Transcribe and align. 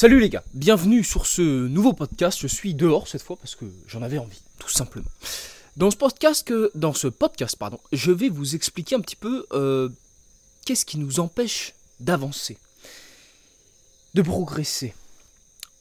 Salut 0.00 0.18
les 0.18 0.30
gars, 0.30 0.42
bienvenue 0.54 1.04
sur 1.04 1.26
ce 1.26 1.42
nouveau 1.42 1.92
podcast. 1.92 2.38
Je 2.40 2.46
suis 2.46 2.72
dehors 2.72 3.06
cette 3.06 3.20
fois 3.20 3.36
parce 3.36 3.54
que 3.54 3.66
j'en 3.86 4.00
avais 4.00 4.16
envie, 4.16 4.40
tout 4.58 4.70
simplement. 4.70 5.10
Dans 5.76 5.90
ce 5.90 5.96
podcast, 5.98 6.50
dans 6.74 6.94
ce 6.94 7.06
podcast 7.06 7.54
pardon, 7.56 7.78
je 7.92 8.10
vais 8.10 8.30
vous 8.30 8.54
expliquer 8.54 8.94
un 8.94 9.02
petit 9.02 9.14
peu 9.14 9.44
euh, 9.52 9.90
qu'est-ce 10.64 10.86
qui 10.86 10.96
nous 10.96 11.20
empêche 11.20 11.74
d'avancer, 12.00 12.56
de 14.14 14.22
progresser. 14.22 14.94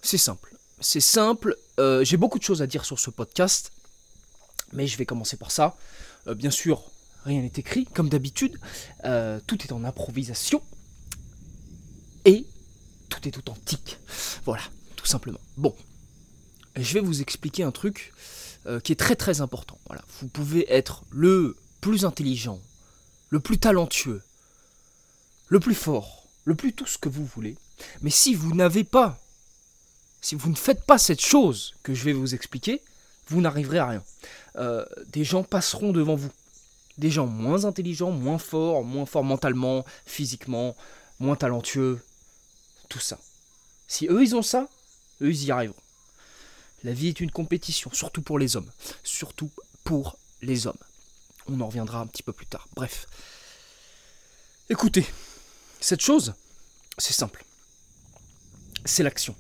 C'est 0.02 0.18
simple, 0.18 0.54
c'est 0.82 1.00
simple. 1.00 1.56
euh, 1.80 2.04
J'ai 2.04 2.18
beaucoup 2.18 2.40
de 2.40 2.44
choses 2.44 2.62
à 2.62 2.68
dire 2.68 2.84
sur 2.84 3.00
ce 3.00 3.12
podcast, 3.12 3.72
mais 4.74 4.86
je 4.86 4.98
vais 4.98 5.06
commencer 5.06 5.38
par 5.38 5.52
ça. 5.52 5.78
Euh, 6.28 6.36
bien 6.36 6.52
sûr, 6.52 6.84
rien 7.24 7.42
n'est 7.42 7.54
écrit, 7.56 7.86
comme 7.86 8.10
d'habitude. 8.10 8.60
Tout 9.48 9.64
est 9.64 9.72
en 9.72 9.86
improvisation. 9.86 10.62
Et 12.26 12.46
tout 13.10 13.28
est 13.28 13.38
authentique. 13.38 13.98
Voilà, 14.46 14.64
tout 14.96 15.06
simplement. 15.06 15.40
Bon, 15.58 15.76
je 16.76 16.94
vais 16.94 17.00
vous 17.00 17.22
expliquer 17.22 17.64
un 17.64 17.72
truc 17.72 18.14
euh, 18.66 18.80
qui 18.80 18.92
est 18.92 18.96
très 18.96 19.16
très 19.16 19.42
important. 19.42 19.78
Voilà, 19.88 20.04
vous 20.20 20.28
pouvez 20.28 20.72
être 20.72 21.04
le 21.12 21.58
plus 21.82 22.06
intelligent, 22.06 22.60
le 23.30 23.40
plus 23.40 23.58
talentueux, 23.58 24.22
le 25.48 25.60
plus 25.60 25.76
fort, 25.76 26.28
le 26.46 26.56
plus 26.56 26.74
tout 26.74 26.86
ce 26.86 26.98
que 26.98 27.10
vous 27.10 27.26
voulez. 27.26 27.58
Mais 28.02 28.10
si 28.10 28.34
vous 28.34 28.54
n'avez 28.54 28.84
pas, 28.84 29.20
si 30.22 30.36
vous 30.36 30.50
ne 30.50 30.56
faites 30.56 30.84
pas 30.86 30.98
cette 30.98 31.22
chose 31.22 31.76
que 31.84 31.94
je 31.94 32.04
vais 32.04 32.14
vous 32.14 32.36
expliquer, 32.36 32.82
vous 33.28 33.42
n'arriverez 33.42 33.80
à 33.80 33.88
rien. 33.88 34.04
Euh, 34.58 34.86
des 35.08 35.24
gens 35.24 35.44
passeront 35.44 35.92
devant 35.92 36.16
vous. 36.16 36.32
Des 36.98 37.10
gens 37.10 37.28
moins 37.28 37.64
intelligents, 37.64 38.12
moins 38.12 38.40
forts, 38.40 38.84
moins 38.84 39.06
forts 39.06 39.24
mentalement, 39.24 39.86
physiquement, 40.06 40.76
moins 41.20 41.38
talentueux, 41.38 42.02
tout 42.90 43.00
ça. 43.00 43.18
Si 43.88 44.08
eux 44.08 44.22
ils 44.22 44.36
ont 44.36 44.42
ça, 44.42 44.68
eux 45.22 45.32
ils 45.32 45.46
y 45.46 45.52
arriveront. 45.52 45.76
La 46.84 46.94
vie 46.94 47.08
est 47.08 47.20
une 47.20 47.32
compétition, 47.32 47.92
surtout 47.94 48.22
pour 48.22 48.40
les 48.40 48.56
hommes. 48.56 48.72
Surtout 49.04 49.52
pour 49.84 50.18
les 50.42 50.68
hommes. 50.68 50.78
On 51.48 51.60
en 51.62 51.68
reviendra 51.68 52.00
un 52.00 52.08
petit 52.08 52.24
peu 52.24 52.34
plus 52.34 52.46
tard. 52.46 52.68
Bref. 52.76 53.08
Écoutez, 54.70 55.06
cette 55.80 56.02
chose, 56.02 56.34
c'est 56.98 57.14
simple. 57.14 57.44
C'est 58.86 59.04
l'action. 59.04 59.36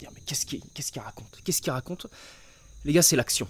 Mais 0.00 0.20
qu'est-ce 0.26 0.46
qu'il 0.46 1.02
raconte? 1.02 1.40
Qu'est-ce 1.44 1.60
qu'il 1.60 1.72
raconte? 1.72 2.06
Les 2.84 2.92
gars, 2.92 3.02
c'est 3.02 3.16
l'action. 3.16 3.48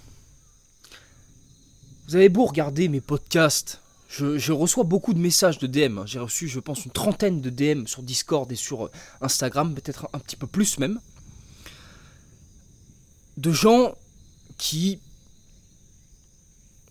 Vous 2.07 2.15
avez 2.15 2.29
beau 2.29 2.45
regarder 2.45 2.87
mes 2.87 3.01
podcasts, 3.01 3.79
je, 4.17 4.51
reçois 4.51 4.83
beaucoup 4.83 5.13
de 5.13 5.19
messages 5.19 5.57
de 5.57 5.67
DM. 5.67 5.99
hein. 5.99 6.05
J'ai 6.05 6.19
reçu, 6.19 6.47
je 6.47 6.59
pense, 6.59 6.85
une 6.85 6.91
trentaine 6.91 7.41
de 7.41 7.49
DM 7.49 7.85
sur 7.85 8.01
Discord 8.01 8.49
et 8.51 8.55
sur 8.55 8.85
euh, 8.85 8.91
Instagram, 9.21 9.73
peut-être 9.73 10.07
un 10.13 10.19
petit 10.19 10.35
peu 10.35 10.47
plus 10.47 10.77
même. 10.79 10.99
De 13.37 13.51
gens 13.51 13.95
qui 14.57 14.99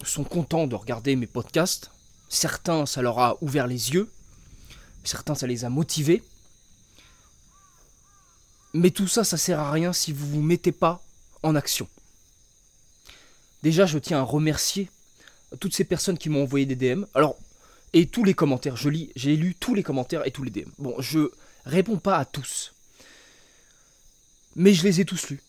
sont 0.03 0.25
contents 0.25 0.67
de 0.67 0.75
regarder 0.75 1.17
mes 1.17 1.27
podcasts. 1.27 1.91
Certains, 2.29 2.85
ça 2.85 3.01
leur 3.01 3.19
a 3.19 3.43
ouvert 3.43 3.67
les 3.67 3.93
yeux. 3.93 4.11
Certains, 5.03 5.35
ça 5.35 5.47
les 5.47 5.65
a 5.65 5.71
motivés. 5.71 6.23
Mais 8.75 8.91
tout 8.91 9.09
ça, 9.09 9.25
ça 9.25 9.39
sert 9.39 9.61
à 9.61 9.71
rien 9.71 9.95
si 9.95 10.13
vous 10.13 10.27
vous 10.29 10.43
mettez 10.43 10.73
pas 10.73 11.03
en 11.43 11.55
action. 11.55 11.89
Déjà, 13.63 13.87
je 13.87 13.99
tiens 13.99 14.19
à 14.19 14.23
remercier 14.23 14.91
toutes 15.61 15.75
ces 15.75 15.85
personnes 15.85 16.19
qui 16.19 16.29
m'ont 16.29 16.43
envoyé 16.43 16.67
des 16.67 16.77
DM. 16.77 17.05
Alors, 17.15 17.37
et 17.93 18.07
tous 18.07 18.25
les 18.25 18.35
commentaires, 18.35 18.77
je 18.77 18.89
lis, 18.89 19.13
j'ai 19.15 19.37
lu 19.37 19.55
tous 19.55 19.75
les 19.75 19.83
commentaires 19.83 20.27
et 20.27 20.31
tous 20.31 20.43
les 20.43 20.51
DM. 20.51 20.69
Bon, 20.79 20.95
je 20.99 21.31
réponds 21.65 21.99
pas 21.99 22.19
à 22.19 22.25
tous. 22.25 22.75
Mais 24.57 24.75
je 24.75 24.85
les 24.85 25.01
ai 25.01 25.05
tous 25.05 25.31
lus. 25.31 25.43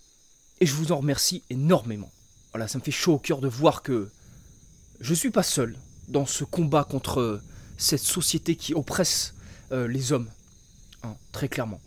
Et 0.62 0.66
je 0.66 0.74
vous 0.74 0.92
en 0.92 0.98
remercie 0.98 1.44
énormément. 1.50 2.12
Voilà, 2.54 2.68
ça 2.68 2.78
me 2.78 2.84
fait 2.84 2.92
chaud 2.92 3.14
au 3.14 3.20
cœur 3.20 3.42
de 3.42 3.48
voir 3.48 3.82
que 3.82 4.10
je 5.00 5.14
suis 5.14 5.32
pas 5.32 5.44
seul 5.44 5.76
dans 6.08 6.26
ce 6.26 6.44
combat 6.44 6.84
contre 6.84 7.20
euh, 7.20 7.42
cette 7.78 8.00
société 8.00 8.56
qui 8.56 8.74
oppresse 8.74 9.34
euh, 9.72 9.88
les 9.88 10.12
hommes. 10.12 10.30
Hein, 11.04 11.16
très 11.32 11.50
clairement. 11.50 11.82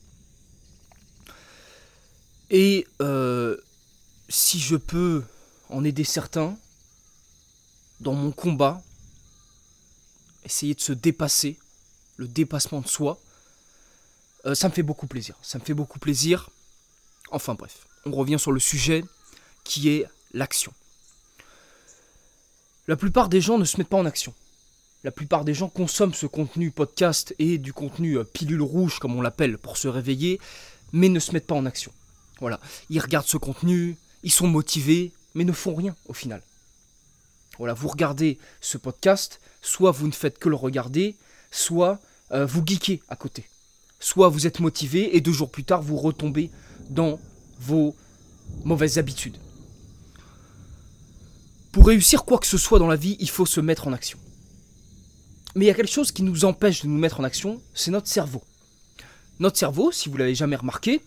Et 2.50 2.86
euh, 3.00 3.56
si 4.28 4.58
je 4.58 4.76
peux 4.76 5.22
en 5.68 5.84
aider 5.84 6.04
certains, 6.04 6.56
dans 8.00 8.14
mon 8.14 8.32
combat, 8.32 8.82
essayer 10.44 10.74
de 10.74 10.80
se 10.80 10.92
dépasser, 10.92 11.58
le 12.16 12.28
dépassement 12.28 12.80
de 12.80 12.88
soi, 12.88 13.18
euh, 14.46 14.54
ça 14.54 14.68
me 14.68 14.72
fait 14.72 14.82
beaucoup 14.82 15.06
plaisir. 15.06 15.36
Ça 15.42 15.58
me 15.58 15.64
fait 15.64 15.74
beaucoup 15.74 15.98
plaisir. 15.98 16.50
Enfin 17.30 17.54
bref, 17.54 17.86
on 18.06 18.12
revient 18.12 18.38
sur 18.38 18.52
le 18.52 18.60
sujet 18.60 19.04
qui 19.64 19.88
est 19.88 20.06
l'action. 20.32 20.72
La 22.86 22.96
plupart 22.96 23.28
des 23.28 23.40
gens 23.40 23.58
ne 23.58 23.64
se 23.64 23.76
mettent 23.76 23.88
pas 23.88 23.98
en 23.98 24.06
action. 24.06 24.32
La 25.04 25.10
plupart 25.10 25.44
des 25.44 25.54
gens 25.54 25.68
consomment 25.68 26.14
ce 26.14 26.26
contenu 26.26 26.70
podcast 26.70 27.34
et 27.38 27.58
du 27.58 27.72
contenu 27.72 28.18
euh, 28.18 28.24
pilule 28.24 28.62
rouge, 28.62 28.98
comme 28.98 29.14
on 29.14 29.20
l'appelle, 29.20 29.58
pour 29.58 29.76
se 29.76 29.88
réveiller, 29.88 30.40
mais 30.92 31.08
ne 31.08 31.20
se 31.20 31.32
mettent 31.32 31.46
pas 31.46 31.54
en 31.54 31.66
action. 31.66 31.92
Voilà, 32.40 32.60
ils 32.88 32.98
regardent 33.00 33.26
ce 33.26 33.36
contenu, 33.36 33.96
ils 34.22 34.32
sont 34.32 34.46
motivés, 34.46 35.12
mais 35.34 35.44
ne 35.44 35.52
font 35.52 35.74
rien 35.74 35.94
au 36.06 36.14
final. 36.14 36.42
Voilà, 37.58 37.74
vous 37.74 37.88
regardez 37.88 38.38
ce 38.60 38.78
podcast, 38.78 39.40
soit 39.62 39.90
vous 39.90 40.06
ne 40.06 40.12
faites 40.12 40.38
que 40.38 40.48
le 40.48 40.56
regarder, 40.56 41.16
soit 41.50 42.00
euh, 42.32 42.46
vous 42.46 42.62
geekez 42.64 43.02
à 43.08 43.16
côté. 43.16 43.48
Soit 44.00 44.28
vous 44.28 44.46
êtes 44.46 44.60
motivé 44.60 45.16
et 45.16 45.20
deux 45.20 45.32
jours 45.32 45.50
plus 45.50 45.64
tard 45.64 45.82
vous 45.82 45.96
retombez 45.96 46.50
dans 46.88 47.18
vos 47.58 47.96
mauvaises 48.64 48.98
habitudes. 48.98 49.36
Pour 51.72 51.86
réussir 51.86 52.24
quoi 52.24 52.38
que 52.38 52.46
ce 52.46 52.58
soit 52.58 52.78
dans 52.78 52.86
la 52.86 52.96
vie, 52.96 53.16
il 53.20 53.28
faut 53.28 53.46
se 53.46 53.60
mettre 53.60 53.88
en 53.88 53.92
action. 53.92 54.18
Mais 55.54 55.64
il 55.64 55.68
y 55.68 55.70
a 55.70 55.74
quelque 55.74 55.90
chose 55.90 56.12
qui 56.12 56.22
nous 56.22 56.44
empêche 56.44 56.82
de 56.82 56.88
nous 56.88 56.98
mettre 56.98 57.20
en 57.20 57.24
action, 57.24 57.60
c'est 57.74 57.90
notre 57.90 58.06
cerveau. 58.06 58.42
Notre 59.40 59.58
cerveau, 59.58 59.92
si 59.92 60.08
vous 60.08 60.16
l'avez 60.16 60.34
jamais 60.34 60.56
remarqué, 60.56 61.00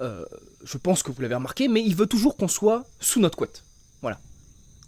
euh, 0.00 0.24
je 0.64 0.78
pense 0.78 1.02
que 1.02 1.12
vous 1.12 1.22
l'avez 1.22 1.34
remarqué, 1.34 1.68
mais 1.68 1.82
il 1.82 1.94
veut 1.94 2.06
toujours 2.06 2.36
qu'on 2.36 2.48
soit 2.48 2.84
sous 3.00 3.20
notre 3.20 3.36
couette. 3.36 3.64
Voilà. 4.00 4.20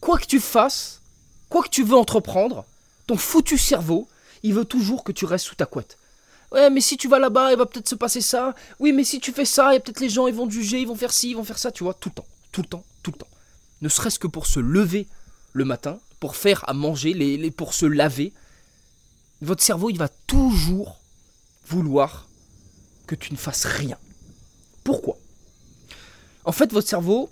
Quoi 0.04 0.19
que 0.19 0.26
tu 0.26 0.38
fasses, 0.38 1.00
quoi 1.48 1.62
que 1.62 1.70
tu 1.70 1.82
veux 1.82 1.97
entreprendre, 1.97 2.66
ton 3.06 3.16
foutu 3.16 3.56
cerveau, 3.56 4.06
il 4.42 4.53
veut 4.53 4.66
toujours 4.66 5.03
que 5.03 5.12
tu 5.12 5.25
restes 5.25 5.47
sous 5.47 5.54
ta 5.54 5.65
couette. 5.65 5.97
Ouais, 6.53 6.69
mais 6.69 6.82
si 6.82 6.98
tu 6.98 7.09
vas 7.09 7.19
là-bas, 7.19 7.53
il 7.53 7.56
va 7.56 7.65
peut-être 7.65 7.88
se 7.88 7.94
passer 7.94 8.20
ça. 8.20 8.54
Oui, 8.78 8.92
mais 8.92 9.03
si 9.03 9.19
tu 9.19 9.32
fais 9.32 9.47
ça, 9.47 9.69
a 9.69 9.81
peut-être 9.81 10.00
les 10.00 10.10
gens, 10.10 10.26
ils 10.26 10.34
vont 10.34 10.48
juger, 10.50 10.78
ils 10.78 10.87
vont 10.87 10.94
faire 10.94 11.10
ci, 11.10 11.31
ils 11.31 11.37
vont 11.37 11.42
faire 11.42 11.59
ça, 11.59 11.72
tu 11.72 11.84
vois, 11.84 11.94
tout 11.94 12.10
le 12.10 12.16
temps, 12.16 12.26
tout 12.53 12.60
le 12.60 12.66
temps, 12.69 12.84
tout 13.03 13.12
le 13.12 13.16
temps. 13.16 13.31
Ne 13.81 13.88
serait-ce 13.88 14.19
que 14.19 14.26
pour 14.26 14.47
se 14.47 14.60
lever 14.60 15.09
le 15.54 15.65
matin, 15.65 15.98
pour 16.21 16.36
faire 16.36 16.69
à 16.69 16.75
manger, 16.75 17.15
les, 17.15 17.38
les- 17.38 17.50
pour 17.50 17.72
se 17.72 17.86
laver, 17.86 18.34
votre 19.41 19.62
cerveau, 19.62 19.88
il 19.88 19.97
va 19.97 20.09
toujours 20.26 21.00
vouloir 21.66 22.28
que 23.06 23.15
tu 23.15 23.32
ne 23.32 23.38
fasses 23.38 23.65
rien. 23.65 23.97
Pourquoi? 24.84 25.16
En 26.44 26.53
fait, 26.53 26.75
votre 26.75 26.88
cerveau, 26.88 27.31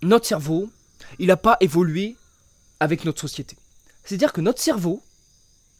notre 0.00 0.26
cerveau, 0.28 0.70
il 1.18 1.28
n'a 1.28 1.36
pas 1.36 1.56
évolué 1.60 2.16
avec 2.80 3.04
notre 3.04 3.20
société. 3.20 3.56
C'est-à-dire 4.04 4.32
que 4.32 4.40
notre 4.40 4.60
cerveau, 4.60 5.02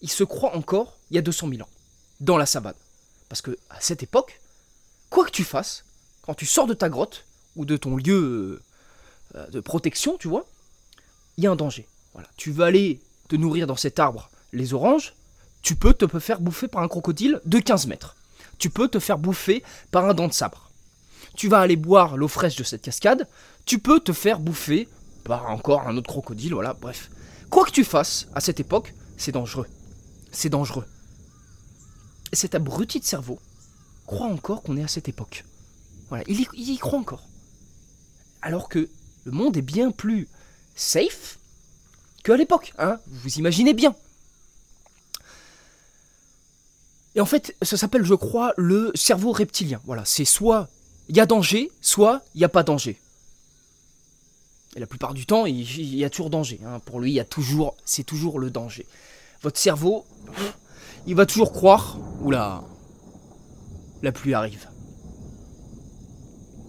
il 0.00 0.10
se 0.10 0.25
croit 0.25 0.56
encore 0.56 0.97
il 1.10 1.16
y 1.16 1.19
a 1.19 1.22
200 1.22 1.48
000 1.48 1.62
ans, 1.62 1.69
dans 2.20 2.37
la 2.37 2.47
sabane. 2.47 2.75
Parce 3.28 3.43
que 3.43 3.59
à 3.70 3.81
cette 3.81 4.03
époque, 4.03 4.41
quoi 5.10 5.25
que 5.25 5.31
tu 5.31 5.44
fasses, 5.44 5.84
quand 6.22 6.34
tu 6.34 6.47
sors 6.47 6.66
de 6.66 6.75
ta 6.75 6.88
grotte 6.88 7.25
ou 7.56 7.65
de 7.65 7.76
ton 7.76 7.97
lieu 7.97 8.62
euh, 9.34 9.47
de 9.48 9.60
protection, 9.60 10.16
tu 10.19 10.28
vois, 10.28 10.47
il 11.37 11.44
y 11.44 11.47
a 11.47 11.50
un 11.50 11.56
danger. 11.56 11.87
Voilà. 12.12 12.28
Tu 12.37 12.53
veux 12.53 12.64
aller 12.64 13.00
te 13.28 13.37
nourrir 13.37 13.66
dans 13.66 13.76
cet 13.76 13.99
arbre 13.99 14.31
les 14.53 14.75
oranges, 14.75 15.14
tu 15.62 15.76
peux 15.76 15.94
te 15.94 16.06
faire 16.19 16.41
bouffer 16.41 16.69
par 16.69 16.82
un 16.82 16.88
crocodile 16.88 17.41
de 17.44 17.59
15 17.59 17.87
mètres. 17.87 18.16
Tu 18.59 18.69
peux 18.69 18.88
te 18.88 18.99
faire 18.99 19.19
bouffer 19.19 19.62
par 19.91 20.04
un 20.04 20.14
dent 20.14 20.28
de 20.28 20.32
sabre. 20.32 20.70
Tu 21.37 21.49
vas 21.49 21.61
aller 21.61 21.76
boire 21.76 22.17
l'eau 22.17 22.28
fraîche 22.28 22.56
de 22.56 22.64
cette 22.64 22.82
cascade, 22.82 23.26
tu 23.64 23.78
peux 23.78 24.00
te 24.00 24.12
faire 24.12 24.38
bouffer 24.38 24.88
par 25.24 25.50
encore 25.50 25.86
un 25.86 25.96
autre 25.96 26.08
crocodile, 26.08 26.54
voilà, 26.54 26.74
bref. 26.74 27.10
Quoi 27.50 27.64
que 27.64 27.70
tu 27.70 27.84
fasses 27.84 28.28
à 28.34 28.40
cette 28.40 28.60
époque, 28.60 28.94
c'est 29.16 29.32
dangereux. 29.32 29.66
C'est 30.30 30.48
dangereux. 30.48 30.86
Et 32.32 32.36
cet 32.36 32.54
abruti 32.54 33.00
de 33.00 33.04
cerveau 33.04 33.38
croit 34.06 34.26
encore 34.26 34.62
qu'on 34.62 34.76
est 34.76 34.84
à 34.84 34.88
cette 34.88 35.08
époque. 35.08 35.44
Voilà, 36.08 36.24
il 36.28 36.40
y, 36.40 36.48
il 36.54 36.70
y 36.70 36.78
croit 36.78 36.98
encore. 36.98 37.28
Alors 38.40 38.69
que 38.69 38.88
le 39.24 39.32
monde 39.32 39.56
est 39.56 39.62
bien 39.62 39.90
plus 39.90 40.28
safe 40.74 41.38
qu'à 42.25 42.36
l'époque, 42.36 42.72
hein 42.78 42.98
Vous 43.06 43.34
imaginez 43.34 43.75
bien. 43.75 43.94
Et 47.14 47.20
en 47.20 47.26
fait, 47.26 47.54
ça 47.62 47.76
s'appelle, 47.76 48.04
je 48.04 48.14
crois, 48.14 48.54
le 48.56 48.90
cerveau 48.94 49.32
reptilien. 49.32 49.80
Voilà, 49.84 50.04
c'est 50.04 50.25
soit 50.25 50.68
il 51.08 51.16
y 51.16 51.20
a 51.20 51.26
danger, 51.26 51.70
soit 51.80 52.22
il 52.34 52.38
n'y 52.38 52.44
a 52.44 52.48
pas 52.48 52.62
danger. 52.62 52.98
Et 54.74 54.80
la 54.80 54.86
plupart 54.86 55.12
du 55.12 55.26
temps, 55.26 55.44
il 55.44 55.94
y 55.94 56.04
a 56.04 56.10
toujours 56.10 56.30
danger. 56.30 56.60
hein. 56.64 56.80
Pour 56.80 57.00
lui, 57.00 57.10
il 57.10 57.14
y 57.14 57.20
a 57.20 57.24
toujours, 57.24 57.76
c'est 57.84 58.04
toujours 58.04 58.38
le 58.38 58.50
danger. 58.50 58.86
Votre 59.42 59.58
cerveau, 59.58 60.06
il 61.06 61.14
va 61.14 61.26
toujours 61.26 61.52
croire, 61.52 61.98
oula, 62.22 62.62
la 64.02 64.12
pluie 64.12 64.34
arrive. 64.34 64.69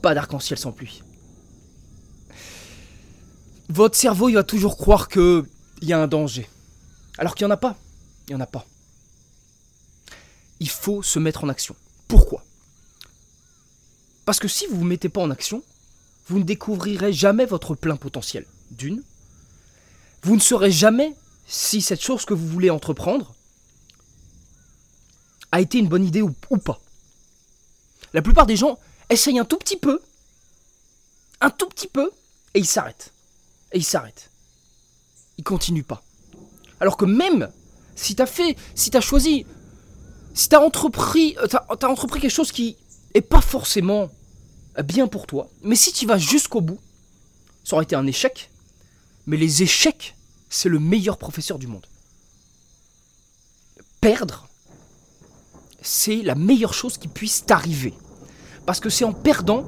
Pas 0.01 0.13
d'arc-en-ciel 0.13 0.59
sans 0.59 0.73
pluie. 0.73 1.01
Votre 3.69 3.95
cerveau, 3.97 4.27
il 4.27 4.35
va 4.35 4.43
toujours 4.43 4.75
croire 4.77 5.07
qu'il 5.07 5.45
y 5.81 5.93
a 5.93 5.99
un 5.99 6.07
danger. 6.07 6.49
Alors 7.17 7.35
qu'il 7.35 7.45
n'y 7.45 7.51
en 7.51 7.55
a 7.55 7.57
pas. 7.57 7.77
Il 8.27 8.31
n'y 8.31 8.35
en 8.35 8.43
a 8.43 8.47
pas. 8.47 8.65
Il 10.59 10.69
faut 10.69 11.01
se 11.01 11.19
mettre 11.19 11.43
en 11.43 11.49
action. 11.49 11.75
Pourquoi? 12.07 12.43
Parce 14.25 14.39
que 14.39 14.47
si 14.47 14.65
vous 14.65 14.73
ne 14.75 14.79
vous 14.79 14.85
mettez 14.85 15.09
pas 15.09 15.21
en 15.21 15.31
action, 15.31 15.63
vous 16.27 16.39
ne 16.39 16.43
découvrirez 16.43 17.13
jamais 17.13 17.45
votre 17.45 17.75
plein 17.75 17.95
potentiel. 17.95 18.45
D'une. 18.71 19.03
Vous 20.23 20.35
ne 20.35 20.41
saurez 20.41 20.71
jamais 20.71 21.13
si 21.47 21.81
cette 21.81 22.01
chose 22.01 22.25
que 22.25 22.33
vous 22.33 22.47
voulez 22.47 22.69
entreprendre 22.69 23.35
a 25.51 25.61
été 25.61 25.77
une 25.77 25.87
bonne 25.87 26.05
idée 26.05 26.21
ou, 26.21 26.31
pas. 26.57 26.79
La 28.13 28.21
plupart 28.21 28.47
des 28.47 28.55
gens 28.55 28.79
essayent 29.09 29.37
un 29.37 29.45
tout 29.45 29.57
petit 29.57 29.77
peu, 29.77 30.01
un 31.41 31.49
tout 31.49 31.67
petit 31.67 31.87
peu, 31.87 32.09
et 32.53 32.59
ils 32.59 32.65
s'arrêtent. 32.65 33.13
Et 33.71 33.77
ils 33.77 33.83
s'arrêtent. 33.83 34.31
Ils 35.37 35.43
continuent 35.43 35.83
pas. 35.83 36.03
Alors 36.79 36.97
que 36.97 37.05
même 37.05 37.51
si 37.95 38.15
t'as 38.15 38.25
fait, 38.25 38.57
si 38.73 38.89
t'as 38.89 39.01
choisi, 39.01 39.45
si 40.33 40.49
t'as 40.49 40.59
entrepris, 40.59 41.37
euh, 41.37 41.47
t'as, 41.47 41.87
entrepris 41.87 42.19
quelque 42.19 42.31
chose 42.31 42.51
qui 42.51 42.77
est 43.13 43.21
pas 43.21 43.41
forcément 43.41 44.09
bien 44.81 45.07
pour 45.07 45.27
toi, 45.27 45.49
mais 45.61 45.75
si 45.75 45.93
tu 45.93 46.07
vas 46.07 46.17
jusqu'au 46.17 46.61
bout, 46.61 46.79
ça 47.63 47.75
aurait 47.75 47.83
été 47.83 47.95
un 47.95 48.07
échec. 48.07 48.49
Mais 49.25 49.37
les 49.37 49.61
échecs, 49.63 50.15
c'est 50.49 50.69
le 50.69 50.79
meilleur 50.79 51.17
professeur 51.17 51.59
du 51.59 51.67
monde. 51.67 51.85
Perdre, 54.01 54.49
c'est 55.81 56.23
la 56.23 56.35
meilleure 56.35 56.73
chose 56.73 56.97
qui 56.97 57.07
puisse 57.07 57.45
t'arriver. 57.45 57.93
Parce 58.65 58.79
que 58.79 58.89
c'est 58.89 59.05
en 59.05 59.13
perdant 59.13 59.65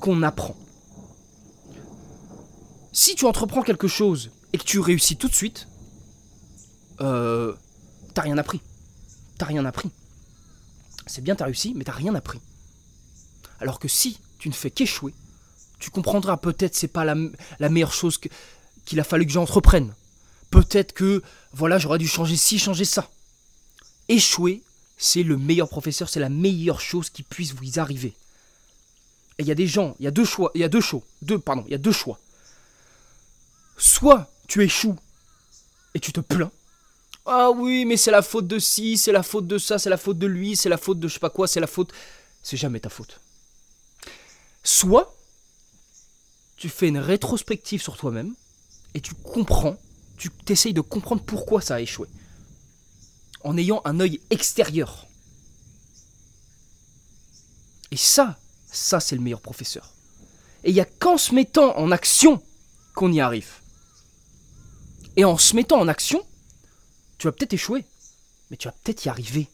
qu'on 0.00 0.22
apprend. 0.22 0.56
Si 2.92 3.14
tu 3.14 3.24
entreprends 3.24 3.62
quelque 3.62 3.88
chose 3.88 4.30
et 4.52 4.58
que 4.58 4.64
tu 4.64 4.80
réussis 4.80 5.16
tout 5.16 5.28
de 5.28 5.34
suite, 5.34 5.68
euh, 7.00 7.54
t'as 8.14 8.22
rien 8.22 8.38
appris. 8.38 8.60
T'as 9.38 9.46
rien 9.46 9.64
appris. 9.64 9.90
C'est 11.06 11.22
bien, 11.22 11.36
t'as 11.36 11.44
réussi, 11.44 11.74
mais 11.76 11.84
t'as 11.84 11.92
rien 11.92 12.14
appris. 12.14 12.40
Alors 13.60 13.78
que 13.78 13.88
si 13.88 14.18
tu 14.46 14.50
ne 14.50 14.54
fais 14.54 14.70
qu'échouer, 14.70 15.12
tu 15.80 15.90
comprendras 15.90 16.36
peut-être 16.36 16.76
c'est 16.76 16.86
pas 16.86 17.04
la, 17.04 17.68
meilleure 17.68 17.92
chose 17.92 18.16
qu'il 18.84 19.00
a 19.00 19.02
fallu 19.02 19.26
que 19.26 19.32
j'entreprenne. 19.32 19.92
Peut-être 20.50 20.92
que, 20.92 21.20
voilà, 21.52 21.78
j'aurais 21.78 21.98
dû 21.98 22.06
changer 22.06 22.36
ci, 22.36 22.60
changer 22.60 22.84
ça. 22.84 23.10
Échouer, 24.08 24.62
c'est 24.98 25.24
le 25.24 25.36
meilleur 25.36 25.68
professeur, 25.68 26.08
c'est 26.08 26.20
la 26.20 26.28
meilleure 26.28 26.80
chose 26.80 27.10
qui 27.10 27.24
puisse 27.24 27.54
vous 27.54 27.80
arriver. 27.80 28.14
Et 29.38 29.42
il 29.42 29.48
y 29.48 29.50
a 29.50 29.56
des 29.56 29.66
gens, 29.66 29.96
il 29.98 30.04
y 30.04 30.06
a 30.06 30.12
deux 30.12 30.24
choix, 30.24 30.52
il 30.54 30.60
y 30.60 30.64
a 30.64 30.68
deux 30.68 30.80
choix, 30.80 31.02
deux, 31.22 31.40
pardon, 31.40 31.64
il 31.66 31.72
y 31.72 31.74
a 31.74 31.78
deux 31.78 31.90
choix. 31.90 32.20
Soit 33.76 34.30
tu 34.46 34.62
échoues 34.62 34.96
et 35.94 35.98
tu 35.98 36.12
te 36.12 36.20
plains. 36.20 36.52
Ah 37.26 37.50
oui, 37.50 37.84
mais 37.84 37.96
c'est 37.96 38.12
la 38.12 38.22
faute 38.22 38.46
de 38.46 38.60
ci, 38.60 38.96
c'est 38.96 39.10
la 39.10 39.24
faute 39.24 39.48
de 39.48 39.58
ça, 39.58 39.80
c'est 39.80 39.90
la 39.90 39.98
faute 39.98 40.18
de 40.18 40.28
lui, 40.28 40.54
c'est 40.54 40.68
la 40.68 40.78
faute 40.78 41.00
de 41.00 41.08
je 41.08 41.14
sais 41.14 41.18
pas 41.18 41.30
quoi, 41.30 41.48
c'est 41.48 41.58
la 41.58 41.66
faute. 41.66 41.92
C'est 42.44 42.56
jamais 42.56 42.78
ta 42.78 42.90
faute. 42.90 43.18
Soit 44.66 45.16
tu 46.56 46.68
fais 46.68 46.88
une 46.88 46.98
rétrospective 46.98 47.80
sur 47.80 47.96
toi-même 47.96 48.34
et 48.94 49.00
tu 49.00 49.14
comprends, 49.14 49.76
tu 50.18 50.28
t'essayes 50.28 50.74
de 50.74 50.80
comprendre 50.80 51.22
pourquoi 51.22 51.60
ça 51.60 51.76
a 51.76 51.80
échoué. 51.80 52.08
En 53.44 53.56
ayant 53.56 53.80
un 53.84 54.00
œil 54.00 54.20
extérieur. 54.30 55.06
Et 57.92 57.96
ça, 57.96 58.36
ça 58.66 58.98
c'est 58.98 59.14
le 59.14 59.22
meilleur 59.22 59.40
professeur. 59.40 59.92
Et 60.64 60.70
il 60.70 60.74
n'y 60.74 60.80
a 60.80 60.84
qu'en 60.84 61.16
se 61.16 61.32
mettant 61.32 61.78
en 61.78 61.92
action 61.92 62.42
qu'on 62.96 63.12
y 63.12 63.20
arrive. 63.20 63.60
Et 65.14 65.24
en 65.24 65.38
se 65.38 65.54
mettant 65.54 65.78
en 65.78 65.86
action, 65.86 66.26
tu 67.18 67.28
vas 67.28 67.32
peut-être 67.32 67.54
échouer, 67.54 67.84
mais 68.50 68.56
tu 68.56 68.66
vas 68.66 68.74
peut-être 68.82 69.04
y 69.04 69.08
arriver. 69.08 69.48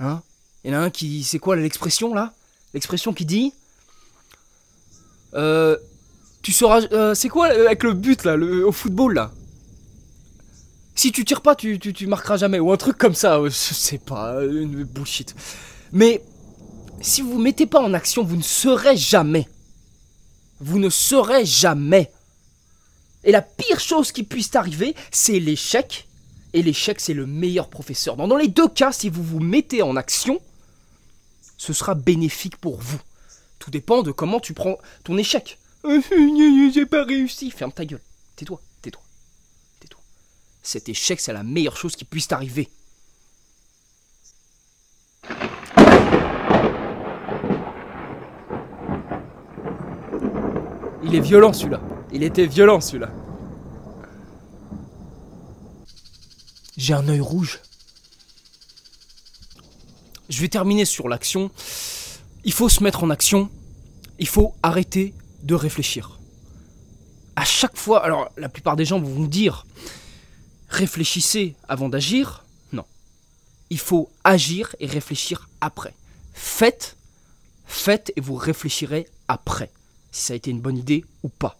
Hein? 0.00 0.22
Il 0.64 0.70
y 0.70 0.76
en 0.76 0.80
a 0.80 0.82
un 0.82 0.90
qui. 0.90 1.24
C'est 1.24 1.38
quoi 1.38 1.56
l'expression 1.56 2.12
là? 2.12 2.34
L'expression 2.74 3.14
qui 3.14 3.24
dit. 3.24 3.54
Euh, 5.36 5.76
tu 6.42 6.52
seras. 6.52 6.82
Euh, 6.92 7.14
c'est 7.14 7.28
quoi 7.28 7.48
euh, 7.48 7.66
avec 7.66 7.82
le 7.82 7.92
but 7.92 8.24
là, 8.24 8.36
le, 8.36 8.66
au 8.66 8.72
football 8.72 9.14
là? 9.14 9.32
Si 10.94 11.12
tu 11.12 11.24
tires 11.24 11.42
pas, 11.42 11.54
tu, 11.54 11.78
tu, 11.78 11.92
tu, 11.92 12.06
marqueras 12.06 12.38
jamais. 12.38 12.58
Ou 12.58 12.72
un 12.72 12.76
truc 12.78 12.96
comme 12.96 13.14
ça, 13.14 13.38
je 13.44 13.50
sais 13.50 13.98
pas, 13.98 14.42
une 14.42 14.84
bullshit. 14.84 15.34
Mais 15.92 16.22
si 17.02 17.20
vous 17.20 17.38
mettez 17.38 17.66
pas 17.66 17.80
en 17.80 17.92
action, 17.92 18.24
vous 18.24 18.36
ne 18.36 18.42
serez 18.42 18.96
jamais. 18.96 19.46
Vous 20.60 20.78
ne 20.78 20.88
serez 20.88 21.44
jamais. 21.44 22.10
Et 23.24 23.32
la 23.32 23.42
pire 23.42 23.78
chose 23.78 24.10
qui 24.10 24.22
puisse 24.22 24.54
arriver, 24.56 24.94
c'est 25.10 25.38
l'échec. 25.38 26.08
Et 26.54 26.62
l'échec, 26.62 26.98
c'est 26.98 27.12
le 27.12 27.26
meilleur 27.26 27.68
professeur. 27.68 28.16
Dans 28.16 28.36
les 28.36 28.48
deux 28.48 28.68
cas, 28.68 28.92
si 28.92 29.10
vous 29.10 29.22
vous 29.22 29.40
mettez 29.40 29.82
en 29.82 29.96
action, 29.96 30.40
ce 31.58 31.74
sera 31.74 31.94
bénéfique 31.94 32.56
pour 32.56 32.80
vous. 32.80 33.00
Tout 33.66 33.72
dépend 33.72 34.04
de 34.04 34.12
comment 34.12 34.38
tu 34.38 34.54
prends 34.54 34.78
ton 35.02 35.18
échec. 35.18 35.58
J'ai 35.82 36.86
pas 36.86 37.02
réussi. 37.02 37.50
Ferme 37.50 37.72
ta 37.72 37.84
gueule. 37.84 38.00
Tais-toi, 38.36 38.60
tais-toi, 38.80 39.02
tais-toi. 39.80 40.00
Cet 40.62 40.88
échec, 40.88 41.18
c'est 41.18 41.32
la 41.32 41.42
meilleure 41.42 41.76
chose 41.76 41.96
qui 41.96 42.04
puisse 42.04 42.28
t'arriver. 42.28 42.68
Il 51.02 51.16
est 51.16 51.20
violent 51.20 51.52
celui-là. 51.52 51.80
Il 52.12 52.22
était 52.22 52.46
violent 52.46 52.80
celui-là. 52.80 53.10
J'ai 56.76 56.94
un 56.94 57.08
œil 57.08 57.18
rouge. 57.18 57.58
Je 60.28 60.40
vais 60.40 60.48
terminer 60.48 60.84
sur 60.84 61.08
l'action. 61.08 61.50
Il 62.46 62.52
faut 62.52 62.68
se 62.68 62.82
mettre 62.82 63.02
en 63.02 63.10
action. 63.10 63.50
Il 64.20 64.28
faut 64.28 64.54
arrêter 64.62 65.12
de 65.42 65.54
réfléchir. 65.54 66.20
À 67.34 67.44
chaque 67.44 67.76
fois, 67.76 68.02
alors 68.02 68.30
la 68.36 68.48
plupart 68.48 68.76
des 68.76 68.84
gens 68.84 69.00
vont 69.00 69.12
vous 69.12 69.26
dire 69.26 69.66
réfléchissez 70.68 71.56
avant 71.68 71.88
d'agir. 71.88 72.44
Non. 72.72 72.84
Il 73.68 73.80
faut 73.80 74.10
agir 74.22 74.74
et 74.78 74.86
réfléchir 74.86 75.48
après. 75.60 75.92
Faites, 76.34 76.96
faites 77.66 78.12
et 78.14 78.20
vous 78.20 78.36
réfléchirez 78.36 79.08
après 79.26 79.70
si 80.12 80.22
ça 80.26 80.32
a 80.32 80.36
été 80.36 80.50
une 80.52 80.60
bonne 80.60 80.78
idée 80.78 81.04
ou 81.24 81.28
pas. 81.28 81.58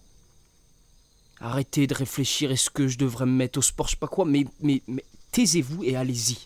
Arrêtez 1.40 1.88
de 1.88 1.94
réfléchir, 1.94 2.52
est-ce 2.52 2.70
que 2.70 2.87
je 2.87 2.96
devrais 2.96 3.26
me 3.26 3.32
mettre 3.32 3.58
au 3.58 3.62
sport, 3.62 3.87
je 3.87 3.92
sais 3.92 3.99
pas 3.99 4.06
quoi, 4.06 4.25
mais, 4.25 4.46
mais, 4.61 4.82
mais 4.87 5.04
taisez-vous 5.32 5.82
et 5.82 5.96
allez-y. 5.96 6.38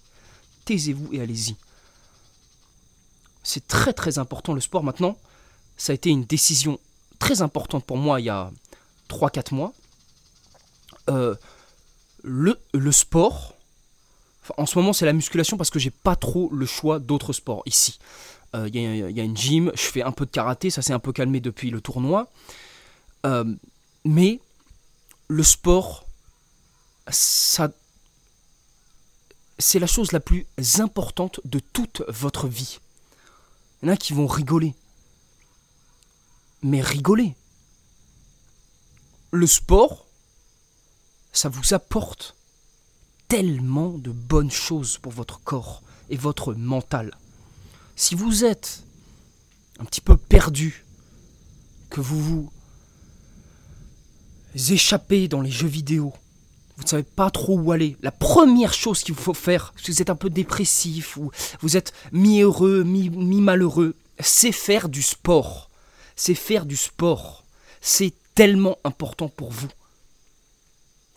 Taisez-vous 0.64 1.10
et 1.12 1.20
allez-y. 1.20 1.56
C'est 3.42 3.66
très 3.66 3.92
très 3.92 4.18
important 4.18 4.52
le 4.52 4.60
sport 4.60 4.82
maintenant. 4.82 5.16
Ça 5.76 5.92
a 5.92 5.94
été 5.94 6.10
une 6.10 6.24
décision 6.24 6.78
très 7.18 7.42
importante 7.42 7.84
pour 7.84 7.96
moi 7.96 8.20
il 8.20 8.26
y 8.26 8.30
a 8.30 8.50
3-4 9.08 9.54
mois. 9.54 9.72
Euh, 11.08 11.34
le, 12.22 12.56
sport, 12.92 13.54
en 14.56 14.66
ce 14.66 14.78
moment 14.78 14.92
c'est 14.92 15.06
la 15.06 15.12
musculation 15.12 15.56
parce 15.56 15.70
que 15.70 15.78
j'ai 15.78 15.90
pas 15.90 16.16
trop 16.16 16.50
le 16.52 16.66
choix 16.66 16.98
d'autres 16.98 17.32
sports 17.32 17.62
ici. 17.66 17.98
Euh, 18.54 18.68
il 18.68 18.76
y, 18.76 19.20
a 19.20 19.24
une 19.24 19.36
gym, 19.36 19.70
je 19.74 19.82
fais 19.82 20.02
un 20.02 20.12
peu 20.12 20.26
de 20.26 20.30
karaté, 20.30 20.70
ça 20.70 20.82
s'est 20.82 20.92
un 20.92 20.98
peu 20.98 21.12
calmé 21.12 21.40
depuis 21.40 21.70
le 21.70 21.80
tournoi. 21.80 22.30
Euh, 23.24 23.44
mais 24.04 24.40
le 25.28 25.42
sport, 25.44 26.04
c'est 27.08 27.68
la 29.78 29.86
chose 29.86 30.12
la 30.12 30.20
plus 30.20 30.46
importante 30.78 31.40
de 31.44 31.60
toute 31.60 32.02
votre 32.08 32.48
vie. 32.48 32.80
Il 33.82 33.86
y 33.86 33.90
en 33.90 33.94
a 33.94 33.96
qui 33.96 34.12
vont 34.12 34.26
rigoler. 34.26 34.74
Mais 36.62 36.82
rigoler. 36.82 37.34
Le 39.30 39.46
sport, 39.46 40.06
ça 41.32 41.48
vous 41.48 41.72
apporte 41.72 42.34
tellement 43.28 43.90
de 43.90 44.10
bonnes 44.10 44.50
choses 44.50 44.98
pour 44.98 45.12
votre 45.12 45.40
corps 45.40 45.82
et 46.10 46.16
votre 46.16 46.52
mental. 46.54 47.16
Si 47.96 48.14
vous 48.14 48.44
êtes 48.44 48.82
un 49.78 49.84
petit 49.84 50.00
peu 50.00 50.16
perdu, 50.16 50.84
que 51.90 52.00
vous 52.00 52.20
vous 54.54 54.72
échappez 54.72 55.28
dans 55.28 55.40
les 55.40 55.50
jeux 55.50 55.68
vidéo, 55.68 56.12
vous 56.80 56.84
ne 56.84 56.88
savez 56.88 57.02
pas 57.02 57.28
trop 57.28 57.58
où 57.58 57.72
aller, 57.72 57.98
la 58.00 58.10
première 58.10 58.72
chose 58.72 59.02
qu'il 59.02 59.14
faut 59.14 59.34
faire, 59.34 59.74
si 59.76 59.90
vous 59.90 60.00
êtes 60.00 60.08
un 60.08 60.16
peu 60.16 60.30
dépressif 60.30 61.18
ou 61.18 61.30
vous 61.60 61.76
êtes 61.76 61.92
mi-heureux, 62.10 62.84
mi-malheureux, 62.84 63.94
c'est 64.18 64.50
faire 64.50 64.88
du 64.88 65.02
sport. 65.02 65.68
C'est 66.16 66.34
faire 66.34 66.64
du 66.64 66.76
sport. 66.76 67.44
C'est 67.82 68.14
tellement 68.34 68.78
important 68.82 69.28
pour 69.28 69.50
vous. 69.50 69.68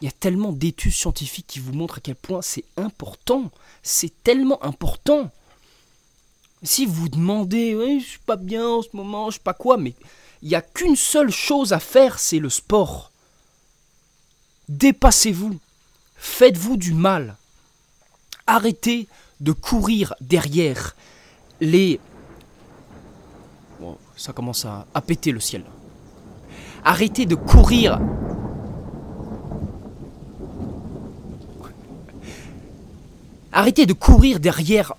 Il 0.01 0.05
y 0.05 0.10
a 0.10 0.12
tellement 0.12 0.51
d'études 0.51 0.91
scientifiques 0.91 1.48
qui 1.48 1.60
vous 1.60 1.72
montrent 1.72 2.00
à 2.00 2.01
quel 2.01 2.15
point 2.15 2.41
c'est 2.41 2.65
important. 2.75 3.50
C'est 3.84 4.12
tellement 4.22 4.62
important. 4.65 5.32
Si 6.62 6.86
vous 6.86 7.08
demandez, 7.08 7.74
oui, 7.74 8.01
je 8.01 8.10
suis 8.10 8.20
pas 8.20 8.36
bien 8.36 8.67
en 8.67 8.82
ce 8.82 8.89
moment, 8.91 9.29
je 9.29 9.36
sais 9.36 9.43
pas 9.43 9.53
quoi, 9.53 9.77
mais 9.77 9.93
il 10.41 10.50
n'y 10.50 10.55
a 10.55 10.62
qu'une 10.62 10.98
seule 10.98 11.32
chose 11.32 11.72
à 11.72 11.79
faire, 11.79 12.20
c'est 12.20 12.39
le 12.39 12.50
sport. 12.50 13.12
Dépassez-vous. 14.70 15.60
Faites-vous 16.15 16.77
du 16.77 16.93
mal. 16.93 17.36
Arrêtez 18.48 19.08
de 19.39 19.51
courir 19.51 20.13
derrière 20.22 20.96
les... 21.62 22.00
Ça 24.15 24.32
commence 24.32 24.65
à, 24.65 24.86
à 24.93 25.01
péter 25.01 25.32
le 25.32 25.39
ciel. 25.39 25.63
Arrêtez 26.84 27.25
de 27.25 27.36
courir 27.36 28.00
Arrêtez 33.55 33.86
de 33.86 33.93
courir 33.93 34.39
derrière 34.39 34.93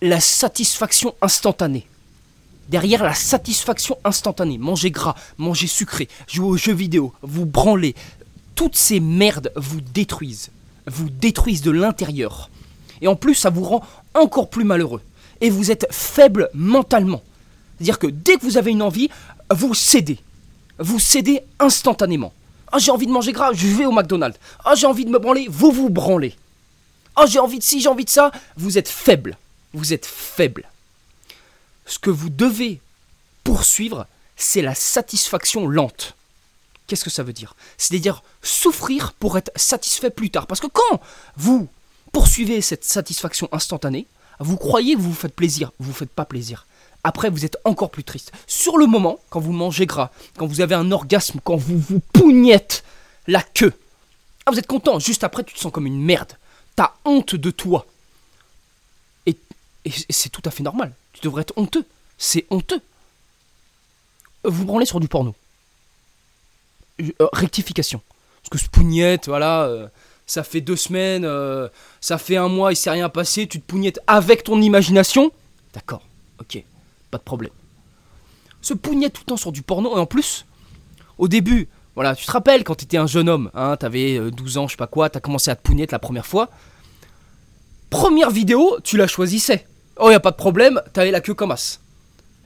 la 0.00 0.18
satisfaction 0.18 1.14
instantanée. 1.20 1.86
Derrière 2.70 3.04
la 3.04 3.12
satisfaction 3.12 3.98
instantanée. 4.04 4.56
Manger 4.56 4.90
gras, 4.90 5.14
manger 5.36 5.66
sucré, 5.66 6.08
jouer 6.26 6.46
aux 6.46 6.56
jeux 6.56 6.72
vidéo, 6.72 7.12
vous 7.20 7.44
branler. 7.44 7.94
Toutes 8.54 8.76
ces 8.76 9.00
merdes 9.00 9.52
vous 9.56 9.80
détruisent. 9.80 10.50
Vous 10.86 11.10
détruisent 11.10 11.62
de 11.62 11.70
l'intérieur. 11.70 12.50
Et 13.00 13.08
en 13.08 13.16
plus, 13.16 13.34
ça 13.34 13.50
vous 13.50 13.64
rend 13.64 13.82
encore 14.14 14.50
plus 14.50 14.64
malheureux. 14.64 15.02
Et 15.40 15.50
vous 15.50 15.70
êtes 15.70 15.86
faible 15.90 16.48
mentalement. 16.54 17.22
C'est-à-dire 17.76 17.98
que 17.98 18.06
dès 18.06 18.36
que 18.36 18.42
vous 18.42 18.56
avez 18.56 18.70
une 18.70 18.82
envie, 18.82 19.10
vous 19.50 19.74
cédez. 19.74 20.18
Vous 20.78 20.98
cédez 20.98 21.42
instantanément. 21.58 22.32
Ah, 22.72 22.78
j'ai 22.78 22.90
envie 22.90 23.06
de 23.06 23.12
manger 23.12 23.32
gras, 23.32 23.52
je 23.52 23.66
vais 23.68 23.86
au 23.86 23.92
McDonald's. 23.92 24.38
Ah, 24.64 24.74
j'ai 24.74 24.86
envie 24.86 25.04
de 25.04 25.10
me 25.10 25.18
branler, 25.18 25.46
vous 25.48 25.70
vous 25.70 25.90
branlez. 25.90 26.34
Oh, 27.16 27.24
j'ai 27.28 27.38
envie 27.38 27.58
de 27.58 27.62
ci, 27.62 27.80
j'ai 27.80 27.88
envie 27.88 28.04
de 28.04 28.10
ça. 28.10 28.32
Vous 28.56 28.78
êtes 28.78 28.88
faible. 28.88 29.36
Vous 29.72 29.92
êtes 29.92 30.06
faible. 30.06 30.68
Ce 31.86 31.98
que 31.98 32.10
vous 32.10 32.30
devez 32.30 32.80
poursuivre, 33.44 34.06
c'est 34.36 34.62
la 34.62 34.74
satisfaction 34.74 35.68
lente. 35.68 36.16
Qu'est-ce 36.86 37.04
que 37.04 37.10
ça 37.10 37.22
veut 37.22 37.32
dire? 37.32 37.56
C'est-à-dire 37.78 38.22
souffrir 38.42 39.12
pour 39.14 39.38
être 39.38 39.50
satisfait 39.56 40.10
plus 40.10 40.30
tard. 40.30 40.46
Parce 40.46 40.60
que 40.60 40.66
quand 40.66 41.00
vous 41.36 41.68
poursuivez 42.12 42.60
cette 42.60 42.84
satisfaction 42.84 43.48
instantanée, 43.52 44.06
vous 44.40 44.56
croyez 44.56 44.94
que 44.94 45.00
vous 45.00 45.10
vous 45.10 45.14
faites 45.14 45.34
plaisir, 45.34 45.72
vous 45.78 45.86
vous 45.86 45.96
faites 45.96 46.10
pas 46.10 46.24
plaisir. 46.24 46.66
Après, 47.04 47.28
vous 47.28 47.44
êtes 47.44 47.58
encore 47.64 47.90
plus 47.90 48.04
triste. 48.04 48.32
Sur 48.46 48.78
le 48.78 48.86
moment, 48.86 49.18
quand 49.28 49.40
vous 49.40 49.52
mangez 49.52 49.86
gras, 49.86 50.10
quand 50.36 50.46
vous 50.46 50.60
avez 50.62 50.74
un 50.74 50.90
orgasme, 50.90 51.40
quand 51.44 51.56
vous 51.56 51.78
vous 51.78 52.00
pougnette 52.12 52.82
la 53.26 53.42
queue, 53.42 53.74
ah, 54.46 54.50
vous 54.50 54.58
êtes 54.58 54.66
content. 54.66 54.98
Juste 54.98 55.24
après, 55.24 55.44
tu 55.44 55.54
te 55.54 55.58
sens 55.58 55.72
comme 55.72 55.86
une 55.86 56.02
merde. 56.02 56.32
T'as 56.76 56.92
honte 57.04 57.34
de 57.34 57.50
toi. 57.50 57.86
Et, 59.26 59.36
c'est 60.10 60.30
tout 60.30 60.42
à 60.44 60.50
fait 60.50 60.62
normal. 60.62 60.92
Tu 61.12 61.20
devrais 61.22 61.42
être 61.42 61.56
honteux. 61.56 61.84
C'est 62.18 62.46
honteux. 62.50 62.80
Vous 64.44 64.64
branlez 64.64 64.86
sur 64.86 65.00
du 65.00 65.08
porno. 65.08 65.34
Euh, 67.00 67.12
rectification. 67.32 68.00
Parce 68.42 68.50
que 68.50 68.58
ce 68.58 69.30
voilà, 69.30 69.64
euh, 69.64 69.88
ça 70.26 70.42
fait 70.42 70.60
deux 70.60 70.76
semaines, 70.76 71.24
euh, 71.24 71.68
ça 72.00 72.18
fait 72.18 72.36
un 72.36 72.48
mois, 72.48 72.72
il 72.72 72.76
s'est 72.76 72.90
rien 72.90 73.08
passé, 73.08 73.46
tu 73.46 73.60
te 73.60 73.66
pougnettes 73.66 74.00
avec 74.06 74.44
ton 74.44 74.60
imagination. 74.60 75.32
D'accord, 75.72 76.02
ok, 76.40 76.62
pas 77.10 77.18
de 77.18 77.22
problème. 77.22 77.52
Se 78.62 78.74
pougnette 78.74 79.14
tout 79.14 79.22
le 79.22 79.30
temps 79.30 79.36
sur 79.36 79.52
du 79.52 79.62
porno, 79.62 79.96
et 79.96 80.00
en 80.00 80.06
plus, 80.06 80.46
au 81.18 81.26
début, 81.26 81.68
voilà, 81.94 82.14
tu 82.14 82.26
te 82.26 82.30
rappelles 82.30 82.64
quand 82.64 82.76
t'étais 82.76 82.96
un 82.96 83.06
jeune 83.06 83.28
homme, 83.28 83.50
hein, 83.54 83.76
t'avais 83.76 84.18
12 84.30 84.56
euh, 84.56 84.60
ans, 84.60 84.66
je 84.66 84.72
sais 84.72 84.76
pas 84.76 84.86
quoi, 84.86 85.10
t'as 85.10 85.20
commencé 85.20 85.50
à 85.50 85.56
te 85.56 85.62
pougnetter 85.62 85.92
la 85.92 85.98
première 85.98 86.26
fois. 86.26 86.48
Première 87.90 88.30
vidéo, 88.30 88.78
tu 88.84 88.96
la 88.96 89.06
choisissais. 89.06 89.66
Oh, 89.98 90.10
y 90.10 90.14
a 90.14 90.20
pas 90.20 90.32
de 90.32 90.36
problème, 90.36 90.80
t'avais 90.92 91.10
la 91.10 91.20
queue 91.20 91.34
comme 91.34 91.50
as. 91.50 91.80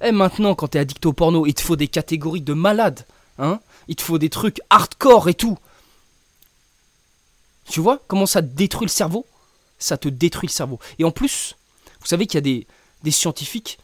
Et 0.03 0.13
maintenant, 0.13 0.55
quand 0.55 0.69
t'es 0.69 0.79
addict 0.79 1.05
au 1.07 1.13
porno, 1.13 1.47
il 1.47 1.55
te 1.55 1.61
faut 1.61 1.77
des 1.77 1.89
catégories 1.89 2.43
de 2.43 2.53
malades, 2.53 3.07
hein. 3.39 3.61
Il 3.89 3.97
te 3.97 4.03
faut 4.03 4.19
des 4.19 4.31
trucs 4.31 4.61
hardcore 4.71 5.29
et 5.29 5.35
tout. 5.35 5.59
Tu 7.69 7.81
vois 7.81 8.01
comment 8.09 8.27
ça 8.27 8.43
détruit 8.43 8.87
le 8.87 8.91
cerveau? 8.93 9.27
Ça 9.79 9.97
te 9.97 10.09
détruit 10.09 10.49
le 10.49 10.53
cerveau. 10.53 10.79
Et 10.99 11.05
en 11.05 11.11
plus, 11.11 11.57
vous 12.01 12.07
savez 12.07 12.27
qu'il 12.27 12.37
y 12.37 12.39
a 12.39 12.43
des, 12.43 12.67
des, 13.03 13.11
scientifiques 13.11 13.79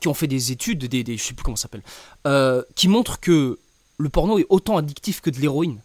qui 0.00 0.08
ont 0.08 0.14
fait 0.14 0.26
des 0.26 0.52
études, 0.52 0.84
des, 0.86 1.04
des 1.04 1.16
je 1.16 1.22
sais 1.22 1.34
plus 1.34 1.44
comment 1.44 1.56
ça 1.56 1.62
s'appelle, 1.62 1.84
euh, 2.26 2.62
qui 2.74 2.88
montrent 2.88 3.20
que 3.20 3.58
le 3.98 4.08
porno 4.08 4.38
est 4.38 4.46
autant 4.48 4.76
addictif 4.76 5.20
que 5.20 5.30
de 5.30 5.38
l'héroïne. 5.38 5.80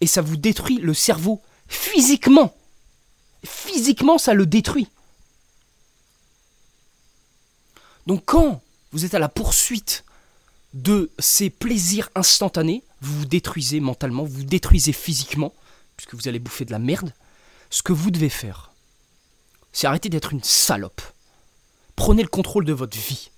Et 0.00 0.06
ça 0.06 0.20
vous 0.20 0.36
détruit 0.36 0.78
le 0.78 0.94
cerveau 0.94 1.40
physiquement. 1.68 2.54
Physiquement, 3.44 4.18
ça 4.18 4.34
le 4.34 4.46
détruit. 4.46 4.88
Donc 8.06 8.24
quand 8.24 8.60
vous 8.90 9.04
êtes 9.04 9.14
à 9.14 9.18
la 9.18 9.28
poursuite 9.28 10.04
de 10.74 11.10
ces 11.18 11.50
plaisirs 11.50 12.10
instantanés, 12.14 12.82
vous 13.00 13.20
vous 13.20 13.26
détruisez 13.26 13.80
mentalement, 13.80 14.24
vous 14.24 14.38
vous 14.38 14.44
détruisez 14.44 14.92
physiquement, 14.92 15.52
puisque 15.96 16.14
vous 16.14 16.28
allez 16.28 16.38
bouffer 16.38 16.64
de 16.64 16.72
la 16.72 16.78
merde. 16.78 17.12
Ce 17.70 17.82
que 17.82 17.92
vous 17.92 18.10
devez 18.10 18.28
faire, 18.28 18.72
c'est 19.72 19.86
arrêter 19.86 20.08
d'être 20.08 20.32
une 20.32 20.42
salope. 20.42 21.00
Prenez 21.96 22.22
le 22.22 22.28
contrôle 22.28 22.64
de 22.64 22.72
votre 22.72 22.96
vie. 22.96 23.30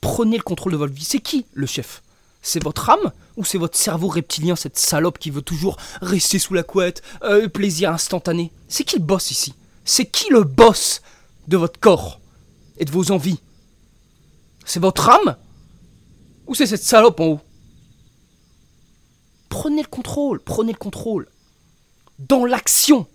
Prenez 0.00 0.36
le 0.36 0.42
contrôle 0.42 0.72
de 0.72 0.76
votre 0.76 0.92
vie. 0.92 1.04
C'est 1.04 1.20
qui 1.20 1.46
le 1.52 1.66
chef? 1.66 2.02
C'est 2.42 2.62
votre 2.62 2.90
âme 2.90 3.12
ou 3.36 3.44
c'est 3.44 3.58
votre 3.58 3.78
cerveau 3.78 4.08
reptilien, 4.08 4.54
cette 4.54 4.78
salope 4.78 5.18
qui 5.18 5.30
veut 5.30 5.42
toujours 5.42 5.78
rester 6.02 6.38
sous 6.38 6.54
la 6.54 6.62
couette, 6.62 7.02
euh, 7.22 7.48
plaisir 7.48 7.90
instantané? 7.90 8.52
C'est 8.68 8.84
qui 8.84 8.96
le 8.96 9.04
boss 9.04 9.30
ici? 9.30 9.54
C'est 9.84 10.06
qui 10.06 10.30
le 10.30 10.44
boss 10.44 11.00
de 11.48 11.56
votre 11.56 11.80
corps 11.80 12.20
et 12.78 12.84
de 12.84 12.90
vos 12.90 13.10
envies? 13.10 13.40
C'est 14.66 14.80
votre 14.80 15.08
âme 15.08 15.36
Ou 16.46 16.54
c'est 16.54 16.66
cette 16.66 16.82
salope 16.82 17.20
en 17.20 17.24
haut? 17.24 17.40
Prenez 19.48 19.82
le 19.82 19.88
contrôle, 19.88 20.40
prenez 20.40 20.72
le 20.72 20.78
contrôle. 20.78 21.28
Dans 22.18 22.44
l'action. 22.44 23.06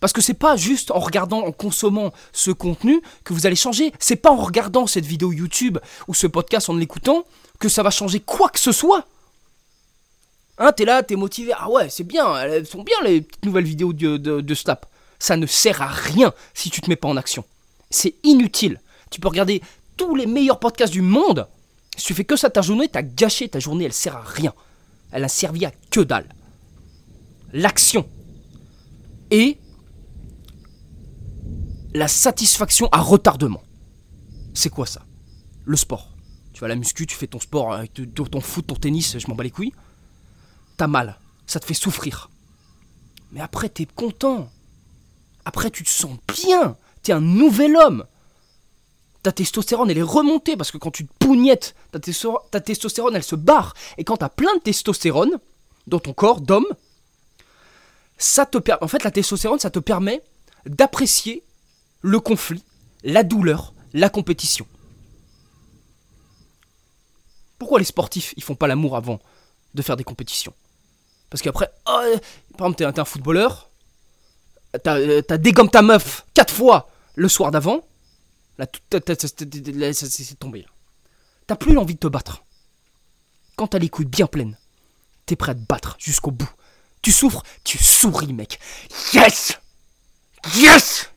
Parce 0.00 0.12
que 0.12 0.20
c'est 0.20 0.34
pas 0.34 0.56
juste 0.56 0.90
en 0.90 0.98
regardant, 0.98 1.40
en 1.40 1.52
consommant 1.52 2.12
ce 2.32 2.50
contenu 2.50 3.00
que 3.24 3.32
vous 3.32 3.46
allez 3.46 3.56
changer. 3.56 3.92
C'est 3.98 4.16
pas 4.16 4.30
en 4.30 4.36
regardant 4.36 4.86
cette 4.86 5.06
vidéo 5.06 5.32
YouTube 5.32 5.78
ou 6.08 6.14
ce 6.14 6.26
podcast 6.26 6.68
en 6.68 6.76
l'écoutant 6.76 7.24
que 7.58 7.68
ça 7.68 7.82
va 7.82 7.90
changer 7.90 8.20
quoi 8.20 8.48
que 8.50 8.60
ce 8.60 8.72
soit. 8.72 9.06
Hein, 10.58 10.72
t'es 10.72 10.84
là, 10.84 11.02
t'es 11.02 11.16
motivé. 11.16 11.52
Ah 11.56 11.70
ouais, 11.70 11.88
c'est 11.88 12.04
bien, 12.04 12.36
elles 12.38 12.66
sont 12.66 12.82
bien 12.82 12.96
les 13.02 13.22
petites 13.22 13.44
nouvelles 13.44 13.64
vidéos 13.64 13.92
de, 13.92 14.16
de, 14.18 14.54
Snap. 14.54 14.86
Ça 15.18 15.36
ne 15.36 15.46
sert 15.46 15.82
à 15.82 15.88
rien 15.88 16.32
si 16.52 16.70
tu 16.70 16.80
te 16.80 16.88
mets 16.88 16.96
pas 16.96 17.08
en 17.08 17.16
action. 17.16 17.44
C'est 17.90 18.14
inutile. 18.22 18.80
Tu 19.10 19.20
peux 19.20 19.28
regarder 19.28 19.62
tous 19.96 20.14
les 20.14 20.26
meilleurs 20.26 20.60
podcasts 20.60 20.92
du 20.92 21.02
monde. 21.02 21.46
Si 21.96 22.06
tu 22.06 22.14
fais 22.14 22.24
que 22.24 22.36
ça 22.36 22.50
ta 22.50 22.62
journée, 22.62 22.88
t'as 22.88 23.02
gâché 23.02 23.48
ta 23.48 23.60
journée, 23.60 23.84
elle 23.84 23.92
sert 23.92 24.16
à 24.16 24.22
rien. 24.22 24.52
Elle 25.12 25.24
a 25.24 25.28
servi 25.28 25.64
à 25.64 25.72
que 25.90 26.00
dalle. 26.00 26.28
L'action. 27.52 28.08
Et 29.30 29.58
la 31.94 32.08
satisfaction 32.08 32.88
à 32.90 33.00
retardement. 33.00 33.62
C'est 34.54 34.70
quoi 34.70 34.86
ça? 34.86 35.06
Le 35.64 35.76
sport. 35.76 36.10
Tu 36.52 36.60
vas 36.60 36.68
la 36.68 36.76
muscu, 36.76 37.06
tu 37.06 37.16
fais 37.16 37.26
ton 37.26 37.40
sport, 37.40 37.72
avec 37.72 37.92
ton 37.94 38.40
foot, 38.40 38.66
ton 38.66 38.74
tennis, 38.74 39.18
je 39.18 39.26
m'en 39.28 39.34
bats 39.34 39.44
les 39.44 39.50
couilles. 39.50 39.72
T'as 40.76 40.86
mal, 40.86 41.18
ça 41.46 41.60
te 41.60 41.64
fait 41.64 41.74
souffrir. 41.74 42.30
Mais 43.32 43.40
après, 43.40 43.68
t'es 43.68 43.86
content. 43.86 44.50
Après, 45.44 45.70
tu 45.70 45.82
te 45.82 45.90
sens 45.90 46.16
bien. 46.28 46.76
T'es 47.02 47.12
un 47.12 47.20
nouvel 47.20 47.76
homme. 47.76 48.04
Ta 49.24 49.32
testostérone, 49.32 49.90
elle 49.90 49.96
est 49.96 50.02
remontée 50.02 50.54
parce 50.54 50.70
que 50.70 50.76
quand 50.76 50.90
tu 50.90 51.06
te 51.06 51.12
pougnettes, 51.18 51.74
ta, 51.92 52.60
testostérone, 52.60 53.16
elle 53.16 53.22
se 53.22 53.34
barre. 53.34 53.72
Et 53.96 54.04
quand 54.04 54.18
t'as 54.18 54.28
plein 54.28 54.54
de 54.56 54.60
testostérone 54.60 55.38
dans 55.86 55.98
ton 55.98 56.12
corps 56.12 56.42
d'homme, 56.42 56.66
ça 58.18 58.44
te. 58.44 58.58
En 58.82 58.86
fait, 58.86 59.02
la 59.02 59.10
testostérone, 59.10 59.58
ça 59.58 59.70
te 59.70 59.78
permet 59.78 60.22
d'apprécier 60.66 61.42
le 62.02 62.20
conflit, 62.20 62.62
la 63.02 63.22
douleur, 63.22 63.72
la 63.94 64.10
compétition. 64.10 64.66
Pourquoi 67.58 67.78
les 67.78 67.86
sportifs, 67.86 68.34
ils 68.36 68.42
font 68.42 68.56
pas 68.56 68.66
l'amour 68.66 68.94
avant 68.94 69.20
de 69.72 69.80
faire 69.80 69.96
des 69.96 70.04
compétitions? 70.04 70.52
Parce 71.30 71.40
qu'après, 71.40 71.70
oh, 71.86 72.02
par 72.58 72.66
exemple, 72.66 72.76
t'es 72.76 73.00
un, 73.00 73.04
footballeur, 73.06 73.70
t'as 74.82 75.38
dégomme 75.38 75.70
ta 75.70 75.80
meuf 75.80 76.26
quatre 76.34 76.52
fois 76.52 76.90
le 77.14 77.30
soir 77.30 77.50
d'avant, 77.50 77.86
là, 78.58 78.66
c'est 79.92 80.38
tombé. 80.38 80.66
T'as 81.46 81.56
plus 81.56 81.74
l'envie 81.74 81.94
de 81.94 81.98
te 81.98 82.06
battre. 82.06 82.44
Quand 83.56 83.68
t'as 83.68 83.78
les 83.78 83.88
couilles 83.88 84.06
bien 84.06 84.26
pleines, 84.26 84.56
t'es 85.26 85.36
prêt 85.36 85.52
à 85.52 85.54
te 85.54 85.60
battre 85.60 85.96
jusqu'au 85.98 86.30
bout. 86.30 86.50
Tu 87.02 87.12
souffres, 87.12 87.42
tu 87.64 87.78
souris, 87.78 88.32
mec. 88.32 88.58
Yes 89.12 89.58
Yes 90.56 91.10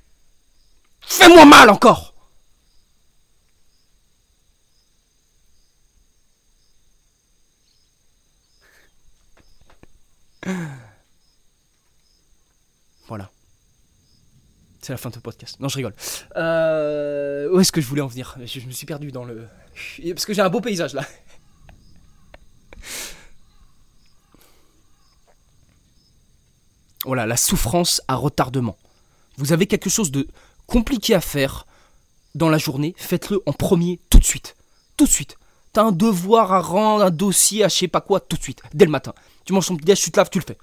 Fais-moi 1.01 1.45
mal 1.45 1.69
encore 1.69 2.13
Voilà. 13.07 13.31
C'est 14.87 14.93
la 14.93 14.97
fin 14.97 15.09
de 15.09 15.15
ce 15.15 15.19
podcast. 15.19 15.59
Non, 15.59 15.67
je 15.67 15.75
rigole. 15.75 15.93
Euh, 16.37 17.49
où 17.51 17.59
est-ce 17.59 17.73
que 17.73 17.81
je 17.81 17.87
voulais 17.87 17.99
en 17.99 18.07
venir? 18.07 18.37
Je, 18.45 18.61
je 18.61 18.65
me 18.65 18.71
suis 18.71 18.85
perdu 18.85 19.11
dans 19.11 19.25
le. 19.25 19.45
Parce 20.13 20.25
que 20.25 20.33
j'ai 20.33 20.41
un 20.41 20.47
beau 20.47 20.61
paysage 20.61 20.93
là. 20.93 21.05
Voilà, 27.03 27.25
la 27.25 27.35
souffrance 27.35 28.01
à 28.07 28.15
retardement. 28.15 28.77
Vous 29.35 29.51
avez 29.51 29.67
quelque 29.67 29.89
chose 29.89 30.09
de 30.09 30.25
compliqué 30.67 31.13
à 31.13 31.19
faire 31.19 31.67
dans 32.33 32.47
la 32.47 32.57
journée, 32.57 32.95
faites-le 32.97 33.41
en 33.45 33.51
premier 33.51 33.99
tout 34.09 34.19
de 34.19 34.23
suite. 34.23 34.55
Tout 34.95 35.03
de 35.03 35.11
suite. 35.11 35.37
T'as 35.73 35.83
un 35.83 35.91
devoir 35.91 36.53
à 36.53 36.61
rendre, 36.61 37.03
un 37.03 37.11
dossier 37.11 37.65
à 37.65 37.67
je 37.67 37.75
sais 37.75 37.89
pas 37.89 37.99
quoi, 37.99 38.21
tout 38.21 38.37
de 38.37 38.41
suite, 38.41 38.61
dès 38.73 38.85
le 38.85 38.91
matin. 38.91 39.13
Tu 39.43 39.51
manges 39.51 39.67
ton 39.67 39.75
petit 39.75 39.83
déj, 39.83 39.99
tu 39.99 40.11
te 40.11 40.17
laves, 40.17 40.29
tu 40.29 40.39
le 40.39 40.45
fais. 40.45 40.57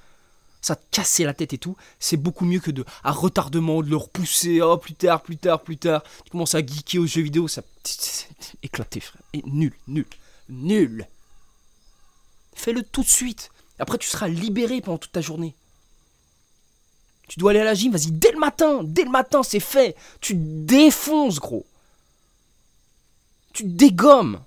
Ça 0.65 0.77
te 0.77 0.85
casser 0.91 1.25
la 1.25 1.35
tête 1.35 1.53
et 1.53 1.59
tout, 1.59 1.77
c'est 2.01 2.17
beaucoup 2.17 2.47
mieux 2.47 2.59
que 2.59 2.71
de 2.71 2.87
à 3.03 3.13
retardement, 3.13 3.83
de 3.83 3.91
le 3.91 3.97
repousser, 3.97 4.63
oh 4.63 4.79
plus 4.79 4.95
tard, 4.95 5.21
plus 5.21 5.37
tard, 5.37 5.61
plus 5.61 5.77
tard. 5.77 6.03
Tu 6.25 6.31
commences 6.31 6.55
à 6.55 6.65
geeker 6.65 7.03
aux 7.03 7.07
jeux 7.07 7.21
vidéo, 7.21 7.49
ça 7.49 7.61
éclaté 8.63 9.01
frère. 9.01 9.21
Et 9.35 9.43
nul, 9.45 9.75
nul, 9.89 10.07
nul. 10.49 11.07
Fais-le 12.55 12.83
tout 12.83 13.03
de 13.03 13.09
suite. 13.09 13.51
Après 13.79 13.99
tu 13.99 14.09
seras 14.09 14.27
libéré 14.27 14.81
pendant 14.81 14.97
toute 14.97 15.13
ta 15.13 15.21
journée. 15.21 15.55
Tu 17.29 17.39
dois 17.39 17.51
aller 17.51 17.61
à 17.61 17.65
la 17.65 17.75
gym, 17.75 17.93
vas-y, 17.93 18.11
dès 18.11 18.33
le 18.33 18.39
matin, 18.39 18.81
dès 18.85 19.05
le 19.05 19.11
matin, 19.11 19.43
c'est 19.43 19.61
fait. 19.61 19.95
Tu 20.23 20.33
défonces, 20.35 21.41
gros. 21.41 21.67
Tu 23.53 23.65
dégommes. 23.65 24.41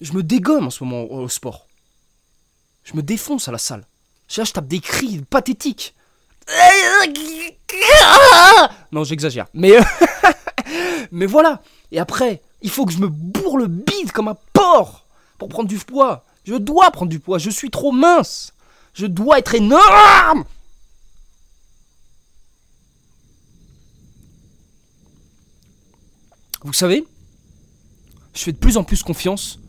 Je 0.00 0.12
me 0.12 0.22
dégomme 0.22 0.66
en 0.66 0.70
ce 0.70 0.82
moment 0.82 1.04
au 1.04 1.28
sport. 1.28 1.66
Je 2.84 2.94
me 2.94 3.02
défonce 3.02 3.48
à 3.48 3.52
la 3.52 3.58
salle. 3.58 3.86
Là, 4.36 4.44
je 4.44 4.52
tape 4.52 4.66
des 4.66 4.80
cris 4.80 5.20
pathétiques. 5.28 5.94
Non, 8.92 9.04
j'exagère. 9.04 9.46
Mais, 9.54 9.72
mais 11.12 11.26
voilà. 11.26 11.60
Et 11.92 11.98
après, 11.98 12.40
il 12.62 12.70
faut 12.70 12.86
que 12.86 12.92
je 12.92 12.98
me 12.98 13.08
bourre 13.08 13.58
le 13.58 13.66
bide 13.66 14.12
comme 14.12 14.28
un 14.28 14.36
porc 14.52 15.06
pour 15.38 15.48
prendre 15.48 15.68
du 15.68 15.78
poids. 15.78 16.24
Je 16.44 16.54
dois 16.54 16.90
prendre 16.90 17.10
du 17.10 17.20
poids. 17.20 17.38
Je 17.38 17.50
suis 17.50 17.70
trop 17.70 17.92
mince. 17.92 18.52
Je 18.94 19.06
dois 19.06 19.38
être 19.38 19.54
énorme. 19.54 20.44
Vous 26.62 26.72
savez, 26.74 27.06
je 28.34 28.42
fais 28.42 28.52
de 28.52 28.58
plus 28.58 28.76
en 28.76 28.84
plus 28.84 29.02
confiance 29.02 29.59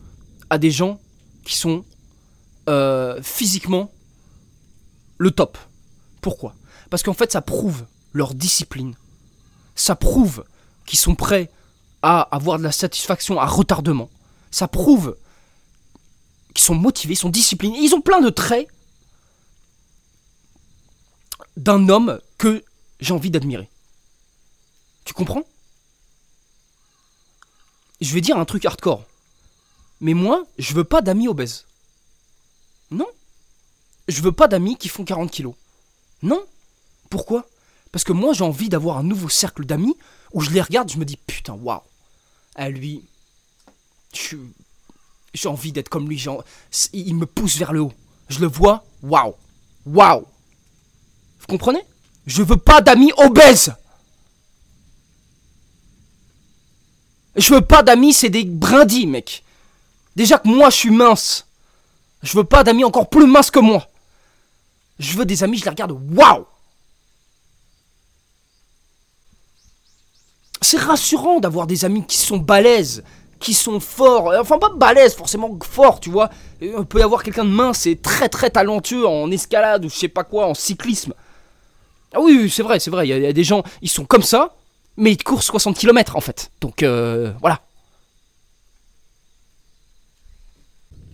à 0.52 0.58
des 0.58 0.70
gens 0.70 1.00
qui 1.46 1.56
sont 1.56 1.82
euh, 2.68 3.22
physiquement 3.22 3.90
le 5.16 5.30
top. 5.30 5.56
Pourquoi? 6.20 6.54
Parce 6.90 7.02
qu'en 7.02 7.14
fait, 7.14 7.32
ça 7.32 7.40
prouve 7.40 7.86
leur 8.12 8.34
discipline. 8.34 8.94
Ça 9.74 9.96
prouve 9.96 10.44
qu'ils 10.84 10.98
sont 10.98 11.14
prêts 11.14 11.50
à 12.02 12.20
avoir 12.20 12.58
de 12.58 12.64
la 12.64 12.70
satisfaction 12.70 13.40
à 13.40 13.46
retardement. 13.46 14.10
Ça 14.50 14.68
prouve 14.68 15.16
qu'ils 16.52 16.64
sont 16.64 16.74
motivés, 16.74 17.14
sont 17.14 17.30
disciplinés. 17.30 17.78
Ils 17.78 17.94
ont 17.94 18.02
plein 18.02 18.20
de 18.20 18.28
traits 18.28 18.68
d'un 21.56 21.88
homme 21.88 22.20
que 22.36 22.62
j'ai 23.00 23.14
envie 23.14 23.30
d'admirer. 23.30 23.70
Tu 25.06 25.14
comprends? 25.14 25.44
Je 28.02 28.12
vais 28.12 28.20
dire 28.20 28.36
un 28.36 28.44
truc 28.44 28.66
hardcore. 28.66 29.06
Mais 30.02 30.14
moi, 30.14 30.44
je 30.58 30.74
veux 30.74 30.84
pas 30.84 31.00
d'amis 31.00 31.28
obèses. 31.28 31.64
Non. 32.90 33.06
Je 34.08 34.20
veux 34.20 34.32
pas 34.32 34.48
d'amis 34.48 34.76
qui 34.76 34.88
font 34.88 35.04
40 35.04 35.30
kilos. 35.30 35.54
Non. 36.22 36.44
Pourquoi? 37.08 37.48
Parce 37.92 38.02
que 38.02 38.12
moi, 38.12 38.32
j'ai 38.32 38.42
envie 38.42 38.68
d'avoir 38.68 38.98
un 38.98 39.04
nouveau 39.04 39.28
cercle 39.28 39.64
d'amis 39.64 39.96
où 40.32 40.40
je 40.40 40.50
les 40.50 40.60
regarde, 40.60 40.90
je 40.90 40.98
me 40.98 41.04
dis 41.04 41.16
putain, 41.16 41.52
waouh. 41.54 41.82
À 42.56 42.68
lui, 42.68 43.04
j'ai 44.12 45.48
envie 45.48 45.70
d'être 45.70 45.88
comme 45.88 46.08
lui. 46.08 46.22
Il 46.92 47.14
me 47.14 47.26
pousse 47.26 47.56
vers 47.56 47.72
le 47.72 47.82
haut. 47.82 47.92
Je 48.28 48.40
le 48.40 48.48
vois, 48.48 48.84
waouh. 49.04 49.34
Waouh. 49.86 50.26
Vous 51.38 51.46
comprenez? 51.46 51.84
Je 52.26 52.42
veux 52.42 52.56
pas 52.56 52.80
d'amis 52.80 53.12
obèses. 53.18 53.72
Je 57.36 57.54
veux 57.54 57.64
pas 57.64 57.84
d'amis, 57.84 58.12
c'est 58.12 58.30
des 58.30 58.44
brindilles, 58.44 59.06
mec. 59.06 59.44
Déjà 60.16 60.38
que 60.38 60.48
moi 60.48 60.70
je 60.70 60.76
suis 60.76 60.90
mince. 60.90 61.46
Je 62.22 62.36
veux 62.36 62.44
pas 62.44 62.64
d'amis 62.64 62.84
encore 62.84 63.08
plus 63.08 63.26
minces 63.26 63.50
que 63.50 63.58
moi. 63.58 63.88
Je 64.98 65.16
veux 65.16 65.24
des 65.24 65.42
amis, 65.42 65.58
je 65.58 65.64
les 65.64 65.70
regarde, 65.70 65.92
waouh 65.92 66.46
C'est 70.60 70.78
rassurant 70.78 71.40
d'avoir 71.40 71.66
des 71.66 71.84
amis 71.84 72.04
qui 72.06 72.16
sont 72.16 72.36
balèzes, 72.36 73.02
qui 73.40 73.52
sont 73.52 73.80
forts. 73.80 74.32
Enfin, 74.38 74.58
pas 74.58 74.70
balèzes, 74.70 75.14
forcément 75.14 75.58
forts, 75.62 75.98
tu 75.98 76.08
vois. 76.08 76.30
On 76.76 76.84
peut 76.84 77.02
avoir 77.02 77.24
quelqu'un 77.24 77.44
de 77.44 77.50
mince 77.50 77.86
et 77.86 77.96
très 77.96 78.28
très 78.28 78.50
talentueux 78.50 79.06
en 79.06 79.30
escalade 79.32 79.84
ou 79.84 79.90
je 79.90 79.96
sais 79.96 80.08
pas 80.08 80.22
quoi, 80.22 80.46
en 80.46 80.54
cyclisme. 80.54 81.14
Ah 82.14 82.20
oui, 82.20 82.48
c'est 82.48 82.62
vrai, 82.62 82.78
c'est 82.78 82.90
vrai. 82.90 83.08
Il 83.08 83.18
y, 83.18 83.26
a 83.26 83.32
des 83.32 83.44
gens, 83.44 83.64
ils 83.80 83.90
sont 83.90 84.04
comme 84.04 84.22
ça, 84.22 84.54
mais 84.96 85.12
ils 85.12 85.22
courent 85.22 85.42
60 85.42 85.76
km 85.76 86.14
en 86.14 86.20
fait. 86.20 86.52
Donc 86.60 86.82
euh, 86.82 87.32
voilà. 87.40 87.60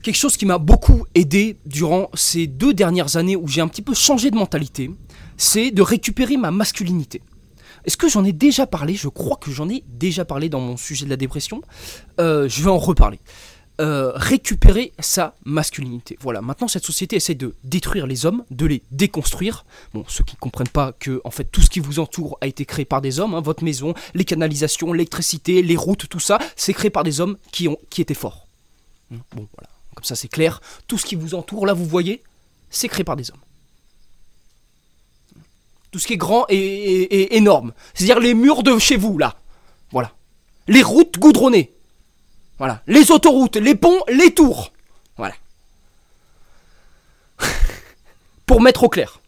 Quelque 0.02 0.16
chose 0.16 0.37
qui 0.37 0.46
m'a 0.46 0.58
beaucoup 0.58 1.06
aidé 1.14 1.58
durant 1.66 2.11
ces 2.14 2.46
deux 2.46 2.74
dernières 2.74 3.16
années 3.16 3.37
où 3.37 3.48
j'ai 3.48 3.61
un 3.61 3.68
petit 3.68 3.82
peu 3.82 3.94
changé 3.94 4.30
de 4.30 4.37
mentalité, 4.37 4.90
c'est 5.37 5.70
de 5.70 5.82
récupérer 5.82 6.37
ma 6.37 6.50
masculinité. 6.50 7.22
Est-ce 7.84 7.96
que 7.96 8.08
j'en 8.08 8.24
ai 8.24 8.32
déjà 8.32 8.66
parlé? 8.66 8.94
Je 8.94 9.08
crois 9.08 9.37
que 9.37 9.50
j'en 9.50 9.68
ai 9.68 9.84
déjà 9.88 10.24
parlé 10.24 10.48
dans 10.48 10.61
mon 10.61 10.76
sujet 10.76 11.04
de 11.04 11.11
la 11.11 11.16
dépression. 11.16 11.62
Euh, 12.20 12.48
je 12.48 12.62
vais 12.62 12.70
en 12.70 12.78
reparler. 12.78 13.18
Euh, 13.80 14.11
récupérer 14.16 14.92
sa 14.98 15.37
masculinité. 15.44 16.18
Voilà, 16.20 16.42
maintenant 16.42 16.66
cette 16.66 16.84
société 16.84 17.14
essaie 17.14 17.37
de 17.37 17.54
détruire 17.62 18.08
les 18.08 18.26
hommes, 18.26 18.42
de 18.50 18.66
les 18.66 18.82
déconstruire. 18.90 19.64
Bon, 19.94 20.04
ceux 20.08 20.24
qui 20.24 20.34
ne 20.34 20.40
comprennent 20.40 20.66
pas 20.66 20.90
que 20.98 21.20
en 21.24 21.30
fait 21.30 21.44
tout 21.44 21.61
ce 21.61 21.70
qui 21.70 21.78
vous 21.78 22.00
entoure 22.00 22.38
a 22.40 22.48
été 22.48 22.64
créé 22.64 22.84
par 22.84 23.00
des 23.00 23.20
hommes, 23.20 23.37
hein, 23.37 23.40
votre 23.40 23.62
maison, 23.62 23.94
les 24.14 24.24
canalisations, 24.24 24.92
l'électricité, 24.92 25.62
les 25.62 25.76
routes, 25.76 26.08
tout 26.08 26.18
ça, 26.18 26.40
c'est 26.56 26.74
créé 26.74 26.90
par 26.90 27.04
des 27.04 27.20
hommes 27.20 27.37
qui, 27.52 27.68
ont, 27.68 27.78
qui 27.88 28.02
étaient 28.02 28.14
forts. 28.14 28.48
Bon, 29.12 29.46
voilà. 29.56 29.78
Comme 29.98 30.04
ça, 30.04 30.14
c'est 30.14 30.28
clair. 30.28 30.61
Tout 30.87 30.96
ce 30.96 31.04
qui 31.04 31.16
vous 31.16 31.34
entoure, 31.34 31.66
là, 31.66 31.72
vous 31.72 31.84
voyez, 31.84 32.22
c'est 32.70 32.87
créé 32.87 33.02
par 33.02 33.16
des 33.16 33.32
hommes. 33.32 33.40
Tout 35.90 35.98
ce 35.98 36.06
qui 36.06 36.12
est 36.12 36.16
grand 36.16 36.46
et, 36.48 37.37
énorme. 37.37 37.72
C'est-à-dire 37.94 38.20
les 38.20 38.32
murs 38.32 38.62
de 38.62 38.78
chez 38.78 38.96
vous, 38.96 39.18
là. 39.18 39.40
Voilà. 39.90 40.12
Les 40.68 40.84
routes 40.84 41.18
goudronnées. 41.18 41.72
Voilà. 42.58 42.80
Les 42.87 43.11
autoroutes, 43.11 43.56
les 43.56 43.74
ponts, 43.74 43.98
les 44.06 44.32
tours. 44.32 44.72
Voilà. 45.16 45.34
Pour 48.46 48.61
mettre 48.61 48.84
au 48.84 48.88
clair. 48.88 49.20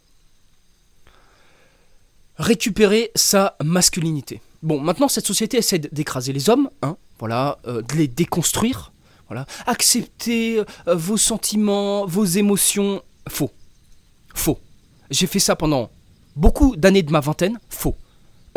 Récupérer 2.39 3.11
sa 3.17 3.57
masculinité. 3.61 4.41
Bon, 4.63 4.81
maintenant, 4.81 5.09
cette 5.09 5.27
société 5.27 5.57
essaie 5.57 5.81
d'écraser 5.81 6.33
les 6.33 6.49
hommes, 6.49 6.71
hein, 6.83 6.97
voilà, 7.19 7.59
euh, 7.67 7.83
de 7.83 7.97
les 7.97 8.07
déconstruire, 8.07 8.90
voilà. 9.31 9.47
Accepter 9.67 10.59
euh, 10.59 10.65
vos 10.97 11.17
sentiments, 11.17 12.05
vos 12.05 12.25
émotions. 12.25 13.01
Faux. 13.29 13.53
Faux. 14.35 14.59
J'ai 15.09 15.29
fait 15.29 15.39
ça 15.39 15.55
pendant 15.55 15.89
beaucoup 16.35 16.75
d'années 16.75 17.05
de 17.05 17.13
ma 17.13 17.21
vingtaine. 17.21 17.61
Faux. 17.69 17.97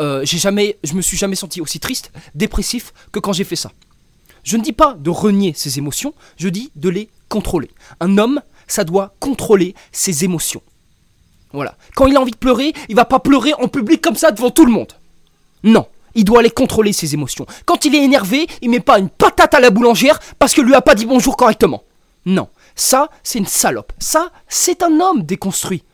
Euh, 0.02 0.24
j'ai 0.24 0.38
jamais, 0.38 0.76
je 0.82 0.94
me 0.94 1.00
suis 1.00 1.16
jamais 1.16 1.36
senti 1.36 1.60
aussi 1.60 1.78
triste, 1.78 2.10
dépressif 2.34 2.92
que 3.12 3.20
quand 3.20 3.32
j'ai 3.32 3.44
fait 3.44 3.54
ça. 3.54 3.70
Je 4.42 4.56
ne 4.56 4.62
dis 4.62 4.72
pas 4.72 4.94
de 4.94 5.10
renier 5.10 5.52
ses 5.54 5.78
émotions, 5.78 6.12
je 6.36 6.48
dis 6.48 6.72
de 6.74 6.88
les 6.88 7.08
contrôler. 7.28 7.70
Un 8.00 8.18
homme, 8.18 8.42
ça 8.66 8.82
doit 8.82 9.14
contrôler 9.20 9.76
ses 9.92 10.24
émotions. 10.24 10.62
Voilà. 11.52 11.76
Quand 11.94 12.08
il 12.08 12.16
a 12.16 12.20
envie 12.20 12.32
de 12.32 12.36
pleurer, 12.36 12.72
il 12.88 12.96
va 12.96 13.04
pas 13.04 13.20
pleurer 13.20 13.54
en 13.54 13.68
public 13.68 14.02
comme 14.02 14.16
ça 14.16 14.32
devant 14.32 14.50
tout 14.50 14.66
le 14.66 14.72
monde. 14.72 14.92
Non 15.62 15.86
il 16.14 16.24
doit 16.24 16.40
aller 16.40 16.50
contrôler 16.50 16.92
ses 16.92 17.14
émotions. 17.14 17.46
Quand 17.64 17.84
il 17.84 17.94
est 17.94 18.02
énervé, 18.02 18.46
il 18.62 18.70
met 18.70 18.80
pas 18.80 18.98
une 18.98 19.08
patate 19.08 19.54
à 19.54 19.60
la 19.60 19.70
boulangère 19.70 20.18
parce 20.38 20.54
que 20.54 20.60
lui 20.60 20.74
a 20.74 20.82
pas 20.82 20.94
dit 20.94 21.06
bonjour 21.06 21.36
correctement. 21.36 21.82
Non, 22.26 22.48
ça, 22.74 23.08
c'est 23.22 23.38
une 23.38 23.46
salope. 23.46 23.92
Ça, 23.98 24.30
c'est 24.48 24.82
un 24.82 25.00
homme 25.00 25.22
déconstruit. 25.22 25.84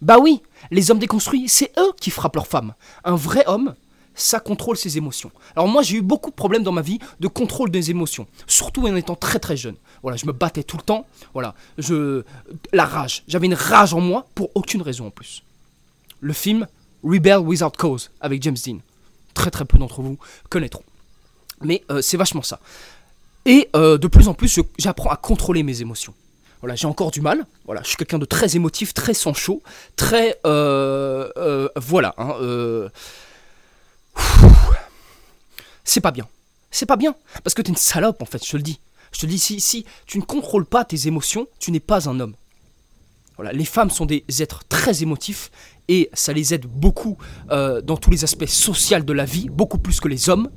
Bah 0.00 0.18
oui, 0.20 0.42
les 0.70 0.90
hommes 0.90 0.98
déconstruits, 0.98 1.48
c'est 1.48 1.72
eux 1.78 1.92
qui 2.00 2.10
frappent 2.10 2.36
leurs 2.36 2.46
femmes. 2.46 2.74
Un 3.04 3.16
vrai 3.16 3.44
homme, 3.46 3.74
ça 4.14 4.40
contrôle 4.40 4.76
ses 4.76 4.96
émotions. 4.96 5.30
Alors 5.56 5.68
moi, 5.68 5.82
j'ai 5.82 5.96
eu 5.96 6.02
beaucoup 6.02 6.30
de 6.30 6.34
problèmes 6.34 6.62
dans 6.62 6.72
ma 6.72 6.82
vie 6.82 6.98
de 7.20 7.28
contrôle 7.28 7.70
des 7.70 7.90
émotions, 7.90 8.26
surtout 8.46 8.86
en 8.86 8.96
étant 8.96 9.16
très 9.16 9.38
très 9.38 9.56
jeune. 9.56 9.76
Voilà, 10.02 10.16
je 10.16 10.26
me 10.26 10.32
battais 10.32 10.62
tout 10.62 10.76
le 10.76 10.82
temps. 10.82 11.06
Voilà, 11.32 11.54
je 11.78 12.24
la 12.72 12.84
rage. 12.84 13.24
J'avais 13.26 13.46
une 13.46 13.54
rage 13.54 13.94
en 13.94 14.00
moi 14.00 14.26
pour 14.34 14.50
aucune 14.54 14.82
raison 14.82 15.06
en 15.06 15.10
plus. 15.10 15.42
Le 16.20 16.32
film 16.32 16.66
Rebel 17.02 17.38
Without 17.38 17.70
Cause 17.76 18.10
avec 18.20 18.42
James 18.42 18.56
Dean 18.64 18.78
très 19.38 19.50
très 19.50 19.64
peu 19.64 19.78
d'entre 19.78 20.02
vous 20.02 20.18
connaîtront. 20.50 20.82
Mais 21.62 21.84
euh, 21.90 22.02
c'est 22.02 22.16
vachement 22.16 22.42
ça. 22.42 22.58
Et 23.46 23.70
euh, 23.74 23.96
de 23.96 24.08
plus 24.08 24.28
en 24.28 24.34
plus, 24.34 24.60
j'apprends 24.78 25.10
à 25.10 25.16
contrôler 25.16 25.62
mes 25.62 25.80
émotions. 25.80 26.12
Voilà, 26.60 26.74
j'ai 26.74 26.88
encore 26.88 27.12
du 27.12 27.20
mal. 27.20 27.46
Voilà, 27.64 27.82
je 27.82 27.88
suis 27.88 27.96
quelqu'un 27.96 28.18
de 28.18 28.24
très 28.24 28.56
émotif, 28.56 28.92
très 28.92 29.14
sans 29.14 29.32
chaud, 29.32 29.62
très 29.94 30.40
euh, 30.44 31.68
voilà. 31.76 32.14
Hein, 32.18 32.34
c'est 35.84 36.00
pas 36.00 36.10
bien. 36.10 36.28
C'est 36.70 36.86
pas 36.86 36.96
bien 36.96 37.14
parce 37.44 37.54
que 37.54 37.62
t'es 37.62 37.70
une 37.70 37.76
salope 37.76 38.20
en 38.20 38.26
fait. 38.26 38.44
Je 38.44 38.50
te 38.50 38.56
le 38.56 38.62
dis. 38.62 38.80
Je 39.12 39.20
te 39.20 39.26
le 39.26 39.30
dis 39.30 39.38
si 39.38 39.60
si 39.60 39.86
tu 40.06 40.18
ne 40.18 40.24
contrôles 40.24 40.66
pas 40.66 40.84
tes 40.84 41.06
émotions, 41.06 41.46
tu 41.60 41.70
n'es 41.70 41.80
pas 41.80 42.08
un 42.08 42.18
homme. 42.18 42.34
Les 43.52 43.64
femmes 43.64 43.90
sont 43.90 44.06
des 44.06 44.24
êtres 44.40 44.64
très 44.68 45.02
émotifs 45.02 45.50
et 45.88 46.10
ça 46.12 46.32
les 46.32 46.54
aide 46.54 46.66
beaucoup 46.66 47.16
dans 47.48 47.96
tous 47.96 48.10
les 48.10 48.24
aspects 48.24 48.46
sociaux 48.46 49.00
de 49.00 49.12
la 49.12 49.24
vie, 49.24 49.48
beaucoup 49.48 49.78
plus 49.78 50.00
que 50.00 50.08
les 50.08 50.28
hommes. 50.28 50.50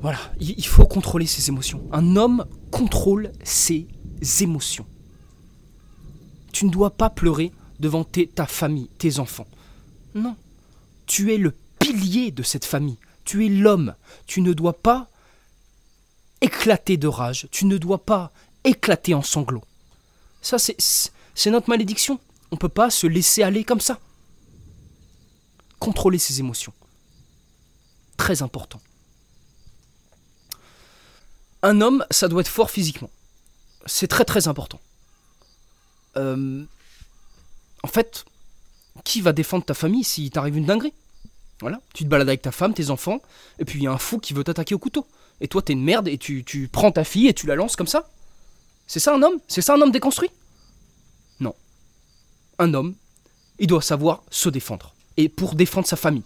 Voilà, 0.00 0.18
il 0.38 0.64
faut 0.64 0.86
contrôler 0.86 1.26
ses 1.26 1.48
émotions. 1.48 1.82
Un 1.90 2.14
homme 2.14 2.46
contrôle 2.70 3.32
ses 3.42 3.88
émotions. 4.40 4.86
Tu 6.52 6.66
ne 6.66 6.70
dois 6.70 6.90
pas 6.90 7.10
pleurer 7.10 7.50
devant 7.80 8.04
ta 8.04 8.46
famille, 8.46 8.88
tes 8.98 9.18
enfants. 9.18 9.46
Non. 10.14 10.36
Tu 11.06 11.34
es 11.34 11.36
le 11.36 11.52
pilier 11.78 12.30
de 12.30 12.42
cette 12.42 12.64
famille. 12.64 12.98
Tu 13.24 13.44
es 13.44 13.48
l'homme. 13.48 13.94
Tu 14.26 14.40
ne 14.40 14.52
dois 14.52 14.74
pas 14.74 15.08
éclater 16.40 16.96
de 16.96 17.08
rage. 17.08 17.48
Tu 17.50 17.64
ne 17.66 17.76
dois 17.76 18.04
pas 18.04 18.32
éclater 18.64 19.14
en 19.14 19.22
sanglots. 19.22 19.64
Ça, 20.42 20.56
c'est 20.58 21.50
notre 21.50 21.68
malédiction. 21.68 22.18
On 22.50 22.56
ne 22.56 22.58
peut 22.58 22.68
pas 22.68 22.90
se 22.90 23.06
laisser 23.06 23.42
aller 23.42 23.64
comme 23.64 23.80
ça. 23.80 23.98
Contrôler 25.78 26.18
ses 26.18 26.40
émotions. 26.40 26.72
Très 28.16 28.42
important 28.42 28.80
un 31.62 31.80
homme, 31.80 32.04
ça 32.10 32.28
doit 32.28 32.40
être 32.40 32.48
fort 32.48 32.70
physiquement. 32.70 33.10
C'est 33.86 34.08
très 34.08 34.24
très 34.24 34.48
important. 34.48 34.80
Euh, 36.16 36.64
en 37.82 37.88
fait, 37.88 38.24
qui 39.04 39.20
va 39.20 39.32
défendre 39.32 39.64
ta 39.64 39.74
famille 39.74 40.04
si 40.04 40.30
t'arrive 40.30 40.56
une 40.56 40.66
dinguerie? 40.66 40.92
Voilà, 41.60 41.80
tu 41.92 42.04
te 42.04 42.08
balades 42.08 42.28
avec 42.28 42.42
ta 42.42 42.52
femme, 42.52 42.72
tes 42.72 42.90
enfants, 42.90 43.20
et 43.58 43.64
puis 43.64 43.80
il 43.80 43.82
y 43.82 43.86
a 43.88 43.92
un 43.92 43.98
fou 43.98 44.18
qui 44.18 44.32
veut 44.32 44.44
t'attaquer 44.44 44.74
au 44.74 44.78
couteau. 44.78 45.06
Et 45.40 45.48
toi, 45.48 45.62
t'es 45.62 45.72
une 45.72 45.82
merde 45.82 46.08
et 46.08 46.18
tu 46.18 46.68
prends 46.70 46.92
ta 46.92 47.04
fille 47.04 47.28
et 47.28 47.34
tu 47.34 47.46
la 47.46 47.56
lances 47.56 47.76
comme 47.76 47.86
ça 47.86 48.08
C'est 48.88 49.00
ça 49.00 49.14
un 49.14 49.22
homme? 49.22 49.38
C'est 49.46 49.60
ça 49.60 49.74
un 49.74 49.80
homme 49.80 49.92
déconstruit? 49.92 50.30
Non. 51.38 51.54
Un 52.58 52.74
homme, 52.74 52.94
il 53.58 53.66
doit 53.66 53.82
savoir 53.82 54.22
se 54.30 54.48
défendre. 54.48 54.94
Et 55.16 55.28
pour 55.28 55.54
défendre 55.54 55.86
sa 55.86 55.96
famille. 55.96 56.24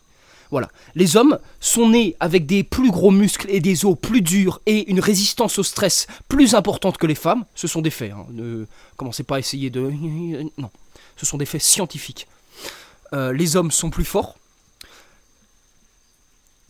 Voilà. 0.51 0.69
Les 0.95 1.17
hommes 1.17 1.39
sont 1.61 1.89
nés 1.89 2.15
avec 2.21 2.47
des 2.47 2.63
plus 2.63 2.91
gros 2.91 3.11
muscles 3.11 3.49
et 3.51 3.61
des 3.61 3.85
os 3.85 3.97
plus 4.01 4.21
durs 4.21 4.61
et 4.67 4.89
une 4.91 5.01
résistance 5.01 5.59
au 5.59 5.63
stress 5.63 6.07
plus 6.29 6.55
importante 6.55 6.99
que 6.99 7.07
les 7.07 7.15
femmes. 7.15 7.45
Ce 7.55 7.67
sont 7.67 7.83
des 7.83 7.91
faits. 7.91 8.13
Hein. 8.13 8.27
Ne 8.31 8.67
commencez 8.97 9.25
pas 9.25 9.37
à 9.37 9.39
essayer 9.39 9.71
de... 9.71 9.91
Non. 10.59 10.71
Ce 11.17 11.27
sont 11.27 11.39
des 11.39 11.47
faits 11.47 11.63
scientifiques. 11.63 12.29
Euh, 13.13 13.33
les 13.33 13.57
hommes 13.57 13.71
sont 13.71 13.91
plus 13.91 14.05
forts. 14.05 14.37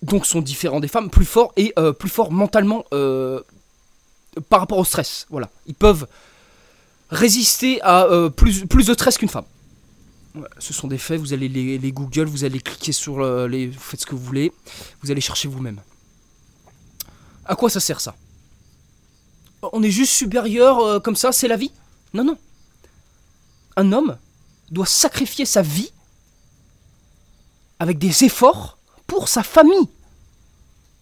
Donc 0.01 0.27
sont 0.27 0.41
différents 0.41 0.81
des 0.81 0.89
femmes, 0.89 1.11
plus 1.11 1.25
forts 1.25 1.53
et 1.57 1.73
euh, 1.79 1.93
plus 1.93 2.09
forts 2.09 2.33
mentalement 2.33 2.85
euh, 2.93 3.41
par 4.49 4.61
rapport 4.61 4.79
au 4.79 4.85
stress. 4.85 5.27
Voilà. 5.31 5.51
Ils 5.67 5.75
peuvent 5.75 6.07
résister 7.11 7.81
à 7.83 8.07
plus, 8.35 8.67
plus 8.67 8.87
de 8.87 8.95
stress 8.95 9.19
qu'une 9.19 9.29
femme 9.29 9.45
ce 10.59 10.73
sont 10.73 10.89
des 10.89 10.99
faits, 10.99 11.21
vous 11.21 11.33
allez 11.33 11.49
les, 11.49 11.93
Google, 11.93 12.25
vous 12.25 12.45
allez 12.45 12.61
cliquer 12.61 12.93
sur 12.93 13.21
euh, 13.21 13.47
les. 13.47 13.69
Vous 13.69 13.81
faites 13.81 14.01
ce 14.01 14.07
que 14.07 14.15
vous 14.15 14.25
voulez, 14.25 14.53
vous 15.03 15.11
allez 15.11 15.21
chercher 15.21 15.49
vous-même. 15.49 15.81
À 17.45 17.57
quoi 17.57 17.71
ça 17.71 17.81
sert 17.81 18.01
ça? 18.01 18.15
On 19.73 19.83
est 19.83 19.91
juste 19.91 20.13
supérieur 20.13 20.79
euh, 20.81 21.01
comme 21.01 21.17
ça, 21.17 21.33
c'est 21.33 21.49
la 21.49 21.57
vie? 21.57 21.73
Non, 22.15 22.25
non. 22.25 22.39
Un 23.77 23.93
homme 23.93 24.17
doit 24.71 24.87
sacrifier 24.87 25.45
sa 25.45 25.63
vie 25.63 25.93
avec 27.79 27.99
des 27.99 28.25
efforts 28.25 28.79
pour 29.07 29.29
sa 29.29 29.43
famille. 29.43 29.89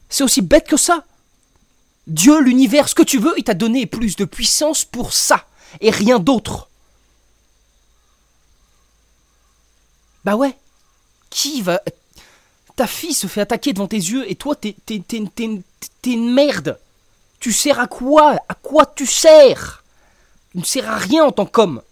C'est 0.09 0.25
aussi 0.25 0.43
bête 0.43 0.67
que 0.67 0.77
ça. 0.77 1.05
Dieu, 2.07 2.41
l'univers, 2.41 2.89
ce 2.89 2.95
que 2.95 3.03
tu 3.03 3.19
veux, 3.19 3.35
il 3.37 3.45
t'a 3.45 3.55
donné 3.55 3.87
plus 3.87 4.17
de 4.17 4.25
puissance 4.25 4.85
pour 4.85 5.13
ça 5.13 5.47
et 5.81 5.91
rien 5.91 6.19
d'autre. 6.19 6.69
Bah 10.25 10.37
ouais. 10.37 10.57
Qui 11.31 11.63
va. 11.63 11.81
Ta 12.77 12.87
fille 12.87 13.15
se 13.15 13.27
fait 13.27 13.41
attaquer 13.41 13.73
devant 13.73 13.87
tes 13.87 13.97
yeux 13.97 14.29
et 14.31 14.35
toi, 14.35 14.57
t'es, 14.57 14.75
t'es, 14.87 15.03
une 16.07 16.33
merde. 16.33 16.79
Tu 17.39 17.53
sers 17.53 17.79
à 17.79 17.87
quoi? 17.87 18.37
À 18.49 18.55
quoi 18.55 18.87
tu 18.87 19.07
sers? 19.07 19.85
Tu 20.53 20.59
ne 20.59 20.65
sers 20.65 20.91
à 20.91 20.97
rien 20.97 21.25
en 21.25 21.33
tant 21.33 21.47
qu'homme. 21.47 21.83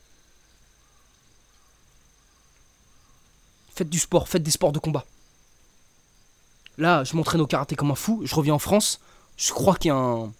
Faites 3.74 3.88
du 3.88 3.98
sport, 3.98 4.28
faites 4.28 4.42
des 4.42 4.50
sports 4.50 4.72
de 4.72 4.80
combat. 4.80 5.04
Là, 6.78 7.04
je 7.04 7.14
m'entraîne 7.16 7.40
au 7.40 7.46
karaté 7.46 7.76
comme 7.76 7.90
un 7.90 7.96
fou, 7.96 8.22
je 8.24 8.34
reviens 8.34 8.54
en 8.54 8.58
France, 8.58 9.00
je 9.38 9.52
crois 9.52 9.76
qu'il 9.76 9.88
y 9.88 9.92
a 9.92 9.96
un... 9.96 10.32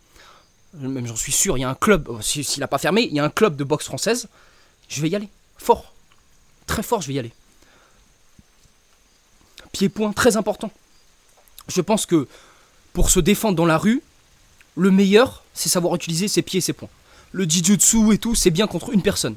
Même 0.75 1.07
j'en 1.07 1.17
suis 1.17 1.33
sûr, 1.33 1.57
il 1.57 1.63
y 1.63 1.65
a 1.65 1.71
un 1.71 1.75
club, 1.75 2.09
euh, 2.11 2.21
s'il 2.21 2.61
n'a 2.61 2.69
pas 2.69 2.77
fermé, 2.77 3.03
il 3.03 3.15
y 3.15 3.21
a 3.21 3.25
un 3.25 3.31
club 3.31 3.57
de 3.57 3.65
boxe 3.65 3.87
française. 3.87 4.29
Je 4.89 5.01
vais 5.01 5.09
y 5.09 5.17
aller, 5.17 5.29
fort. 5.57 5.95
Très 6.67 6.83
fort, 6.83 7.01
je 7.01 7.09
vais 7.09 7.15
y 7.15 7.19
aller. 7.19 7.33
Pied-point, 9.73 10.13
très 10.13 10.37
important. 10.37 10.71
Je 11.69 11.81
pense 11.81 12.05
que 12.05 12.29
pour 12.93 13.11
se 13.11 13.21
défendre 13.21 13.57
dans 13.57 13.67
la 13.67 13.79
rue, 13.79 14.03
le 14.77 14.91
meilleur, 14.91 15.45
c'est 15.55 15.69
savoir 15.69 15.95
utiliser 15.95 16.29
ses 16.29 16.43
pieds 16.43 16.59
et 16.59 16.63
ses 16.63 16.73
poings. 16.73 16.89
Le 17.33 17.49
jujutsu 17.49 18.13
et 18.13 18.19
tout, 18.19 18.35
c'est 18.35 18.51
bien 18.51 18.67
contre 18.67 18.91
une 18.91 19.03
personne. 19.03 19.37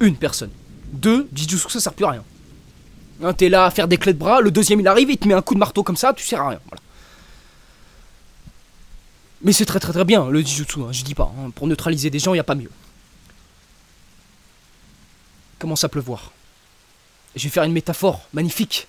Une 0.00 0.16
personne. 0.16 0.50
Deux, 0.92 1.28
jujutsu, 1.34 1.70
ça 1.70 1.80
sert 1.80 1.92
plus 1.94 2.04
à 2.04 2.10
rien. 2.10 2.24
Hein, 3.22 3.32
T'es 3.32 3.48
là 3.48 3.66
à 3.66 3.70
faire 3.70 3.88
des 3.88 3.96
clés 3.96 4.12
de 4.12 4.18
bras, 4.18 4.40
le 4.40 4.50
deuxième 4.50 4.80
il 4.80 4.88
arrive, 4.88 5.10
il 5.10 5.18
te 5.18 5.28
met 5.28 5.34
un 5.34 5.42
coup 5.42 5.54
de 5.54 5.60
marteau 5.60 5.82
comme 5.82 5.96
ça, 5.96 6.12
tu 6.12 6.24
sers 6.24 6.40
à 6.40 6.50
rien. 6.50 6.60
Mais 9.42 9.52
c'est 9.52 9.66
très 9.66 9.80
très 9.80 9.92
très 9.92 10.04
bien 10.04 10.28
le 10.28 10.40
jujutsu, 10.40 10.80
hein, 10.80 10.92
je 10.92 11.02
dis 11.02 11.14
pas. 11.14 11.32
Hein. 11.38 11.50
pour 11.50 11.66
neutraliser 11.66 12.10
des 12.10 12.18
gens, 12.18 12.32
il 12.32 12.36
n'y 12.36 12.40
a 12.40 12.44
pas 12.44 12.54
mieux. 12.54 12.70
Commence 15.58 15.84
à 15.84 15.88
pleuvoir? 15.88 16.32
Je 17.34 17.44
vais 17.44 17.50
faire 17.50 17.64
une 17.64 17.72
métaphore 17.72 18.22
magnifique. 18.32 18.88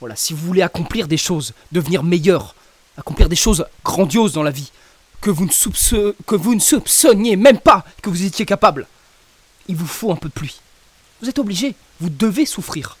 Voilà, 0.00 0.16
si 0.16 0.32
vous 0.32 0.46
voulez 0.46 0.62
accomplir 0.62 1.08
des 1.08 1.16
choses, 1.16 1.54
devenir 1.72 2.02
meilleur, 2.02 2.54
accomplir 2.96 3.28
des 3.28 3.36
choses 3.36 3.66
grandioses 3.84 4.32
dans 4.32 4.42
la 4.42 4.50
vie, 4.50 4.70
que 5.20 5.30
vous 5.30 5.46
ne, 5.46 6.12
que 6.22 6.36
vous 6.36 6.54
ne 6.54 6.60
soupçonniez 6.60 7.36
même 7.36 7.58
pas 7.58 7.84
que 8.02 8.10
vous 8.10 8.24
étiez 8.24 8.46
capable, 8.46 8.86
il 9.66 9.76
vous 9.76 9.86
faut 9.86 10.12
un 10.12 10.16
peu 10.16 10.28
de 10.28 10.34
pluie. 10.34 10.60
Vous 11.20 11.28
êtes 11.28 11.38
obligé, 11.38 11.74
vous 12.00 12.10
devez 12.10 12.46
souffrir. 12.46 12.96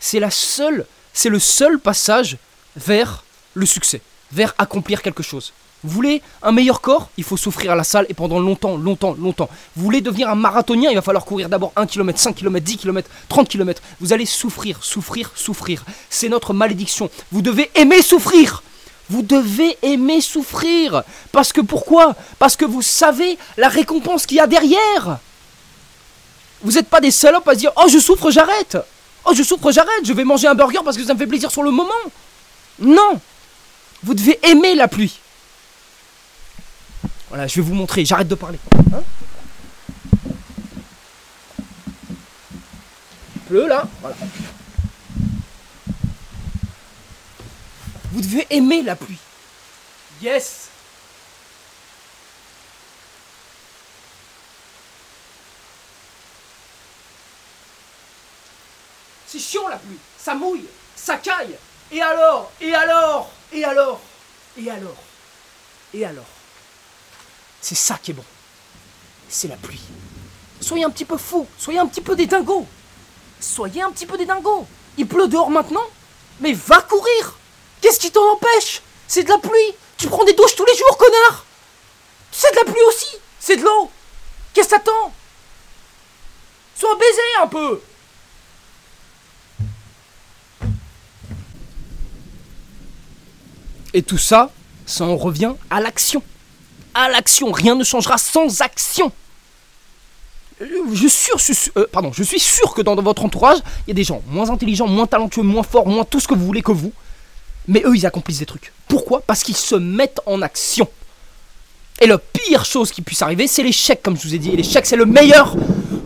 C'est 0.00 0.20
la 0.20 0.30
seule, 0.30 0.86
c'est 1.12 1.28
le 1.28 1.38
seul 1.38 1.78
passage 1.78 2.38
vers 2.76 3.24
le 3.54 3.66
succès, 3.66 4.00
vers 4.32 4.54
accomplir 4.58 5.02
quelque 5.02 5.22
chose. 5.22 5.52
Vous 5.84 5.90
voulez 5.90 6.22
un 6.42 6.50
meilleur 6.50 6.80
corps 6.80 7.08
Il 7.16 7.24
faut 7.24 7.36
souffrir 7.36 7.72
à 7.72 7.76
la 7.76 7.84
salle 7.84 8.06
et 8.08 8.14
pendant 8.14 8.40
longtemps, 8.40 8.76
longtemps, 8.76 9.14
longtemps. 9.18 9.48
Vous 9.76 9.84
voulez 9.84 10.00
devenir 10.00 10.28
un 10.28 10.34
marathonien 10.34 10.90
Il 10.90 10.96
va 10.96 11.02
falloir 11.02 11.24
courir 11.24 11.48
d'abord 11.48 11.72
1 11.76 11.86
km, 11.86 12.18
5 12.18 12.34
km, 12.34 12.64
10 12.64 12.76
km, 12.78 13.08
30 13.28 13.48
km. 13.48 13.80
Vous 14.00 14.12
allez 14.12 14.26
souffrir, 14.26 14.82
souffrir, 14.82 15.30
souffrir. 15.36 15.84
C'est 16.10 16.28
notre 16.28 16.52
malédiction. 16.52 17.10
Vous 17.30 17.42
devez 17.42 17.70
aimer 17.76 18.02
souffrir. 18.02 18.62
Vous 19.08 19.22
devez 19.22 19.78
aimer 19.82 20.20
souffrir. 20.20 21.04
Parce 21.30 21.52
que 21.52 21.60
pourquoi? 21.60 22.16
Parce 22.40 22.56
que 22.56 22.64
vous 22.64 22.82
savez 22.82 23.38
la 23.56 23.68
récompense 23.68 24.26
qu'il 24.26 24.38
y 24.38 24.40
a 24.40 24.48
derrière. 24.48 25.18
Vous 26.62 26.72
n'êtes 26.72 26.88
pas 26.88 27.00
des 27.00 27.12
salopes 27.12 27.46
à 27.46 27.54
se 27.54 27.58
dire 27.58 27.72
Oh, 27.76 27.88
je 27.88 27.98
souffre, 27.98 28.32
j'arrête. 28.32 28.76
Oh, 29.24 29.32
je 29.32 29.44
souffre, 29.44 29.70
j'arrête. 29.70 30.04
Je 30.04 30.12
vais 30.12 30.24
manger 30.24 30.48
un 30.48 30.56
burger 30.56 30.80
parce 30.84 30.96
que 30.96 31.04
ça 31.04 31.14
me 31.14 31.18
fait 31.18 31.26
plaisir 31.26 31.52
sur 31.52 31.62
le 31.62 31.70
moment. 31.70 31.92
Non. 32.80 33.20
Vous 34.02 34.14
devez 34.14 34.38
aimer 34.42 34.74
la 34.74 34.88
pluie. 34.88 35.20
Voilà, 37.28 37.46
je 37.46 37.56
vais 37.56 37.62
vous 37.62 37.74
montrer, 37.74 38.04
j'arrête 38.04 38.28
de 38.28 38.34
parler. 38.34 38.58
Hein 38.94 39.02
pleut 43.48 43.66
là, 43.66 43.88
voilà. 44.00 44.16
Vous 48.12 48.20
devez 48.20 48.46
aimer 48.50 48.82
la 48.82 48.94
pluie. 48.94 49.18
Yes 50.22 50.68
C'est 59.26 59.38
chiant 59.38 59.68
la 59.68 59.76
pluie, 59.76 59.98
ça 60.18 60.34
mouille, 60.34 60.64
ça 60.96 61.16
caille. 61.16 61.56
Et 61.90 62.00
alors? 62.00 62.50
Et 62.60 62.74
alors? 62.74 63.30
Et 63.52 63.64
alors? 63.64 64.00
Et 64.56 64.70
alors? 64.70 64.96
Et 65.92 66.04
alors? 66.04 66.37
C'est 67.60 67.74
ça 67.74 67.98
qui 68.02 68.12
est 68.12 68.14
bon. 68.14 68.24
C'est 69.28 69.48
la 69.48 69.56
pluie. 69.56 69.80
Soyez 70.60 70.84
un 70.84 70.90
petit 70.90 71.04
peu 71.04 71.16
fou, 71.16 71.46
soyez 71.58 71.78
un 71.78 71.86
petit 71.86 72.00
peu 72.00 72.16
des 72.16 72.26
dingos. 72.26 72.66
Soyez 73.40 73.82
un 73.82 73.90
petit 73.90 74.06
peu 74.06 74.16
des 74.16 74.26
dingos. 74.26 74.66
Il 74.96 75.06
pleut 75.06 75.28
dehors 75.28 75.50
maintenant 75.50 75.84
Mais 76.40 76.52
va 76.52 76.82
courir 76.82 77.38
Qu'est-ce 77.80 78.00
qui 78.00 78.10
t'en 78.10 78.32
empêche? 78.32 78.82
C'est 79.06 79.22
de 79.22 79.28
la 79.28 79.38
pluie 79.38 79.74
Tu 79.96 80.08
prends 80.08 80.24
des 80.24 80.32
douches 80.32 80.56
tous 80.56 80.66
les 80.66 80.76
jours, 80.76 80.98
connard 80.98 81.44
C'est 82.32 82.50
de 82.50 82.56
la 82.56 82.64
pluie 82.64 82.82
aussi 82.88 83.16
C'est 83.38 83.56
de 83.56 83.62
l'eau 83.62 83.90
Qu'est-ce 84.52 84.68
que 84.68 84.74
t'attends? 84.74 85.12
Sois 86.74 86.96
baisé 86.96 87.22
un 87.40 87.46
peu 87.46 87.80
Et 93.94 94.02
tout 94.02 94.18
ça, 94.18 94.50
ça 94.84 95.04
en 95.04 95.16
revient 95.16 95.54
à 95.70 95.80
l'action. 95.80 96.22
À 96.94 97.08
l'action, 97.08 97.52
rien 97.52 97.74
ne 97.74 97.84
changera 97.84 98.18
sans 98.18 98.60
action. 98.60 99.12
Euh, 100.60 100.66
Je 100.92 101.06
suis, 101.06 101.10
sûr, 101.10 101.38
je 101.38 101.52
suis- 101.52 101.70
euh, 101.76 101.86
je 102.12 102.22
suis 102.22 102.40
sûr 102.40 102.74
que 102.74 102.82
dans, 102.82 102.96
dans 102.96 103.02
votre 103.02 103.24
entourage, 103.24 103.58
il 103.86 103.90
y 103.90 103.92
a 103.92 103.94
des 103.94 104.04
gens 104.04 104.22
moins 104.28 104.50
intelligents, 104.50 104.88
moins 104.88 105.06
talentueux, 105.06 105.42
moins 105.42 105.62
forts, 105.62 105.86
moins 105.86 106.04
tout 106.04 106.18
ce 106.20 106.26
que 106.26 106.34
vous 106.34 106.44
voulez 106.44 106.62
que 106.62 106.72
vous. 106.72 106.92
Mais 107.68 107.82
eux, 107.84 107.94
ils 107.94 108.06
accomplissent 108.06 108.38
des 108.40 108.46
trucs. 108.46 108.72
Pourquoi? 108.88 109.20
Parce 109.20 109.42
qu'ils 109.42 109.56
se 109.56 109.74
mettent 109.76 110.20
en 110.26 110.42
action. 110.42 110.88
Et 112.00 112.06
la 112.06 112.18
pire 112.18 112.64
chose 112.64 112.90
qui 112.90 113.02
puisse 113.02 113.22
arriver, 113.22 113.46
c'est 113.46 113.62
l'échec, 113.62 114.02
comme 114.02 114.16
je 114.16 114.22
vous 114.26 114.34
ai 114.34 114.38
dit. 114.38 114.50
Et 114.50 114.56
l'échec, 114.56 114.86
c'est 114.86 114.96
le 114.96 115.04
meilleur 115.06 115.54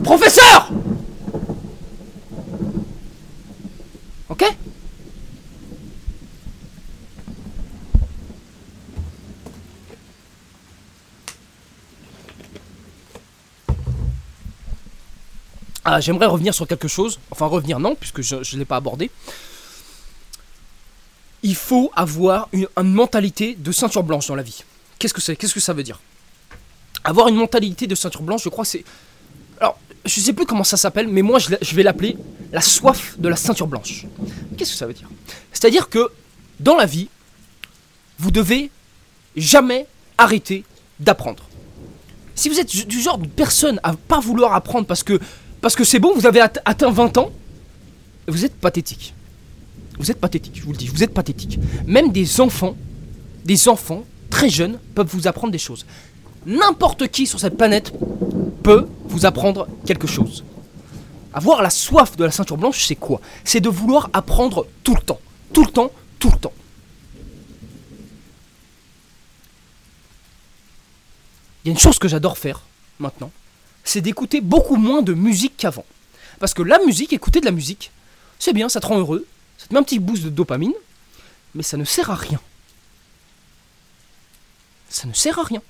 professeur 0.03 0.71
Ok 4.29 4.45
Ah, 15.85 16.01
J'aimerais 16.01 16.27
revenir 16.27 16.55
sur 16.55 16.67
quelque 16.67 16.89
chose. 16.89 17.19
Enfin, 17.31 17.47
revenir 17.47 17.81
non, 17.81 17.95
puisque 17.95 18.23
je 18.23 18.37
ne 18.37 18.59
l'ai 18.59 18.65
pas 18.65 18.77
abordé. 18.77 19.11
Il 21.43 21.57
faut 21.57 21.91
avoir 21.97 22.49
une, 22.53 22.69
mentalité 22.83 23.57
de 23.59 23.73
ceinture 23.73 24.05
blanche 24.05 24.29
dans 24.29 24.37
la 24.37 24.45
vie. 24.45 24.63
Qu'est-ce 24.99 25.15
que 25.15 25.21
c'est? 25.21 25.35
Qu'est-ce 25.35 25.55
que 25.55 25.61
ça 25.61 25.73
veut 25.73 25.83
dire? 25.83 26.01
Avoir 27.03 27.27
une 27.27 27.35
mentalité 27.35 27.89
de 27.89 27.97
ceinture 27.97 28.23
blanche, 28.23 28.45
je 28.45 28.49
crois, 28.49 28.65
c'est. 28.65 28.85
Alors, 29.61 29.77
je 30.05 30.21
sais 30.21 30.33
plus 30.33 30.47
comment 30.47 30.63
ça 30.63 30.77
s'appelle, 30.77 31.09
mais 31.09 31.23
moi, 31.23 31.41
je, 31.41 31.49
je 31.61 31.75
vais 31.75 31.83
l'appeler 31.83 32.17
la 32.53 32.61
soif 32.61 33.19
de 33.19 33.29
la 33.29 33.35
ceinture 33.35 33.67
blanche. 33.67 34.07
Qu'est-ce 34.57 34.73
que 34.73 34.77
ça 34.77 34.87
veut 34.87 34.95
dire? 34.95 35.09
C'est-à-dire 35.53 35.89
que 35.89 36.11
dans 36.61 36.77
la 36.77 36.87
vie, 36.87 37.09
vous 38.19 38.31
devez 38.31 38.71
jamais 39.37 39.89
arrêter 40.17 40.65
d'apprendre. 41.01 41.45
Si 42.37 42.49
vous 42.49 42.61
êtes 42.61 42.87
du 42.87 43.01
genre 43.01 43.19
de 43.19 43.27
personne 43.27 43.81
à 43.83 43.95
pas 43.95 44.21
vouloir 44.21 44.55
apprendre 44.55 44.87
parce 44.87 45.03
que 45.03 45.21
parce 45.63 45.75
que 45.77 45.85
c'est 45.85 45.99
bon, 45.99 46.13
vous 46.15 46.27
avez 46.27 46.41
at- 46.41 46.53
atteint 46.67 46.91
20 46.91 47.17
ans, 47.17 47.31
vous 48.29 48.45
êtes 48.45 48.55
pathétique. 48.55 49.15
Vous 49.99 50.11
êtes 50.11 50.21
pathétique, 50.21 50.57
je 50.57 50.63
vous 50.63 50.73
le 50.73 50.77
dis, 50.79 50.89
vous 50.89 51.03
êtes 51.03 51.15
pathétique. 51.15 51.59
Même 51.87 52.13
des 52.13 52.41
enfants, 52.41 52.77
des 53.45 53.69
enfants 53.69 54.05
très 54.31 54.51
jeunes 54.51 54.79
peuvent 54.95 55.09
vous 55.09 55.27
apprendre 55.27 55.53
des 55.53 55.59
choses. 55.59 55.87
N'importe 56.45 57.09
qui 57.09 57.27
sur 57.27 57.39
cette 57.41 57.57
planète 57.57 57.93
peut 58.63 58.89
vous 59.05 59.25
apprendre 59.27 59.69
quelque 59.87 60.07
chose. 60.07 60.45
Avoir 61.35 61.63
la 61.63 61.71
soif 61.71 62.17
de 62.17 62.25
la 62.25 62.31
ceinture 62.31 62.57
blanche, 62.57 62.85
c'est 62.85 62.97
quoi? 62.97 63.21
C'est 63.45 63.61
de 63.61 63.69
vouloir 63.69 64.11
apprendre 64.13 64.67
tout 64.83 64.95
le 64.95 65.01
temps. 65.01 65.21
Tout 65.53 65.65
le 65.65 65.71
temps, 65.71 65.91
tout 66.19 66.31
le 66.31 66.39
temps. 66.39 66.53
Il 71.65 71.69
y 71.69 71.71
a 71.71 71.73
une 71.73 71.79
chose 71.79 71.99
que 71.99 72.09
j'adore 72.09 72.39
faire 72.39 72.63
maintenant, 72.99 73.31
c'est 73.85 74.01
d'écouter 74.01 74.41
beaucoup 74.41 74.77
moins 74.77 75.03
de 75.03 75.15
musique 75.15 75.57
qu'avant. 75.57 75.85
Parce 76.39 76.55
que 76.55 76.63
la 76.63 76.79
musique, 76.81 77.13
écouter 77.13 77.41
de 77.41 77.47
la 77.47 77.53
musique, 77.53 77.91
c'est 78.39 78.53
bien, 78.53 78.69
ça 78.69 78.81
te 78.81 78.87
rend 78.87 78.99
heureux, 78.99 79.27
ça 79.59 79.67
te 79.67 79.75
met 79.75 79.81
un 79.81 79.83
petit 79.83 79.99
boost 79.99 80.25
de 80.25 80.29
dopamine, 80.29 80.75
mais 81.55 81.63
ça 81.63 81.77
ne 81.77 81.85
sert 81.85 82.11
à 82.11 82.15
rien. 82.15 82.41
Ça 84.89 85.07
ne 85.07 85.13
sert 85.13 85.39
à 85.39 85.45
rien. 85.45 85.63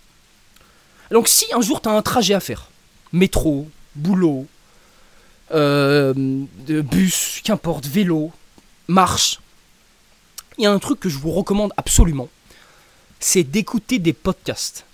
Donc 1.11 1.29
si 1.29 1.45
un 1.53 1.61
jour 1.61 1.81
tu 1.81 1.89
as 1.89 1.93
un 1.93 2.03
trajet 2.03 2.35
à 2.35 2.41
faire, 2.41 2.69
métro, 3.13 3.69
boulot, 3.95 4.47
euh, 5.53 6.15
bus, 6.15 7.41
qu'importe, 7.45 7.87
vélo, 7.87 8.33
marche, 8.89 9.41
il 10.59 10.65
y 10.65 10.67
a 10.67 10.73
un 10.73 10.79
truc 10.79 11.01
que 11.01 11.09
je 11.09 11.19
vous 11.19 11.31
recommande 11.31 11.73
absolument, 11.77 12.29
c'est 13.21 13.45
d'écouter 13.45 13.99
des 13.99 14.13
podcasts. 14.13 14.85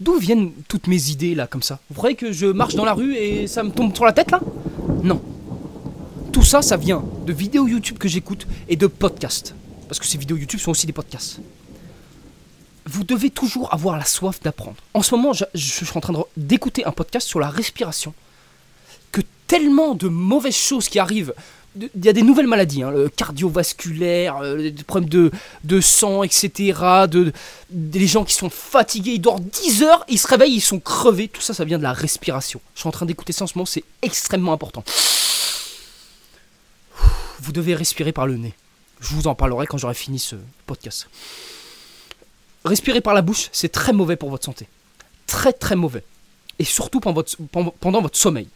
D'où 0.00 0.16
viennent 0.18 0.52
toutes 0.68 0.86
mes 0.86 1.10
idées 1.10 1.34
là 1.34 1.46
comme 1.46 1.62
ça? 1.62 1.80
Vous 1.90 1.96
croyez 1.96 2.14
que 2.14 2.32
je 2.32 2.46
marche 2.46 2.74
dans 2.74 2.84
la 2.84 2.94
rue 2.94 3.16
et 3.16 3.46
ça 3.46 3.62
me 3.62 3.70
tombe 3.70 3.94
sur 3.94 4.04
la 4.04 4.12
tête 4.12 4.30
là? 4.30 4.40
Non. 5.02 5.20
Tout 6.32 6.44
ça, 6.44 6.62
ça 6.62 6.76
vient 6.76 7.02
de 7.26 7.32
vidéos 7.32 7.66
YouTube 7.66 7.98
que 7.98 8.08
j'écoute 8.08 8.46
et 8.68 8.76
de 8.76 8.86
podcasts. 8.86 9.54
Parce 9.88 9.98
que 9.98 10.06
ces 10.06 10.18
vidéos 10.18 10.36
YouTube 10.36 10.60
sont 10.60 10.70
aussi 10.70 10.86
des 10.86 10.92
podcasts. 10.92 11.40
Vous 12.86 13.04
devez 13.04 13.30
toujours 13.30 13.74
avoir 13.74 13.96
la 13.96 14.04
soif 14.04 14.40
d'apprendre. 14.40 14.76
En 14.94 15.02
ce 15.02 15.14
moment, 15.14 15.32
je, 15.32 15.44
je 15.54 15.84
suis 15.84 15.86
en 15.94 16.00
train 16.00 16.14
d'écouter 16.36 16.84
un 16.84 16.92
podcast 16.92 17.26
sur 17.26 17.40
la 17.40 17.48
respiration. 17.48 18.14
Que 19.10 19.20
tellement 19.46 19.94
de 19.94 20.08
mauvaises 20.08 20.56
choses 20.56 20.88
qui 20.88 20.98
arrivent. 20.98 21.34
Il 21.76 22.04
y 22.04 22.08
a 22.08 22.12
des 22.12 22.22
nouvelles 22.22 22.46
maladies, 22.46 22.82
hein, 22.82 22.90
le 22.90 23.08
cardiovasculaire, 23.08 24.38
euh, 24.38 24.70
des 24.70 24.82
problèmes 24.82 25.08
de, 25.08 25.30
de 25.64 25.80
sang, 25.80 26.22
etc. 26.22 27.06
De, 27.08 27.32
des 27.70 28.06
gens 28.06 28.24
qui 28.24 28.34
sont 28.34 28.50
fatigués, 28.50 29.12
ils 29.12 29.20
dorment 29.20 29.44
10 29.44 29.82
heures, 29.82 30.04
ils 30.08 30.18
se 30.18 30.26
réveillent, 30.26 30.54
ils 30.54 30.60
sont 30.60 30.80
crevés. 30.80 31.28
Tout 31.28 31.42
ça, 31.42 31.54
ça 31.54 31.64
vient 31.64 31.78
de 31.78 31.82
la 31.82 31.92
respiration. 31.92 32.60
Je 32.74 32.80
suis 32.80 32.88
en 32.88 32.92
train 32.92 33.06
d'écouter 33.06 33.32
ça 33.32 33.44
en 33.44 33.46
ce 33.46 33.56
moment, 33.56 33.66
c'est 33.66 33.84
extrêmement 34.02 34.52
important. 34.52 34.82
Vous 37.40 37.52
devez 37.52 37.74
respirer 37.74 38.12
par 38.12 38.26
le 38.26 38.36
nez. 38.36 38.54
Je 39.00 39.14
vous 39.14 39.28
en 39.28 39.34
parlerai 39.34 39.66
quand 39.66 39.78
j'aurai 39.78 39.94
fini 39.94 40.18
ce 40.18 40.36
podcast. 40.66 41.08
Respirer 42.64 43.00
par 43.00 43.14
la 43.14 43.22
bouche, 43.22 43.48
c'est 43.52 43.70
très 43.70 43.92
mauvais 43.92 44.16
pour 44.16 44.30
votre 44.30 44.44
santé. 44.44 44.68
Très 45.26 45.52
très 45.52 45.76
mauvais. 45.76 46.02
Et 46.58 46.64
surtout 46.64 46.98
pendant 46.98 48.02
votre 48.02 48.18
sommeil. 48.18 48.48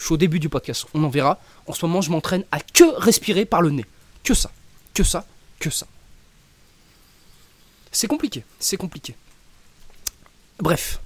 Je 0.00 0.06
suis 0.06 0.14
au 0.14 0.16
début 0.16 0.40
du 0.40 0.48
podcast, 0.48 0.86
on 0.94 1.04
en 1.04 1.08
verra. 1.10 1.38
En 1.66 1.74
ce 1.74 1.84
moment, 1.86 2.00
je 2.00 2.10
m'entraîne 2.10 2.42
à 2.50 2.58
que 2.58 2.84
respirer 3.00 3.44
par 3.44 3.60
le 3.62 3.70
nez. 3.70 3.84
Que 4.24 4.34
ça. 4.34 4.50
Que 4.94 5.04
ça. 5.04 5.24
Que 5.60 5.70
ça. 5.70 5.86
C'est 7.92 8.06
compliqué. 8.08 8.42
C'est 8.58 8.76
compliqué. 8.78 9.14
Bref. 10.58 11.00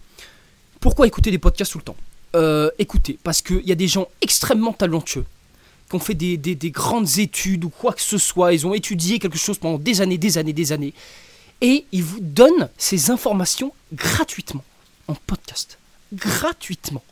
Pourquoi 0.81 1.07
écouter 1.07 1.31
des 1.31 1.39
podcasts 1.39 1.73
tout 1.73 1.79
le 1.79 1.85
temps? 1.85 1.97
Euh, 2.37 2.71
Écoutez, 2.79 3.19
parce 3.23 3.43
qu'il 3.43 3.67
y 3.67 3.73
a 3.73 3.77
des 3.77 3.89
gens 3.89 4.07
extrêmement 4.21 4.73
talentueux 4.73 5.25
qui 5.89 5.97
ont 5.97 6.01
fait 6.01 6.15
des, 6.15 6.37
des- 6.37 6.55
des 6.55 6.71
grandes 6.71 7.19
études 7.19 7.65
ou 7.65 7.71
quoi 7.71 7.93
que 7.95 8.01
ce 8.03 8.17
soit. 8.19 8.53
Ils 8.53 8.67
ont 8.67 8.75
étudié 8.75 9.19
quelque 9.19 9.39
chose 9.39 9.59
pendant 9.59 9.79
des 9.79 10.01
années, 10.03 10.19
des 10.19 10.39
années, 10.39 10.53
des 10.53 10.73
années. 10.73 10.95
Et 11.61 11.85
ils 11.93 12.03
vous 12.05 12.21
donnent 12.21 12.69
ces 12.79 13.11
informations 13.11 13.73
gratuitement 13.93 14.65
en 15.09 15.15
podcast. 15.15 15.79
Gratuitement. 16.13 17.03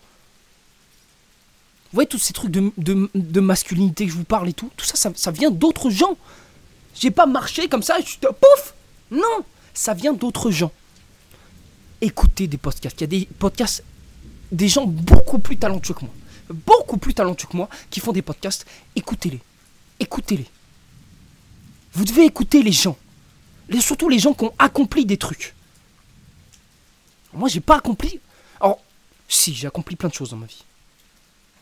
Vous 1.93 1.97
voyez 1.97 2.09
tous 2.09 2.19
ces 2.19 2.33
trucs 2.33 2.51
de, 2.51 3.41
masculinité 3.41 4.07
que 4.07 4.13
je 4.13 4.17
vous 4.17 4.25
parle 4.25 4.49
et 4.49 4.55
tout, 4.55 4.71
tout 4.79 4.87
ça, 4.87 5.13
ça, 5.15 5.31
vient 5.31 5.51
d'autres 5.51 5.91
gens. 5.91 6.17
J'ai 6.95 7.11
pas 7.11 7.27
marché 7.27 7.69
comme 7.69 7.83
ça, 7.83 7.99
et 7.99 8.03
je 8.03 8.19
te 8.19 8.29
pouf 8.29 8.75
Non, 9.11 9.45
ça 9.75 9.93
vient 9.93 10.15
d'autres 10.15 10.51
gens. 10.51 10.73
Écoutez 12.01 12.47
des 12.47 12.57
podcasts. 12.57 12.99
Il 12.99 13.03
y 13.03 13.05
a 13.05 13.09
des 13.09 13.29
podcasts, 13.39 13.85
des 14.51 14.69
gens 14.69 14.87
beaucoup 14.87 15.39
plus 15.39 15.59
talentueux 15.59 15.93
que 15.93 16.01
moi, 16.07 16.15
beaucoup 16.67 16.97
plus 16.97 17.13
talentueux 17.13 17.49
que 17.49 17.59
moi, 17.59 17.69
qui 17.91 18.01
font 18.01 18.13
des 18.13 18.23
podcasts. 18.23 18.65
Écoutez-les, 18.97 19.43
écoutez-les. 20.01 20.47
Vous 21.93 22.07
devez 22.07 22.25
écouter 22.25 22.63
les 22.63 22.73
gens, 22.73 22.97
Les- 23.69 23.83
surtout 23.83 24.09
les 24.09 24.19
gens 24.19 24.33
qui 24.33 24.45
ont 24.45 24.55
accompli 24.59 25.05
des 25.05 25.19
trucs. 25.19 25.55
Moi, 27.35 27.51
j'ai 27.51 27.61
pas 27.61 27.77
accompli. 27.77 28.19
Alors, 28.63 28.81
si, 29.29 29.53
j'ai 29.55 29.67
accompli 29.67 29.95
plein 29.95 30.09
de 30.09 30.15
choses 30.15 30.31
dans 30.31 30.39
ma 30.39 30.47
vie. 30.47 30.65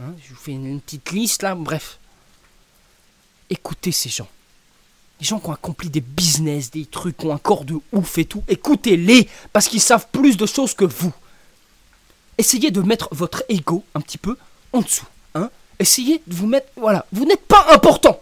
Hein, 0.00 0.14
je 0.22 0.30
vous 0.30 0.40
fais 0.40 0.52
une, 0.52 0.80
petite 0.80 1.10
liste 1.10 1.42
là, 1.42 1.54
bref. 1.54 1.98
Écoutez 3.50 3.92
ces 3.92 4.08
gens. 4.08 4.28
Les 5.20 5.26
gens 5.26 5.38
qui 5.38 5.48
ont 5.48 5.52
accompli 5.52 5.90
des 5.90 6.00
business, 6.00 6.70
des 6.70 6.86
trucs, 6.86 7.18
qui 7.18 7.26
ont 7.26 7.34
un 7.34 7.38
corps 7.38 7.64
de 7.64 7.76
ouf 7.92 8.16
et 8.16 8.24
tout. 8.24 8.42
Écoutez-les, 8.48 9.28
parce 9.52 9.68
qu'ils 9.68 9.82
savent 9.82 10.06
plus 10.10 10.38
de 10.38 10.46
choses 10.46 10.72
que 10.72 10.86
vous. 10.86 11.12
Essayez 12.38 12.70
de 12.70 12.80
mettre 12.80 13.08
votre 13.12 13.44
ego 13.50 13.84
un 13.94 14.00
petit 14.00 14.16
peu 14.16 14.38
en 14.72 14.80
dessous. 14.80 15.04
Hein 15.34 15.50
Essayez 15.78 16.22
de 16.26 16.34
vous 16.34 16.46
mettre. 16.46 16.68
Voilà, 16.76 17.04
vous 17.12 17.26
n'êtes 17.26 17.46
pas 17.46 17.66
important. 17.74 18.18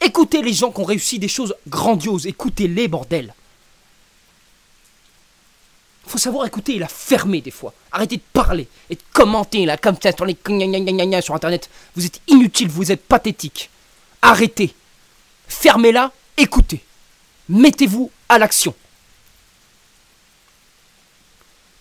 Écoutez 0.00 0.40
les 0.40 0.54
gens 0.54 0.72
qui 0.72 0.80
ont 0.80 0.84
réussi 0.84 1.18
des 1.18 1.28
choses 1.28 1.54
grandioses. 1.68 2.26
Écoutez-les, 2.26 2.88
bordel. 2.88 3.34
Faut 6.06 6.18
savoir 6.18 6.46
écouter 6.46 6.76
et 6.76 6.78
la 6.78 6.88
fermer 6.88 7.40
des 7.40 7.50
fois. 7.50 7.72
Arrêtez 7.90 8.16
de 8.16 8.22
parler 8.32 8.68
et 8.90 8.96
de 8.96 9.02
commenter 9.12 9.64
là 9.64 9.76
comme 9.76 9.96
ça 10.02 10.12
sur 10.12 10.24
les 10.24 10.36
sur 11.22 11.34
internet. 11.34 11.70
Vous 11.96 12.06
êtes 12.06 12.20
inutile, 12.26 12.68
vous 12.68 12.90
êtes 12.90 13.04
pathétique. 13.06 13.70
Arrêtez. 14.20 14.74
Fermez-la, 15.48 16.12
écoutez. 16.36 16.82
Mettez-vous 17.48 18.10
à 18.28 18.38
l'action. 18.38 18.74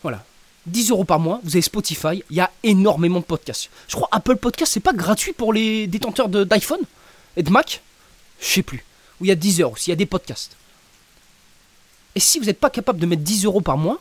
Voilà. 0.01 0.23
10 0.67 0.91
euros 0.91 1.03
par 1.03 1.19
mois, 1.19 1.39
vous 1.43 1.55
avez 1.55 1.61
Spotify, 1.61 2.23
il 2.29 2.35
y 2.35 2.39
a 2.39 2.51
énormément 2.63 3.19
de 3.19 3.25
podcasts. 3.25 3.69
Je 3.87 3.95
crois 3.95 4.09
Apple 4.11 4.35
Podcast, 4.35 4.71
c'est 4.73 4.79
pas 4.79 4.93
gratuit 4.93 5.33
pour 5.33 5.53
les 5.53 5.87
détenteurs 5.87 6.29
d'iPhone 6.29 6.81
et 7.35 7.43
de 7.43 7.49
Mac? 7.49 7.81
Je 8.39 8.45
sais 8.45 8.63
plus. 8.63 8.83
Où 9.19 9.25
il 9.25 9.29
y 9.29 9.31
a 9.31 9.35
10 9.35 9.61
heures 9.61 9.71
aussi, 9.71 9.89
il 9.89 9.91
y 9.91 9.93
a 9.93 9.95
des 9.95 10.05
podcasts. 10.05 10.55
Et 12.13 12.19
si 12.19 12.39
vous 12.39 12.45
n'êtes 12.45 12.59
pas 12.59 12.69
capable 12.69 12.99
de 12.99 13.05
mettre 13.05 13.23
10 13.23 13.45
euros 13.45 13.61
par 13.61 13.77
mois, 13.77 13.99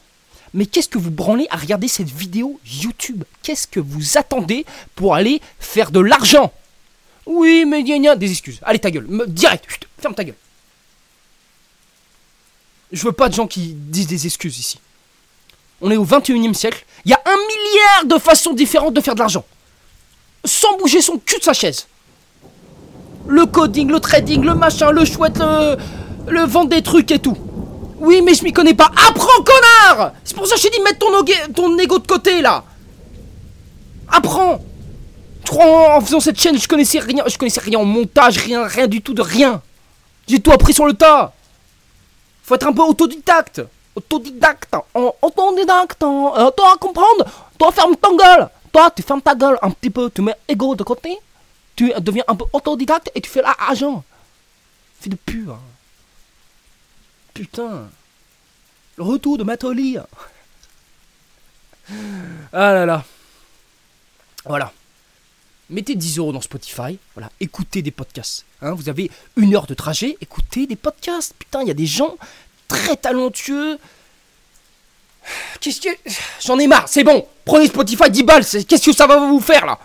mais 0.52 0.66
qu'est-ce 0.66 0.88
que 0.88 0.98
vous 0.98 1.10
branlez 1.10 1.46
à 1.50 1.56
regarder 1.56 1.88
cette 1.88 2.10
vidéo 2.10 2.60
YouTube? 2.66 3.24
Qu'est-ce 3.42 3.66
que 3.66 3.80
vous 3.80 4.18
attendez 4.18 4.66
pour 4.94 5.14
aller 5.14 5.40
faire 5.58 5.90
de 5.90 6.00
l'argent? 6.00 6.52
Oui, 7.26 7.64
mais 7.66 7.82
y 7.82 8.08
a 8.08 8.16
des 8.16 8.30
excuses. 8.30 8.58
Allez, 8.62 8.78
ta 8.78 8.90
gueule. 8.90 9.06
Direct. 9.28 9.66
ferme 9.98 10.14
ta 10.14 10.24
gueule. 10.24 10.34
Je 12.90 13.04
veux 13.04 13.12
pas 13.12 13.28
de 13.28 13.34
gens 13.34 13.46
qui 13.46 13.74
disent 13.74 14.08
des 14.08 14.26
excuses 14.26 14.58
ici. 14.58 14.80
On 15.80 15.90
est 15.90 15.96
au 15.96 16.04
21 16.04 16.50
e 16.50 16.52
siècle. 16.52 16.84
Il 17.04 17.10
y 17.10 17.14
a 17.14 17.22
un 17.24 17.36
milliard 17.36 18.04
de 18.06 18.18
façons 18.20 18.52
différentes 18.52 18.94
de 18.94 19.00
faire 19.00 19.14
de 19.14 19.20
l'argent. 19.20 19.44
Sans 20.44 20.76
bouger 20.78 21.00
son 21.00 21.18
cul 21.18 21.38
de 21.38 21.44
sa 21.44 21.52
chaise. 21.52 21.86
Le 23.28 23.46
coding, 23.46 23.88
le 23.88 24.00
trading, 24.00 24.42
le 24.42 24.54
machin, 24.54 24.90
le 24.90 25.04
chouette, 25.04 25.38
le, 25.38 25.76
le 26.26 26.42
vendre 26.42 26.70
des 26.70 26.82
trucs 26.82 27.10
et 27.12 27.20
tout. 27.20 27.36
Oui, 28.00 28.22
mais 28.22 28.34
je 28.34 28.42
m'y 28.42 28.52
connais 28.52 28.74
pas. 28.74 28.90
Apprends, 29.08 29.42
connard 29.44 30.12
C'est 30.24 30.34
pour 30.34 30.46
ça 30.46 30.56
que 30.56 30.60
j'ai 30.60 30.70
dit 30.70 30.80
mettre 30.80 30.98
ton, 31.54 31.78
ego 31.78 31.98
de 31.98 32.06
côté, 32.06 32.40
là. 32.40 32.64
Apprends 34.08 34.60
en, 35.58 36.00
faisant 36.00 36.20
cette 36.20 36.40
chaîne, 36.40 36.58
je 36.58 36.68
connaissais 36.68 36.98
rien, 36.98 37.24
je 37.26 37.36
connaissais 37.36 37.60
rien 37.60 37.78
en 37.78 37.84
montage, 37.84 38.38
rien, 38.38 38.64
rien 38.66 38.86
du 38.86 39.02
tout 39.02 39.14
de 39.14 39.22
rien. 39.22 39.60
J'ai 40.28 40.40
tout 40.40 40.52
appris 40.52 40.72
sur 40.72 40.86
le 40.86 40.94
tas. 40.94 41.32
Faut 42.42 42.54
être 42.54 42.66
un 42.66 42.72
peu 42.72 42.82
autodidacte. 42.82 43.62
Autodidacte. 43.96 44.74
En, 44.94 45.14
autodidacte. 45.22 46.02
Euh, 46.02 46.50
toi, 46.50 46.76
comprendre. 46.78 47.24
Toi, 47.58 47.72
ferme 47.72 47.96
ta 47.96 48.08
gueule. 48.10 48.48
Toi, 48.72 48.90
tu 48.94 49.02
fermes 49.02 49.22
ta 49.22 49.34
gueule 49.34 49.58
un 49.60 49.70
petit 49.70 49.90
peu. 49.90 50.10
Tu 50.10 50.22
mets 50.22 50.36
ego 50.48 50.74
de 50.74 50.84
côté. 50.84 51.18
Tu 51.74 51.92
deviens 51.98 52.24
un 52.28 52.36
peu 52.36 52.44
autodidacte 52.52 53.10
et 53.14 53.20
tu 53.20 53.28
fais 53.28 53.42
l'argent. 53.42 54.04
Fais 55.00 55.10
de 55.10 55.16
pur. 55.16 55.58
Putain. 57.34 57.88
Le 58.96 59.04
retour 59.04 59.38
de 59.38 59.44
Matoli. 59.44 59.98
Ah 62.52 62.72
là 62.72 62.86
là. 62.86 63.04
Voilà. 64.44 64.72
Mettez 65.70 65.94
10 65.94 66.18
euros 66.18 66.32
dans 66.32 66.40
Spotify. 66.40 66.98
Voilà. 67.14 67.30
Écoutez 67.40 67.82
des 67.82 67.90
podcasts. 67.90 68.44
Hein, 68.62 68.72
vous 68.72 68.88
avez 68.88 69.10
une 69.36 69.54
heure 69.54 69.66
de 69.66 69.74
trajet. 69.74 70.16
Écoutez 70.20 70.66
des 70.66 70.76
podcasts. 70.76 71.34
Putain, 71.38 71.62
il 71.62 71.68
y 71.68 71.70
a 71.70 71.74
des 71.74 71.86
gens 71.86 72.16
très 72.68 72.96
talentueux. 72.96 73.78
Qu'est-ce 75.60 75.80
que. 75.80 75.88
J'en 76.44 76.58
ai 76.58 76.66
marre, 76.66 76.88
c'est 76.88 77.04
bon. 77.04 77.26
Prenez 77.44 77.66
Spotify 77.68 78.10
10 78.10 78.22
balles. 78.24 78.44
Qu'est-ce 78.44 78.84
que 78.84 78.92
ça 78.92 79.06
va 79.06 79.18
vous 79.18 79.40
faire 79.40 79.66
là? 79.66 79.78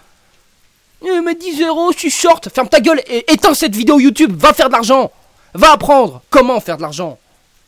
Eh, 1.05 1.21
Mais 1.21 1.36
10 1.36 1.62
euros, 1.62 1.91
je 1.91 1.99
suis 1.99 2.12
short. 2.12 2.49
Ferme 2.49 2.69
ta 2.69 2.79
gueule 2.79 3.01
et 3.08 3.31
éteins 3.31 3.53
cette 3.53 3.75
vidéo 3.75 3.99
YouTube. 3.99 4.36
Va 4.36 4.53
faire 4.53 4.67
de 4.67 4.73
l'argent. 4.73 5.12
Va 5.53 5.71
apprendre 5.73 6.21
comment 6.29 6.60
faire 6.60 6.77
de 6.77 6.81
l'argent. 6.81 7.17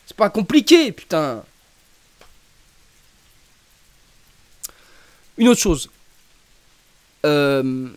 C'est 0.07 0.15
pas 0.15 0.29
compliqué, 0.29 0.93
putain. 0.93 1.43
Une 5.37 5.49
autre 5.49 5.61
chose. 5.61 5.89
95%, 7.23 7.25
euh, 7.25 7.89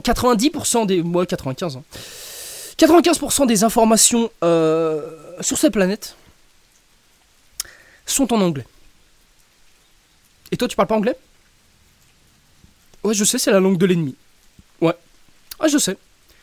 90% 0.00 0.86
des... 0.86 1.02
Moi, 1.02 1.24
95. 1.24 1.78
95% 2.76 3.46
des 3.46 3.64
informations 3.64 4.30
euh, 4.44 5.40
sur 5.40 5.56
cette 5.56 5.72
planète 5.72 6.14
sont 8.04 8.30
en 8.32 8.40
anglais. 8.42 8.66
Et 10.52 10.56
toi, 10.56 10.68
tu 10.68 10.76
parles 10.76 10.88
pas 10.88 10.96
anglais? 10.96 11.16
Ouais, 13.04 13.14
je 13.14 13.24
sais, 13.24 13.38
c'est 13.38 13.52
la 13.52 13.60
langue 13.60 13.78
de 13.78 13.86
l'ennemi. 13.86 14.16
Ouais. 14.80 14.94
Ouais, 15.60 15.68
je 15.68 15.78
sais. 15.78 15.96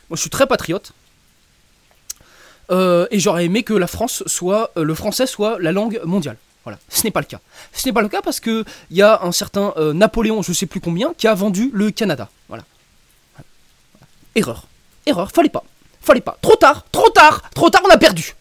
Moi, 0.09 0.15
je 0.15 0.21
suis 0.21 0.29
très 0.29 0.47
patriote. 0.47 0.93
Euh, 2.69 3.07
et 3.11 3.19
j'aurais 3.19 3.45
aimé 3.45 3.63
que 3.63 3.73
la 3.73 3.87
France 3.87 4.23
soit, 4.25 4.71
euh, 4.77 4.83
le 4.83 4.93
français 4.93 5.25
soit 5.25 5.57
la 5.59 5.71
langue 5.71 6.01
mondiale. 6.03 6.37
Voilà, 6.63 6.79
ce 6.89 7.03
n'est 7.03 7.11
pas 7.11 7.21
le 7.21 7.25
cas. 7.25 7.39
Ce 7.71 7.87
n'est 7.87 7.93
pas 7.93 8.01
le 8.01 8.09
cas 8.09 8.21
parce 8.21 8.41
que 8.41 8.65
il 8.91 8.97
y 8.97 9.01
a 9.01 9.21
un 9.23 9.31
certain 9.31 9.73
euh, 9.77 9.93
Napoléon, 9.93 10.41
je 10.41 10.51
sais 10.51 10.65
plus 10.65 10.81
combien, 10.81 11.13
qui 11.13 11.27
a 11.27 11.33
vendu 11.33 11.71
le 11.73 11.91
Canada. 11.91 12.29
Voilà. 12.49 12.65
Erreur. 14.35 14.67
Erreur, 15.05 15.31
fallait 15.31 15.49
pas. 15.49 15.63
Fallait 16.01 16.21
pas. 16.21 16.37
Trop 16.41 16.57
tard, 16.57 16.85
trop 16.91 17.09
tard, 17.09 17.49
trop 17.51 17.69
tard, 17.69 17.81
on 17.85 17.89
a 17.89 17.97
perdu. 17.97 18.35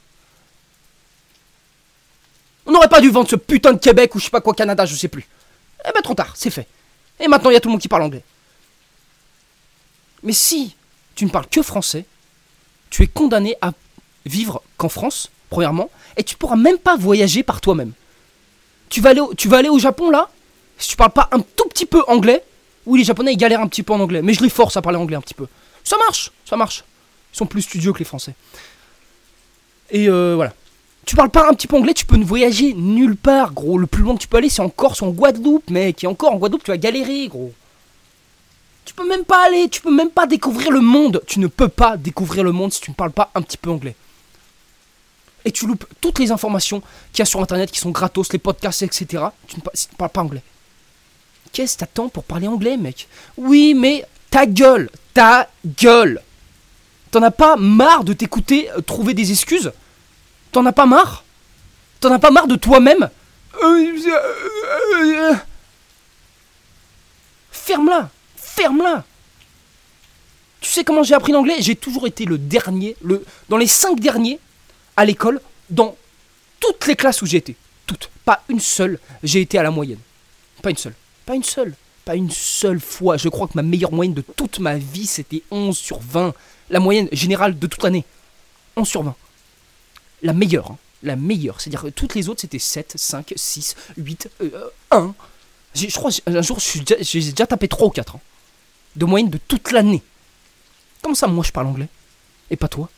On 2.67 2.73
n'aurait 2.73 2.89
pas 2.89 3.01
dû 3.01 3.11
vendre 3.11 3.29
ce 3.31 3.37
putain 3.37 3.73
de 3.73 3.79
Québec 3.79 4.13
ou 4.17 4.19
je 4.19 4.25
sais 4.25 4.31
pas 4.31 4.41
quoi, 4.41 4.55
Canada, 4.55 4.85
je 4.87 4.97
sais 4.97 5.09
plus. 5.09 5.29
Eh 5.89 5.93
ben 5.95 6.03
trop 6.03 6.15
tard, 6.15 6.33
c'est 6.35 6.51
fait. 6.51 6.67
Et 7.21 7.29
maintenant 7.29 7.51
il 7.51 7.55
y 7.55 7.57
a 7.57 7.61
tout 7.61 7.69
le 7.69 7.73
monde 7.73 7.81
qui 7.81 7.89
parle 7.89 8.03
anglais. 8.03 8.25
Mais 10.25 10.33
si 10.33 10.75
tu 11.15 11.25
ne 11.25 11.31
parles 11.31 11.47
que 11.47 11.63
français, 11.63 12.05
tu 12.91 13.05
es 13.05 13.07
condamné 13.07 13.57
à 13.61 13.71
vivre 14.27 14.63
qu'en 14.77 14.89
France, 14.89 15.31
premièrement, 15.51 15.91
et 16.17 16.23
tu 16.23 16.37
pourras 16.37 16.57
même 16.57 16.79
pas 16.79 16.97
voyager 16.97 17.43
par 17.43 17.61
toi-même. 17.61 17.93
Tu 18.89 19.01
vas 19.01 19.11
aller 19.11 19.21
au, 19.21 19.35
tu 19.35 19.49
vas 19.49 19.59
aller 19.59 19.69
au 19.69 19.79
Japon 19.79 20.11
là, 20.11 20.29
si 20.79 20.89
tu 20.89 20.97
parles 20.97 21.13
pas 21.13 21.29
un 21.33 21.41
tout 21.41 21.69
petit 21.69 21.87
peu 21.87 22.03
anglais, 22.09 22.43
oui 22.87 22.99
les 22.99 23.05
Japonais 23.05 23.33
ils 23.33 23.37
galèrent 23.37 23.61
un 23.61 23.69
petit 23.69 23.83
peu 23.83 23.93
en 23.93 24.01
anglais, 24.01 24.23
mais 24.23 24.35
je 24.35 24.43
les 24.43 24.51
force 24.51 24.77
à 24.77 24.83
parler 24.83 24.99
anglais 24.99 25.17
un 25.17 25.21
petit 25.21 25.35
peu. 25.35 25.47
Ça 25.85 25.97
marche, 25.99 26.33
ça 26.45 26.57
marche. 26.57 26.85
Ils 27.33 27.39
sont 27.39 27.47
plus 27.47 27.63
studieux 27.63 27.93
que 27.93 27.99
les 27.99 28.05
Français. 28.05 28.35
Et 29.91 30.09
euh, 30.09 30.35
voilà. 30.35 30.53
Tu 31.05 31.15
parles 31.15 31.31
pas 31.31 31.49
un 31.49 31.55
petit 31.55 31.69
peu 31.69 31.77
anglais, 31.77 31.95
tu 31.95 32.05
peux 32.05 32.17
ne 32.17 32.25
voyager 32.25 32.75
nulle 32.75 33.17
part, 33.17 33.53
gros. 33.53 33.79
Le 33.79 33.87
plus 33.87 34.03
loin 34.03 34.17
que 34.17 34.21
tu 34.21 34.27
peux 34.27 34.39
aller, 34.39 34.49
c'est 34.49 34.63
en 34.63 34.69
Corse 34.69 35.03
en 35.03 35.11
Guadeloupe, 35.11 35.71
mec. 35.71 36.03
Et 36.03 36.09
encore 36.09 36.33
en 36.33 36.37
Guadeloupe, 36.37 36.65
tu 36.65 36.73
vas 36.73 36.77
galérer, 36.77 37.29
gros. 37.29 37.53
Tu 38.85 38.93
peux 38.93 39.07
même 39.07 39.25
pas 39.25 39.47
aller, 39.47 39.69
tu 39.69 39.81
peux 39.81 39.95
même 39.95 40.11
pas 40.11 40.27
découvrir 40.27 40.73
le 40.73 40.81
monde. 40.81 41.23
Tu 41.29 41.39
ne 41.39 41.47
peux 41.47 41.69
pas 41.69 41.97
découvrir 41.97 42.43
le 42.43 42.51
monde 42.51 42.73
si 42.73 42.81
tu 42.81 42.91
ne 42.91 42.97
parles 42.97 43.13
pas 43.13 43.31
un 43.37 43.43
petit 43.43 43.57
peu 43.57 43.71
anglais 43.71 43.95
et 45.47 45.53
tu 45.53 45.67
loupes 45.67 45.87
toutes 46.01 46.19
les 46.19 46.33
informations 46.33 46.83
qu'il 47.13 47.21
y 47.21 47.23
a 47.23 47.25
sur 47.25 47.41
internet 47.41 47.71
qui 47.71 47.79
sont 47.79 47.91
gratos, 47.91 48.33
les 48.33 48.39
podcasts, 48.39 48.83
etc. 48.83 49.25
Tu 49.47 49.57
ne, 49.57 49.97
parles 49.97 50.11
pas 50.11 50.21
anglais. 50.21 50.43
Qu'est-ce 51.53 51.75
que 51.75 51.81
t'attends 51.81 52.09
pour 52.09 52.25
parler 52.25 52.49
anglais, 52.49 52.77
mec? 52.77 53.09
Oui, 53.37 53.73
mais 53.73 54.05
ta 54.29 54.45
gueule, 54.45 54.91
ta 55.15 55.49
gueule. 55.65 56.21
T'en 57.13 57.23
as 57.23 57.31
pas 57.31 57.55
marre 57.57 58.03
de 58.03 58.13
t'écouter 58.13 58.69
euh, 58.73 58.81
trouver 58.81 59.15
des 59.15 59.31
excuses? 59.31 59.73
T'en 60.51 60.67
as 60.67 60.73
pas 60.73 60.85
marre? 60.85 61.25
T'en 62.01 62.13
as 62.13 62.19
pas 62.19 62.33
marre 62.33 62.49
de 62.49 62.57
toi-même? 62.57 63.09
Ferme-la 67.53 68.11
Ferme-la 68.37 69.05
Tu 70.61 70.71
sais 70.71 70.83
comment 70.83 71.05
j'ai 71.05 71.15
appris 71.15 71.31
l'anglais? 71.31 71.57
J'ai 71.61 71.77
toujours 71.77 72.09
été 72.09 72.25
le 72.25 72.37
dernier, 72.37 72.97
dans 73.49 73.57
les 73.57 73.69
cinq 73.69 74.01
derniers, 74.01 74.41
à 74.97 75.05
l'école, 75.05 75.41
dans 75.71 75.97
toutes 76.61 76.87
les 76.87 76.97
classes 76.97 77.23
où 77.23 77.27
j'ai 77.27 77.39
été. 77.39 77.57
Toutes. 77.87 78.11
Pas 78.25 78.43
une 78.49 78.61
seule, 78.61 78.99
j'ai 79.23 79.41
été 79.41 79.59
à 79.59 79.63
la 79.63 79.71
moyenne. 79.71 80.01
Pas 80.63 80.71
une 80.71 80.77
seule. 80.77 80.95
Pas 81.25 81.35
une 81.35 81.45
seule. 81.45 81.75
Pas 82.05 82.17
une 82.17 82.31
seule 82.31 82.81
fois. 82.81 83.17
Je 83.17 83.29
crois 83.29 83.47
que 83.47 83.53
ma 83.55 83.63
meilleure 83.63 83.93
moyenne 83.93 84.15
de 84.15 84.23
toute 84.23 84.59
ma 84.59 84.77
vie, 84.77 85.07
c'était 85.07 85.43
11 85.51 85.77
sur 85.77 86.01
20. 86.01 86.35
La 86.71 86.81
moyenne 86.81 87.09
générale 87.13 87.59
de 87.59 87.67
toute 87.67 87.83
l'année. 87.83 88.05
11 88.77 88.89
sur 88.89 89.03
20. 89.03 89.15
La 90.23 90.33
meilleure. 90.33 90.73
Hein. 90.73 90.79
La 91.03 91.15
meilleure. 91.15 91.61
C'est-à-dire 91.61 91.83
que 91.83 91.89
toutes 91.89 92.15
les 92.15 92.29
autres, 92.29 92.41
c'était 92.41 92.59
7, 92.59 92.95
5, 92.97 93.33
6, 93.37 93.77
8, 93.97 94.31
1. 94.91 95.15
Je 95.75 95.95
crois 95.95 96.11
un 96.27 96.43
jour, 96.43 96.59
j'ai 96.59 97.21
déjà 97.21 97.47
tapé 97.47 97.69
3 97.69 97.87
ou 97.87 97.91
4. 97.91 98.17
Hein, 98.17 98.21
de 98.97 99.05
moyenne 99.05 99.31
de 99.31 99.39
toute 99.39 99.73
l'année. 99.73 100.03
Comment 101.03 101.15
ça, 101.15 101.27
moi, 101.27 101.45
je 101.45 101.53
parle 101.53 101.67
anglais? 101.67 101.89
Et 102.51 102.57
pas 102.57 102.69
toi? 102.69 102.89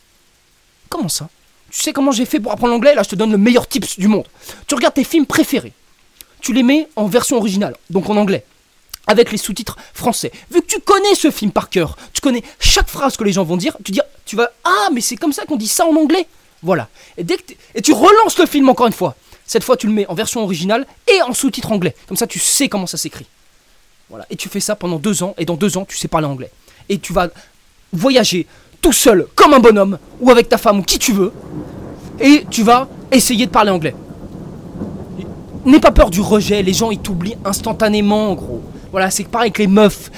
Comment 0.88 1.08
ça? 1.08 1.28
Tu 1.70 1.82
sais 1.82 1.92
comment 1.92 2.12
j'ai 2.12 2.24
fait 2.24 2.40
pour 2.40 2.52
apprendre 2.52 2.72
l'anglais? 2.72 2.94
Là, 2.94 3.02
je 3.02 3.10
te 3.10 3.14
donne 3.14 3.30
le 3.30 3.38
meilleur 3.38 3.68
tips 3.68 3.98
du 3.98 4.08
monde. 4.08 4.26
Tu 4.66 4.74
regardes 4.74 4.94
tes 4.94 5.04
films 5.04 5.26
préférés. 5.26 5.72
Tu 6.40 6.52
les 6.52 6.62
mets 6.62 6.88
en 6.96 7.06
version 7.06 7.36
originale, 7.36 7.76
donc 7.90 8.08
en 8.08 8.16
anglais, 8.16 8.44
avec 9.06 9.32
les 9.32 9.38
sous-titres 9.38 9.76
français. 9.92 10.30
Vu 10.50 10.62
que 10.62 10.66
tu 10.66 10.80
connais 10.80 11.14
ce 11.14 11.30
film 11.30 11.50
par 11.50 11.68
cœur, 11.68 11.96
tu 12.12 12.20
connais 12.20 12.42
chaque 12.60 12.88
phrase 12.88 13.16
que 13.16 13.24
les 13.24 13.32
gens 13.32 13.44
vont 13.44 13.56
dire, 13.56 13.76
tu 13.84 13.92
dis, 13.92 14.00
tu 14.24 14.36
vas, 14.36 14.50
ah, 14.64 14.88
mais 14.92 15.00
c'est 15.00 15.16
comme 15.16 15.32
ça 15.32 15.44
qu'on 15.44 15.56
dit 15.56 15.68
ça 15.68 15.84
en 15.84 15.96
anglais. 15.96 16.26
Voilà. 16.62 16.88
Et, 17.16 17.24
dès 17.24 17.36
que 17.36 17.52
et 17.74 17.82
tu 17.82 17.92
relances 17.92 18.38
le 18.38 18.46
film 18.46 18.68
encore 18.68 18.86
une 18.86 18.92
fois. 18.92 19.16
Cette 19.46 19.64
fois, 19.64 19.76
tu 19.76 19.86
le 19.86 19.92
mets 19.92 20.06
en 20.08 20.14
version 20.14 20.42
originale 20.42 20.86
et 21.12 21.22
en 21.22 21.32
sous-titre 21.32 21.72
anglais. 21.72 21.94
Comme 22.06 22.16
ça, 22.16 22.26
tu 22.26 22.38
sais 22.38 22.68
comment 22.68 22.86
ça 22.86 22.98
s'écrit. 22.98 23.26
Voilà. 24.10 24.26
Et 24.30 24.36
tu 24.36 24.48
fais 24.48 24.60
ça 24.60 24.76
pendant 24.76 24.98
deux 24.98 25.22
ans, 25.22 25.34
et 25.38 25.44
dans 25.44 25.56
deux 25.56 25.76
ans, 25.76 25.84
tu 25.84 25.96
sais 25.96 26.08
parler 26.08 26.26
anglais. 26.26 26.50
Et 26.88 26.98
tu 26.98 27.12
vas 27.12 27.28
voyager 27.92 28.46
tout 28.80 28.92
seul, 28.92 29.26
comme 29.34 29.54
un 29.54 29.58
bonhomme, 29.58 29.98
ou 30.20 30.30
avec 30.30 30.48
ta 30.48 30.58
femme, 30.58 30.80
ou 30.80 30.82
qui 30.82 30.98
tu 30.98 31.12
veux, 31.12 31.32
et 32.20 32.44
tu 32.50 32.62
vas 32.62 32.88
essayer 33.10 33.46
de 33.46 33.50
parler 33.50 33.70
anglais. 33.70 33.94
N'aie 35.64 35.80
pas 35.80 35.90
peur 35.90 36.10
du 36.10 36.20
rejet, 36.20 36.62
les 36.62 36.72
gens 36.72 36.90
ils 36.90 36.98
t'oublient 36.98 37.36
instantanément, 37.44 38.34
gros. 38.34 38.62
Voilà, 38.90 39.10
c'est 39.10 39.24
pareil 39.24 39.48
avec 39.48 39.58
les 39.58 39.66
meufs. 39.66 40.10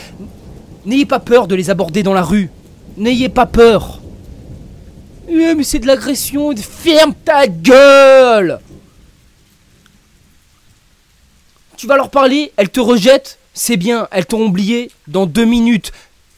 N'ayez 0.86 1.06
pas 1.06 1.18
peur 1.18 1.46
de 1.46 1.54
les 1.54 1.70
aborder 1.70 2.02
dans 2.02 2.14
la 2.14 2.22
rue. 2.22 2.50
N'ayez 2.96 3.28
pas 3.28 3.46
peur. 3.46 4.00
Eh, 5.28 5.54
mais 5.54 5.64
c'est 5.64 5.78
de 5.78 5.86
l'agression. 5.86 6.54
Ferme 6.56 7.14
ta 7.24 7.46
gueule 7.46 8.60
Tu 11.76 11.86
vas 11.86 11.96
leur 11.96 12.10
parler, 12.10 12.52
elles 12.58 12.68
te 12.68 12.80
rejettent, 12.80 13.38
c'est 13.54 13.78
bien, 13.78 14.06
elles 14.10 14.26
t'ont 14.26 14.44
oublié 14.44 14.90
dans 15.08 15.24
deux 15.24 15.46
minutes. 15.46 15.92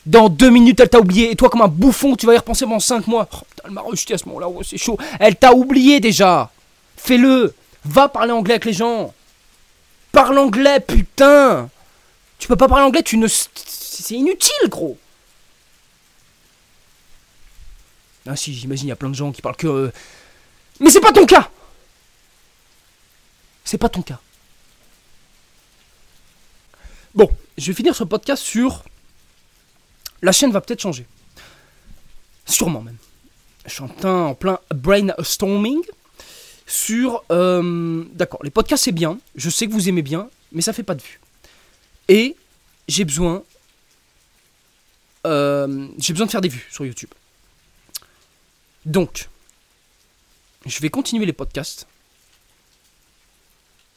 Dans 0.05 0.29
deux 0.29 0.51
minutes, 0.51 0.81
elle 0.81 0.89
t'a 0.89 0.99
oublié. 0.99 1.31
Et 1.31 1.37
toi, 1.37 1.49
comme 1.49 1.63
un 1.63 1.69
bouffon, 1.69 2.17
tu 2.17 2.27
vas 2.27 2.35
y 2.35 2.39
repenser 2.39 2.65
pendant 2.65 2.81
cinq 2.81 3.07
mois. 3.07 3.29
Oh, 3.33 3.39
elle 3.65 3.71
m'a 3.71 3.83
rejeté 3.83 4.15
à 4.15 4.19
ce 4.19 4.27
moment-là. 4.27 4.49
C'est 4.65 4.79
chaud. 4.79 4.99
Elle 5.21 5.37
t'a 5.37 5.53
oublié 5.53 6.01
déjà. 6.01 6.51
Fais-le. 6.97 7.55
Va 7.85 8.09
parler 8.09 8.33
anglais 8.33 8.55
avec 8.55 8.65
les 8.65 8.73
gens. 8.73 9.15
Parle 10.11 10.39
anglais, 10.39 10.81
putain. 10.81 11.71
Tu 12.39 12.49
peux 12.49 12.57
pas 12.57 12.69
parler 12.69 12.85
anglais, 12.85 13.03
tu 13.03 13.17
ne. 13.17 13.29
C'est 13.29 14.15
inutile, 14.15 14.69
gros. 14.69 14.99
Ah 18.27 18.37
si, 18.37 18.55
j'imagine, 18.55 18.87
il 18.87 18.91
y 18.91 18.93
a 18.93 18.97
plein 18.97 19.11
de 19.11 19.15
gens 19.15 19.33
qui 19.33 19.43
parlent 19.43 19.57
que... 19.57 19.67
euh, 19.67 19.93
Mais 20.81 20.91
c'est 20.91 21.01
pas 21.01 21.13
ton 21.13 21.27
cas 21.27 21.51
C'est 23.65 23.79
pas 23.79 23.89
ton 23.89 24.03
cas. 24.03 24.21
Bon, 27.15 27.29
je 27.59 27.67
vais 27.67 27.75
finir 27.75 27.97
ce 27.97 28.05
podcast 28.05 28.43
sur... 28.43 28.85
La 30.23 30.33
chaîne 30.33 30.53
va 30.53 30.61
peut-être 30.61 30.81
changer. 30.81 31.07
Sûrement 32.47 32.81
même. 32.81 32.97
Je 33.67 33.71
suis 33.71 33.83
en 33.83 34.35
plein, 34.35 34.59
brainstorming 34.75 35.83
sur... 36.67 37.25
euh, 37.31 38.05
D'accord, 38.13 38.43
les 38.43 38.51
podcasts 38.51 38.85
c'est 38.85 38.93
bien, 38.93 39.19
je 39.37 39.51
sais 39.51 39.67
que 39.67 39.73
vous 39.73 39.89
aimez 39.89 40.03
bien, 40.03 40.29
mais 40.53 40.63
ça 40.63 40.73
fait 40.73 40.83
pas 40.83 40.95
de 40.95 41.03
vues. 41.03 41.21
Et 42.09 42.37
j'ai 42.89 43.05
besoin... 43.05 43.43
euh, 45.27 45.89
j'ai 45.99 46.13
besoin 46.13 46.27
de 46.27 46.31
faire 46.31 46.41
des 46.41 46.49
vues 46.49 46.67
sur 46.71 46.85
YouTube. 46.85 47.11
Donc, 48.85 49.29
je 50.67 50.81
vais 50.81 50.91
continuer 50.91 51.27
les 51.27 51.33
podcasts. 51.33 51.87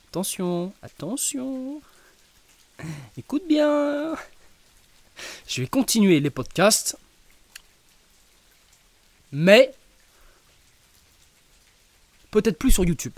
Attention, 0.09 0.73
attention. 0.83 1.81
Écoute 3.17 3.43
bien. 3.47 4.15
Je 5.55 5.61
vais 5.61 5.67
continuer 5.67 6.19
les 6.19 6.29
podcasts. 6.29 6.97
Mais 9.31 9.73
peut-être 12.29 12.57
plus 12.57 12.71
sur 12.71 12.83
YouTube. 12.83 13.13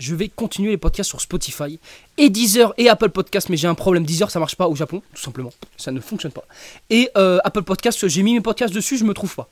Je 0.00 0.16
vais 0.16 0.28
continuer 0.28 0.70
les 0.70 0.76
podcasts 0.76 1.08
sur 1.08 1.20
Spotify 1.20 1.78
et 2.18 2.30
Deezer 2.30 2.74
et 2.78 2.88
Apple 2.88 3.10
Podcasts, 3.10 3.48
mais 3.48 3.56
j'ai 3.56 3.68
un 3.68 3.76
problème. 3.76 4.04
Deezer, 4.04 4.28
ça 4.28 4.40
marche 4.40 4.56
pas 4.56 4.66
au 4.66 4.74
Japon, 4.74 5.04
tout 5.14 5.22
simplement. 5.22 5.52
Ça 5.76 5.92
ne 5.92 6.00
fonctionne 6.00 6.32
pas. 6.32 6.42
Et 6.88 7.10
euh, 7.16 7.38
Apple 7.44 7.62
Podcasts, 7.62 8.08
j'ai 8.08 8.24
mis 8.24 8.34
mes 8.34 8.40
podcasts 8.40 8.74
dessus, 8.74 8.98
je 8.98 9.04
me 9.04 9.14
trouve 9.14 9.36
pas. 9.36 9.48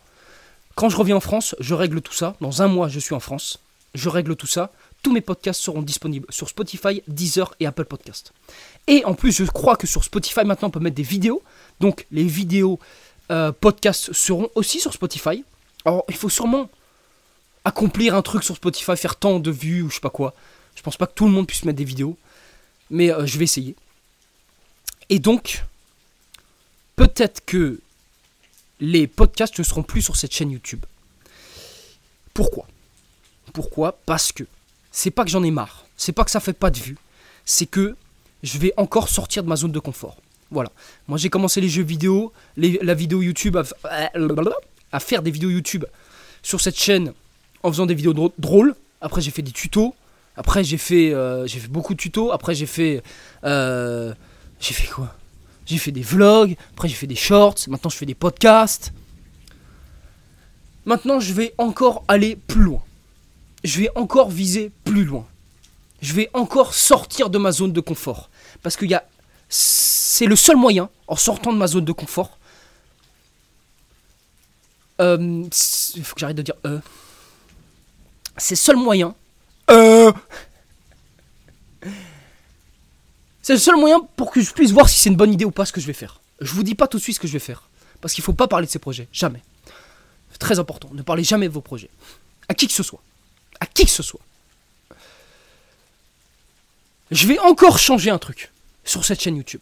Quand 0.75 0.89
je 0.89 0.97
reviens 0.97 1.19
en 1.19 1.21
France, 1.21 1.55
je 1.61 1.75
règle 1.75 2.01
tout 2.01 2.13
ça. 2.13 2.35
Dans 2.41 2.61
un 2.61 2.67
mois, 2.67 2.89
je 2.89 2.99
suis 2.99 3.15
en 3.15 3.21
France. 3.21 3.61
Je 3.95 4.09
règle 4.09 4.35
tout 4.35 4.49
ça. 4.49 4.73
Tous 5.03 5.13
mes 5.13 5.21
podcasts 5.21 5.61
seront 5.61 5.83
disponibles 5.83 6.27
sur 6.29 6.49
Spotify, 6.49 7.03
Deezer 7.07 7.55
et 7.61 7.67
Apple 7.67 7.85
Podcasts. 7.85 8.33
Et 8.89 9.05
en 9.05 9.15
plus, 9.15 9.33
je 9.33 9.45
crois 9.45 9.77
que 9.77 9.87
sur 9.87 10.03
Spotify, 10.03 10.45
maintenant, 10.45 10.69
on 10.69 10.71
peut 10.71 10.81
mettre 10.81 10.97
des 10.97 11.03
vidéos. 11.03 11.43
Donc, 11.81 12.07
les 12.11 12.25
vidéos 12.25 12.79
euh, 13.31 13.53
podcasts 13.53 14.13
seront 14.13 14.51
aussi 14.55 14.81
sur 14.81 14.93
Spotify. 14.93 15.45
Alors, 15.85 16.05
il 16.09 16.17
faut 16.17 16.29
sûrement 16.29 16.69
accomplir 17.65 18.15
un 18.15 18.23
truc 18.23 18.43
sur 18.43 18.57
Spotify, 18.57 18.97
faire 18.97 19.17
tant 19.17 19.41
de 19.41 19.51
vues 19.51 19.83
ou 19.83 19.91
je 19.91 19.97
sais 19.97 20.01
pas 20.01 20.11
quoi. 20.11 20.35
Je 20.75 20.83
pense 20.83 20.97
pas 20.97 21.07
que 21.07 21.15
tout 21.15 21.27
le 21.27 21.33
monde 21.33 21.47
puisse 21.47 21.65
mettre 21.65 21.79
des 21.79 21.85
vidéos. 21.85 22.17
Mais 22.91 23.13
euh, 23.13 23.27
je 23.27 23.39
vais 23.39 23.45
essayer. 23.45 23.77
Et 25.11 25.19
donc, 25.19 25.65
peut-être 26.97 27.45
que 27.45 27.81
les 28.81 29.07
podcasts 29.07 29.59
ne 29.59 29.65
seront 29.65 29.83
plus 29.83 30.03
sur 30.03 30.17
cette 30.17 30.33
chaîne 30.33 30.51
YouTube. 30.51 30.85
Pourquoi? 32.35 32.67
Pourquoi? 33.53 33.99
Parce 34.07 34.33
que 34.33 34.45
c'est 34.93 35.11
pas 35.11 35.25
que 35.25 35.31
j'en 35.31 35.43
ai 35.43 35.51
marre, 35.51 35.87
c'est 35.97 36.13
pas 36.13 36.25
que 36.25 36.31
ça 36.31 36.41
fait 36.41 36.53
pas 36.53 36.71
de 36.71 36.79
vues, 36.79 36.99
c'est 37.45 37.67
que 37.67 37.97
je 38.43 38.59
vais 38.59 38.73
encore 38.77 39.09
sortir 39.09 39.43
de 39.43 39.49
ma 39.49 39.57
zone 39.57 39.73
de 39.73 39.79
confort. 39.81 40.17
Voilà. 40.51 40.71
Moi 41.07 41.19
j'ai 41.19 41.29
commencé 41.29 41.61
les 41.61 41.69
jeux 41.69 41.83
vidéo, 41.83 42.33
la 42.57 42.95
vidéo 42.95 43.23
YouTube, 43.23 43.57
à, 43.85 45.01
faire 45.01 45.23
des 45.23 45.31
vidéos 45.31 45.51
YouTube 45.51 45.85
sur 46.43 46.61
cette 46.61 46.79
chaîne 46.79 47.13
en 47.63 47.71
faisant 47.71 47.87
des 47.87 47.95
vidéos 47.95 48.33
drôles. 48.39 48.75
Après 49.01 49.21
j'ai 49.21 49.31
fait 49.31 49.43
des 49.43 49.53
tutos. 49.53 49.95
Après 50.37 50.65
j'ai 50.65 50.79
fait, 50.79 51.13
euh, 51.13 51.47
beaucoup 51.69 51.95
de 51.95 51.99
tutos. 51.99 52.33
Après 52.33 52.55
j'ai 52.55 52.67
fait, 52.67 53.03
euh, 53.45 54.15
j'ai 54.61 54.75
fait 54.75 54.87
quoi? 54.87 55.15
J'ai 55.67 55.79
fait 55.79 55.93
des 55.93 56.03
vlogs. 56.03 56.57
Après 56.73 56.89
j'ai 56.89 56.95
fait 56.95 57.07
des 57.07 57.17
shorts. 57.17 57.57
Maintenant 57.69 57.91
je 57.91 57.97
fais 57.97 58.07
des 58.07 58.15
podcasts. 58.15 58.93
Maintenant 60.87 61.21
je 61.21 61.35
vais 61.35 61.55
encore 61.59 62.05
aller 62.09 62.37
plus 62.37 62.63
loin. 62.63 62.83
Je 63.65 63.81
vais 63.81 63.91
encore 63.97 64.31
viser 64.31 64.71
plus 64.85 65.05
loin. 65.05 65.27
Je 66.01 66.15
vais 66.15 66.31
encore 66.33 66.75
sortir 66.75 67.29
de 67.29 67.39
ma 67.39 67.53
zone 67.53 67.73
de 67.73 67.81
confort. 67.81 68.31
Parce 68.63 68.77
qu'il 68.77 68.89
y 68.91 68.95
a. 68.95 69.05
C'est 69.49 70.27
le 70.27 70.37
seul 70.37 70.57
moyen, 70.57 70.91
en 71.07 71.17
sortant 71.17 71.53
de 71.53 71.59
ma 71.59 71.67
zone 71.67 71.85
de 71.85 71.93
confort. 71.93 72.39
Euh, 75.01 75.45
faut 76.03 76.15
que 76.15 76.21
j'arrête 76.21 76.37
de 76.37 76.43
dire 76.43 76.57
euh. 76.67 76.81
C'est 78.37 78.55
le 78.55 78.59
seul 78.59 78.77
moyen. 78.77 79.15
Euh. 79.71 80.13
C'est 83.43 83.55
le 83.55 83.59
seul 83.59 83.77
moyen 83.77 84.01
pour 84.17 84.31
que 84.31 84.41
je 84.41 84.53
puisse 84.53 84.73
voir 84.73 84.89
si 84.89 84.99
c'est 84.99 85.09
une 85.09 85.17
bonne 85.17 85.33
idée 85.33 85.45
ou 85.45 85.51
pas 85.51 85.65
ce 85.65 85.73
que 85.73 85.81
je 85.81 85.87
vais 85.87 85.93
faire. 85.93 86.21
Je 86.41 86.53
vous 86.53 86.63
dis 86.63 86.75
pas 86.75 86.87
tout 86.87 86.99
de 86.99 87.03
suite 87.03 87.17
ce 87.17 87.21
que 87.21 87.29
je 87.29 87.33
vais 87.33 87.39
faire. 87.39 87.69
Parce 88.01 88.15
qu'il 88.15 88.23
faut 88.23 88.33
pas 88.33 88.47
parler 88.49 88.67
de 88.67 88.71
ces 88.71 88.79
projets. 88.79 89.09
Jamais. 89.13 89.43
Très 90.39 90.59
important. 90.59 90.91
Ne 90.93 91.03
parlez 91.03 91.25
jamais 91.25 91.49
de 91.49 91.53
vos 91.53 91.61
projets. 91.61 91.91
À 92.49 92.55
qui 92.55 92.67
que 92.67 92.73
ce 92.73 92.83
soit. 92.83 93.01
À 93.61 93.67
qui 93.67 93.85
que 93.85 93.91
ce 93.91 94.03
soit. 94.03 94.21
Je 97.11 97.27
vais 97.27 97.39
encore 97.39 97.79
changer 97.79 98.11
un 98.11 98.19
truc 98.19 98.53
sur 98.89 99.05
cette 99.05 99.21
chaîne 99.21 99.37
YouTube. 99.37 99.61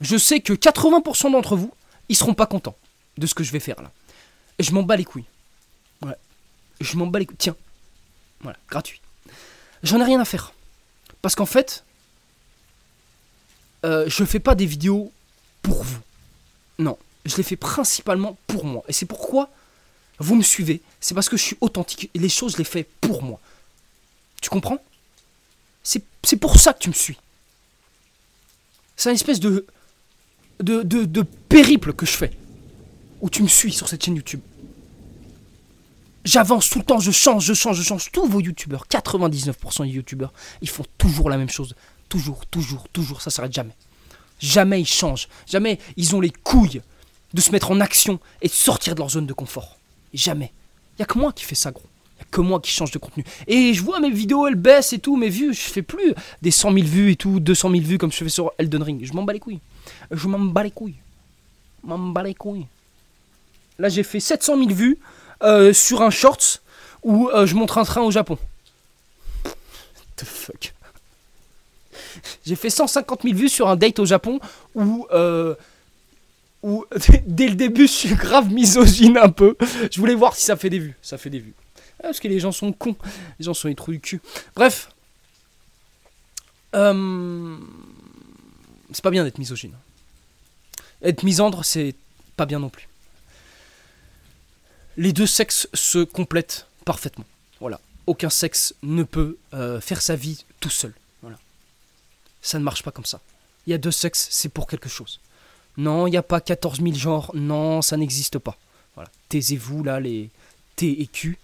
Je 0.00 0.16
sais 0.16 0.40
que 0.40 0.52
80% 0.52 1.32
d'entre 1.32 1.56
vous, 1.56 1.72
ils 2.08 2.16
seront 2.16 2.34
pas 2.34 2.46
contents 2.46 2.76
de 3.16 3.26
ce 3.26 3.34
que 3.34 3.44
je 3.44 3.52
vais 3.52 3.60
faire 3.60 3.80
là. 3.80 3.90
Et 4.58 4.62
je 4.62 4.72
m'en 4.72 4.82
bats 4.82 4.96
les 4.96 5.04
couilles. 5.04 5.24
Ouais. 6.02 6.16
Je 6.80 6.96
m'en 6.96 7.06
bats 7.06 7.18
les 7.18 7.26
couilles. 7.26 7.36
Tiens. 7.38 7.56
Voilà, 8.40 8.58
gratuit. 8.68 9.00
J'en 9.82 10.00
ai 10.00 10.04
rien 10.04 10.20
à 10.20 10.24
faire. 10.24 10.52
Parce 11.22 11.34
qu'en 11.34 11.46
fait, 11.46 11.84
euh, 13.84 14.04
je 14.08 14.24
fais 14.24 14.40
pas 14.40 14.54
des 14.54 14.66
vidéos 14.66 15.12
pour 15.62 15.82
vous. 15.82 16.00
Non, 16.78 16.98
je 17.24 17.36
les 17.36 17.42
fais 17.42 17.56
principalement 17.56 18.36
pour 18.46 18.64
moi. 18.64 18.82
Et 18.88 18.92
c'est 18.92 19.06
pourquoi 19.06 19.48
vous 20.18 20.34
me 20.34 20.42
suivez. 20.42 20.82
C'est 21.00 21.14
parce 21.14 21.28
que 21.28 21.36
je 21.36 21.42
suis 21.42 21.56
authentique. 21.60 22.10
Et 22.14 22.18
les 22.18 22.28
choses, 22.28 22.52
je 22.52 22.58
les 22.58 22.64
fais 22.64 22.86
pour 23.00 23.22
moi. 23.22 23.40
Tu 24.40 24.50
comprends? 24.50 24.78
C'est 25.82 26.02
c'est 26.22 26.36
pour 26.36 26.58
ça 26.58 26.72
que 26.72 26.78
tu 26.78 26.88
me 26.88 26.94
suis. 26.94 27.18
C'est 28.96 29.10
une 29.10 29.16
espèce 29.16 29.40
de, 29.40 29.66
de, 30.60 30.82
de, 30.82 31.22
périple 31.22 31.92
que 31.92 32.06
je 32.06 32.12
fais. 32.12 32.30
Où 33.20 33.30
tu 33.30 33.42
me 33.42 33.48
suis 33.48 33.72
sur 33.72 33.88
cette 33.88 34.04
chaîne 34.04 34.16
YouTube. 34.16 34.40
J'avance 36.24 36.70
tout 36.70 36.78
le 36.78 36.84
temps, 36.84 37.00
je 37.00 37.10
change, 37.10 37.44
je 37.44 37.54
change, 37.54 37.76
je 37.76 37.82
change. 37.82 38.10
Tous 38.12 38.26
vos 38.26 38.40
youtubeurs, 38.40 38.86
99% 38.88 39.84
des 39.84 39.90
youtubeurs, 39.90 40.32
ils 40.62 40.68
font 40.68 40.84
toujours 40.98 41.28
la 41.28 41.36
même 41.36 41.50
chose. 41.50 41.74
Toujours, 42.08 42.46
toujours, 42.46 42.88
toujours, 42.90 43.20
ça 43.20 43.30
s'arrête 43.30 43.52
jamais. 43.52 43.76
Jamais 44.38 44.80
ils 44.80 44.86
changent. 44.86 45.28
Jamais 45.46 45.78
ils 45.96 46.14
ont 46.14 46.20
les 46.20 46.30
couilles 46.30 46.82
de 47.32 47.40
se 47.40 47.50
mettre 47.50 47.70
en 47.70 47.80
action 47.80 48.20
et 48.42 48.48
de 48.48 48.52
sortir 48.52 48.94
de 48.94 49.00
leur 49.00 49.10
zone 49.10 49.26
de 49.26 49.32
confort. 49.32 49.78
Jamais. 50.12 50.52
Il 50.98 51.02
a 51.02 51.06
que 51.06 51.18
moi 51.18 51.32
qui 51.32 51.44
fais 51.44 51.54
ça, 51.54 51.72
gros. 51.72 51.88
Que 52.34 52.40
moi 52.40 52.58
qui 52.58 52.72
change 52.72 52.90
de 52.90 52.98
contenu. 52.98 53.24
Et 53.46 53.74
je 53.74 53.80
vois 53.80 54.00
mes 54.00 54.10
vidéos, 54.10 54.48
elles 54.48 54.56
baissent 54.56 54.92
et 54.92 54.98
tout, 54.98 55.16
mes 55.16 55.28
vues, 55.28 55.54
je 55.54 55.60
fais 55.60 55.82
plus 55.82 56.14
des 56.42 56.50
100 56.50 56.72
000 56.72 56.84
vues 56.84 57.12
et 57.12 57.16
tout, 57.16 57.38
200 57.38 57.70
000 57.70 57.82
vues 57.84 57.96
comme 57.96 58.10
je 58.10 58.16
fais 58.16 58.28
sur 58.28 58.50
Elden 58.58 58.82
Ring. 58.82 59.04
Je 59.04 59.12
m'en 59.12 59.22
bats 59.22 59.32
les 59.32 59.38
couilles. 59.38 59.60
Je 60.10 60.26
m'en 60.26 60.40
bats 60.40 60.64
les 60.64 60.72
couilles. 60.72 60.96
M'en 61.84 61.96
bats 61.96 62.24
les 62.24 62.34
couilles. 62.34 62.66
Là, 63.78 63.88
j'ai 63.88 64.02
fait 64.02 64.18
700 64.18 64.56
000 64.58 64.70
vues 64.70 64.98
euh, 65.44 65.72
sur 65.72 66.02
un 66.02 66.10
shorts 66.10 66.58
où 67.04 67.28
euh, 67.28 67.46
je 67.46 67.54
montre 67.54 67.78
un 67.78 67.84
train 67.84 68.02
au 68.02 68.10
Japon. 68.10 68.36
The 70.16 70.24
fuck? 70.24 70.74
J'ai 72.44 72.56
fait 72.56 72.70
150 72.70 73.22
000 73.22 73.36
vues 73.36 73.48
sur 73.48 73.68
un 73.68 73.76
date 73.76 74.00
au 74.00 74.06
Japon 74.06 74.40
où, 74.74 75.06
euh, 75.12 75.54
où 76.64 76.84
dès 77.28 77.46
le 77.46 77.54
début, 77.54 77.86
je 77.86 77.92
suis 77.92 78.14
grave 78.16 78.52
misogyne 78.52 79.18
un 79.18 79.28
peu. 79.28 79.56
Je 79.92 80.00
voulais 80.00 80.16
voir 80.16 80.34
si 80.34 80.44
ça 80.44 80.56
fait 80.56 80.70
des 80.70 80.80
vues. 80.80 80.96
Ça 81.00 81.16
fait 81.16 81.30
des 81.30 81.38
vues. 81.38 81.54
Ah, 82.04 82.08
parce 82.08 82.20
que 82.20 82.28
les 82.28 82.38
gens 82.38 82.52
sont 82.52 82.70
cons. 82.72 82.96
Les 83.38 83.46
gens 83.46 83.54
sont 83.54 83.68
les 83.68 83.74
trous 83.74 83.92
du 83.92 84.00
cul. 84.00 84.20
Bref. 84.54 84.90
Euh, 86.74 87.56
C'est 88.92 89.02
pas 89.02 89.10
bien 89.10 89.24
d'être 89.24 89.38
misogyne. 89.38 89.72
Être 91.02 91.22
misandre, 91.22 91.64
c'est 91.64 91.94
pas 92.36 92.44
bien 92.44 92.58
non 92.58 92.68
plus. 92.68 92.88
Les 94.98 95.14
deux 95.14 95.26
sexes 95.26 95.66
se 95.72 96.04
complètent 96.04 96.66
parfaitement. 96.84 97.24
Voilà. 97.58 97.80
Aucun 98.06 98.28
sexe 98.28 98.74
ne 98.82 99.02
peut 99.02 99.38
euh, 99.54 99.80
faire 99.80 100.02
sa 100.02 100.14
vie 100.14 100.44
tout 100.60 100.70
seul. 100.70 100.92
Voilà. 101.22 101.38
Ça 102.42 102.58
ne 102.58 102.64
marche 102.64 102.82
pas 102.82 102.90
comme 102.90 103.06
ça. 103.06 103.20
Il 103.66 103.70
y 103.70 103.74
a 103.74 103.78
deux 103.78 103.90
sexes, 103.90 104.28
c'est 104.30 104.50
pour 104.50 104.66
quelque 104.66 104.90
chose. 104.90 105.20
Non, 105.78 106.06
il 106.06 106.10
n'y 106.10 106.18
a 106.18 106.22
pas 106.22 106.42
14 106.42 106.80
000 106.82 106.94
genres. 106.94 107.30
Non, 107.34 107.80
ça 107.80 107.96
n'existe 107.96 108.38
pas. 108.38 108.58
Voilà. 108.94 109.10
Taisez-vous 109.30 109.82
là, 109.82 110.00
les 110.00 110.28
T 110.76 111.00
et 111.00 111.06
Q. 111.06 111.38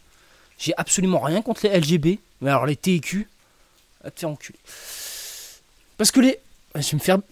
J'ai 0.60 0.74
absolument 0.76 1.18
rien 1.18 1.42
contre 1.42 1.66
les 1.66 1.80
LGB. 1.80 2.20
Mais 2.40 2.50
alors 2.50 2.66
les 2.66 2.76
T 2.76 2.94
et 2.94 3.00
Q, 3.00 3.28
à 4.04 4.10
te 4.10 4.20
faire 4.20 4.28
enculer. 4.28 4.58
Parce 5.96 6.10
que 6.10 6.20
les. 6.20 6.38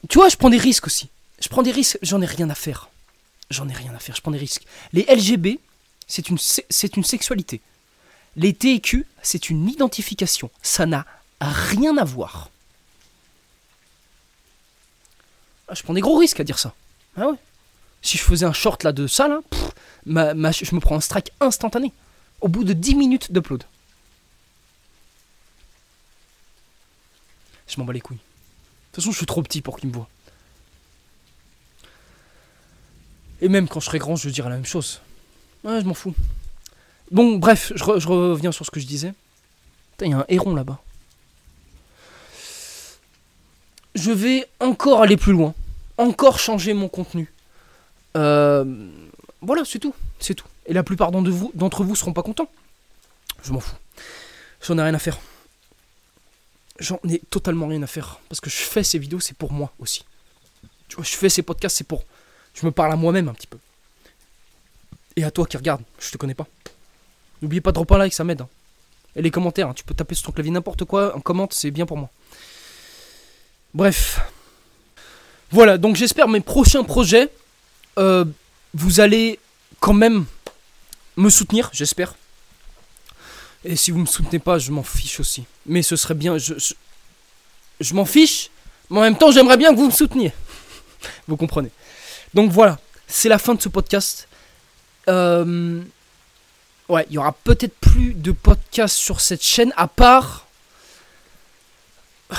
Tu 0.09 0.19
vois, 0.19 0.29
je 0.29 0.37
prends 0.37 0.51
des 0.51 0.59
risques 0.59 0.87
aussi. 0.87 1.09
Je 1.41 1.49
prends 1.49 1.63
des 1.63 1.71
risques, 1.71 1.99
j'en 2.03 2.21
ai 2.21 2.27
rien 2.27 2.51
à 2.51 2.57
faire. 2.57 2.91
J'en 3.51 3.69
ai 3.69 3.73
rien 3.73 3.95
à 3.95 3.99
faire, 4.01 4.17
je 4.17 4.21
prends 4.21 4.33
des 4.33 4.39
risques. 4.39 4.65
Les 4.93 5.05
LGB, 5.05 5.61
c'est 6.09 6.29
une, 6.29 6.39
c'est 6.39 6.97
une 6.97 7.05
sexualité. 7.05 7.61
Les 8.37 8.53
TQ, 8.53 9.07
c'est 9.23 9.49
une 9.49 9.69
identification. 9.69 10.51
Ça 10.61 10.87
n'a 10.87 11.07
rien 11.41 11.97
à 11.97 12.05
voir. 12.05 12.51
Ah, 15.69 15.75
je 15.75 15.83
prends 15.83 15.95
des 15.95 16.01
gros 16.01 16.17
risques 16.17 16.41
à 16.41 16.45
dire 16.45 16.59
ça. 16.59 16.75
Ah 17.17 17.29
ouais. 17.29 17.37
Si 18.03 18.19
je 18.19 18.23
faisais 18.23 18.47
un 18.47 18.53
short 18.53 18.83
là 18.83 18.93
de 18.93 19.07
ça, 19.07 19.29
là, 19.29 19.41
je 20.07 20.75
me 20.75 20.81
prends 20.81 20.97
un 20.97 21.01
strike 21.01 21.31
instantané. 21.41 21.93
Au 22.41 22.49
bout 22.49 22.65
de 22.65 22.73
10 22.73 22.95
minutes 22.95 23.33
d'upload. 23.33 23.65
Je 27.67 27.79
m'en 27.79 27.85
bats 27.85 27.93
les 27.93 28.01
couilles. 28.01 28.17
De 28.17 28.23
toute 28.93 28.97
façon, 29.03 29.13
je 29.13 29.17
suis 29.17 29.27
trop 29.27 29.43
petit 29.43 29.61
pour 29.61 29.79
qu'il 29.79 29.89
me 29.89 29.95
voit. 29.95 30.09
Et 33.41 33.49
même 33.49 33.69
quand 33.69 33.81
je 33.81 33.87
serai 33.87 33.99
grand, 33.99 34.17
je 34.17 34.29
dirai 34.31 34.49
la 34.49 34.57
même 34.57 34.67
chose. 34.67 35.01
Ouais, 35.65 35.81
je 35.81 35.87
m'en 35.87 35.95
fous. 35.95 36.15
Bon, 37.11 37.37
bref, 37.37 37.73
je, 37.75 37.85
reviens 37.85 38.53
sur 38.53 38.67
ce 38.67 38.71
que 38.71 38.81
je 38.81 38.87
disais. 38.87 39.15
il 40.01 40.09
y 40.09 40.13
a 40.13 40.19
un 40.19 40.25
héron 40.29 40.55
là-bas. 40.55 40.81
Je 43.95 44.11
vais 44.11 44.47
encore 44.61 45.03
aller 45.03 45.17
plus 45.17 45.33
loin. 45.33 45.55
Encore 45.97 46.39
changer 46.39 46.75
mon 46.75 46.89
contenu. 46.89 47.33
Euh, 48.17 48.65
voilà, 49.41 49.65
c'est 49.65 49.79
tout. 49.79 49.95
C'est 50.19 50.35
tout. 50.35 50.47
Et 50.69 50.75
la 50.75 50.83
plupart 50.83 51.11
d'entre 51.11 51.31
vous, 51.31 51.51
d'entre 51.55 51.85
seront 51.97 52.13
pas 52.13 52.23
contents. 52.23 52.49
Je 53.43 53.53
m'en 53.53 53.61
fous. 53.61 53.75
J'en 54.63 54.79
ai 54.79 54.83
rien 54.83 54.95
à 54.95 54.99
faire. 54.99 55.19
J'en 56.79 57.01
ai 57.09 57.21
totalement 57.31 57.67
rien 57.67 57.83
à 57.83 57.87
faire. 57.87 58.21
Parce 58.29 58.41
que 58.41 58.51
je 58.51 58.57
fais 58.57 58.85
ces 58.85 58.99
vidéos, 58.99 59.19
c'est 59.19 59.37
pour 59.37 59.51
moi 59.51 59.73
aussi. 59.79 60.05
Tu 60.89 60.97
vois, 60.97 61.05
je 61.05 61.17
fais 61.17 61.29
ces 61.29 61.43
podcasts, 61.43 61.77
c'est 61.77 61.87
pour. 61.87 62.05
Je 62.55 62.67
me 62.67 62.71
parle 62.71 62.93
à 62.93 62.97
moi-même 62.97 63.29
un 63.29 63.35
petit 63.35 63.47
peu. 63.47 63.59
Et 65.17 65.25
à 65.25 65.31
toi 65.31 65.47
qui 65.47 65.57
regarde, 65.57 65.83
je 65.99 66.11
te 66.11 66.17
connais 66.19 66.35
pas. 66.35 66.47
N'oubliez 67.41 67.61
pas 67.61 67.71
de 67.71 67.75
dropper 67.75 67.95
un 67.95 67.99
like, 67.99 68.13
ça 68.13 68.25
m'aide. 68.25 68.43
Hein. 68.43 68.49
Et 69.17 69.23
les 69.23 69.31
commentaires, 69.31 69.69
hein, 69.69 69.75
tu 69.75 69.85
peux 69.85 69.95
taper 69.95 70.15
sur 70.15 70.27
ton 70.27 70.33
clavier 70.33 70.53
n'importe 70.53 70.85
quoi, 70.85 71.17
un 71.17 71.21
commente, 71.21 71.55
c'est 71.55 71.71
bien 71.71 71.87
pour 71.87 71.97
moi. 71.97 72.11
Bref. 73.75 74.21
Voilà, 75.51 75.79
donc 75.79 75.97
j'espère 75.97 76.29
mes 76.29 76.41
prochains 76.41 76.85
projets, 76.85 77.31
euh, 77.99 78.25
vous 78.75 79.01
allez 79.01 79.41
quand 79.81 79.95
même 79.95 80.27
me 81.19 81.31
soutenir, 81.31 81.71
j'espère. 81.73 82.15
Et 83.65 83.77
si 83.77 83.91
vous 83.91 83.99
me 83.99 84.07
soutenez 84.07 84.39
pas, 84.39 84.59
je 84.59 84.71
m'en 84.71 84.83
fiche 84.83 85.21
aussi. 85.21 85.45
Mais 85.67 85.83
ce 85.83 85.97
serait 85.97 86.15
bien, 86.15 86.39
je, 86.39 86.55
je, 87.81 87.95
m'en 87.95 88.05
fiche, 88.05 88.51
mais 88.89 88.99
en 88.99 89.03
même 89.03 89.19
temps, 89.19 89.31
j'aimerais 89.31 89.57
bien 89.57 89.73
que 89.73 89.77
vous 89.77 89.87
me 89.87 89.93
souteniez. 89.93 90.33
vous 91.29 91.37
comprenez. 91.37 91.71
Donc 92.35 92.51
voilà, 92.51 92.79
c'est 93.07 93.29
la 93.29 93.39
fin 93.39 93.55
de 93.55 93.61
ce 93.61 93.69
podcast. 93.69 94.29
Euh, 95.09 95.83
ouais, 96.89 97.07
il 97.11 97.15
y 97.15 97.19
aura 97.19 97.33
peut-être 97.33 97.75
plus 97.79 98.15
de 98.15 98.33
podcasts 98.33 98.97
sur 98.97 99.21
cette 99.21 99.43
chaîne, 99.43 99.73
à 99.77 99.89
part. 99.89 100.47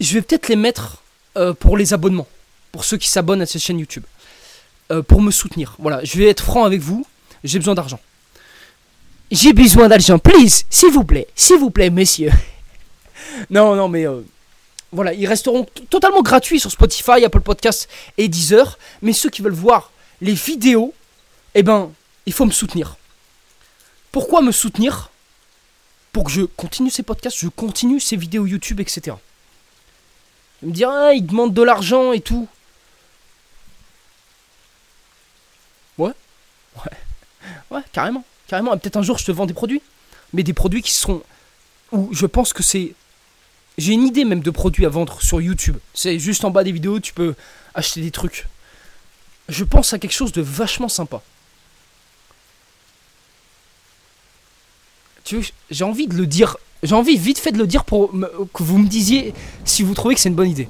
Je 0.00 0.14
vais 0.14 0.22
peut-être 0.22 0.48
les 0.48 0.56
mettre 0.56 1.02
euh, 1.36 1.54
pour 1.54 1.76
les 1.76 1.92
abonnements, 1.92 2.28
pour 2.70 2.84
ceux 2.84 2.98
qui 2.98 3.08
s'abonnent 3.08 3.42
à 3.42 3.46
cette 3.46 3.62
chaîne 3.62 3.80
YouTube, 3.80 4.04
euh, 4.92 5.02
pour 5.02 5.20
me 5.20 5.32
soutenir. 5.32 5.74
Voilà, 5.80 6.04
je 6.04 6.16
vais 6.18 6.28
être 6.28 6.44
franc 6.44 6.64
avec 6.64 6.80
vous, 6.80 7.04
j'ai 7.42 7.58
besoin 7.58 7.74
d'argent. 7.74 7.98
J'ai 9.30 9.52
besoin 9.52 9.88
d'argent, 9.88 10.18
please, 10.18 10.64
s'il 10.70 10.90
vous 10.90 11.04
plaît, 11.04 11.28
s'il 11.34 11.58
vous 11.58 11.70
plaît, 11.70 11.90
messieurs. 11.90 12.32
non, 13.50 13.76
non, 13.76 13.88
mais 13.88 14.06
euh, 14.06 14.22
voilà, 14.90 15.12
ils 15.12 15.26
resteront 15.26 15.66
totalement 15.90 16.22
gratuits 16.22 16.60
sur 16.60 16.70
Spotify, 16.70 17.24
Apple 17.24 17.40
Podcasts 17.40 17.88
et 18.16 18.28
Deezer. 18.28 18.78
Mais 19.02 19.12
ceux 19.12 19.28
qui 19.28 19.42
veulent 19.42 19.52
voir 19.52 19.92
les 20.22 20.32
vidéos, 20.32 20.94
eh 21.54 21.62
ben, 21.62 21.92
il 22.24 22.32
faut 22.32 22.46
me 22.46 22.50
soutenir. 22.50 22.96
Pourquoi 24.12 24.40
me 24.40 24.52
soutenir? 24.52 25.10
Pour 26.12 26.24
que 26.24 26.30
je 26.30 26.42
continue 26.42 26.90
ces 26.90 27.02
podcasts, 27.02 27.38
je 27.38 27.48
continue 27.48 28.00
ces 28.00 28.16
vidéos 28.16 28.46
YouTube, 28.46 28.80
etc. 28.80 29.16
Ils 30.62 30.68
me 30.68 30.74
dire, 30.74 30.88
ah, 30.88 31.12
ils 31.12 31.24
demandent 31.24 31.52
de 31.52 31.62
l'argent 31.62 32.12
et 32.12 32.20
tout. 32.20 32.48
Ouais. 35.98 36.12
Ouais. 36.76 36.96
Ouais, 37.70 37.82
carrément. 37.92 38.24
Carrément. 38.48 38.76
Peut-être 38.76 38.96
un 38.96 39.02
jour, 39.02 39.18
je 39.18 39.24
te 39.24 39.32
vends 39.32 39.46
des 39.46 39.54
produits. 39.54 39.82
Mais 40.32 40.42
des 40.42 40.52
produits 40.52 40.82
qui 40.82 40.92
seront. 40.92 41.22
Où 41.92 42.08
je 42.12 42.26
pense 42.26 42.52
que 42.52 42.62
c'est. 42.62 42.94
J'ai 43.76 43.92
une 43.92 44.02
idée 44.02 44.24
même 44.24 44.40
de 44.40 44.50
produits 44.50 44.84
à 44.86 44.88
vendre 44.88 45.22
sur 45.22 45.40
YouTube. 45.40 45.76
C'est 45.94 46.18
juste 46.18 46.44
en 46.44 46.50
bas 46.50 46.64
des 46.64 46.72
vidéos, 46.72 46.98
tu 46.98 47.12
peux 47.12 47.34
acheter 47.74 48.00
des 48.00 48.10
trucs. 48.10 48.46
Je 49.48 49.62
pense 49.64 49.92
à 49.92 49.98
quelque 49.98 50.12
chose 50.12 50.32
de 50.32 50.42
vachement 50.42 50.88
sympa. 50.88 51.22
Tu 55.24 55.52
j'ai 55.70 55.84
envie 55.84 56.08
de 56.08 56.14
le 56.14 56.26
dire. 56.26 56.56
J'ai 56.82 56.94
envie 56.94 57.16
vite 57.16 57.38
fait 57.38 57.52
de 57.52 57.58
le 57.58 57.66
dire 57.66 57.84
pour 57.84 58.10
que 58.52 58.62
vous 58.62 58.78
me 58.78 58.88
disiez 58.88 59.34
si 59.64 59.82
vous 59.82 59.94
trouvez 59.94 60.14
que 60.14 60.20
c'est 60.20 60.28
une 60.28 60.34
bonne 60.34 60.50
idée. 60.50 60.68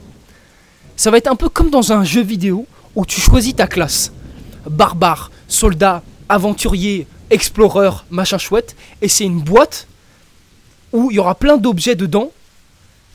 Ça 0.97 1.11
va 1.11 1.19
être 1.19 1.29
un 1.29 1.37
peu 1.37 1.49
comme 1.49 1.71
dans 1.71 1.93
un 1.93 2.05
jeu 2.05 2.23
vidéo 2.23 2.67
où 2.95 3.07
tu 3.07 3.21
choisis 3.21 3.55
ta 3.55 3.67
classe. 3.67 4.13
Barbare, 4.69 5.31
soldat, 5.49 6.03
aventurier, 6.29 7.07
explorer, 7.31 7.91
machin 8.11 8.39
chouette. 8.39 8.77
Et 9.03 9.09
c'est 9.09 9.25
une 9.25 9.41
boîte 9.41 9.87
où 10.93 11.11
il 11.11 11.17
y 11.17 11.19
aura 11.19 11.35
plein 11.35 11.57
d'objets 11.57 11.95
dedans 11.95 12.33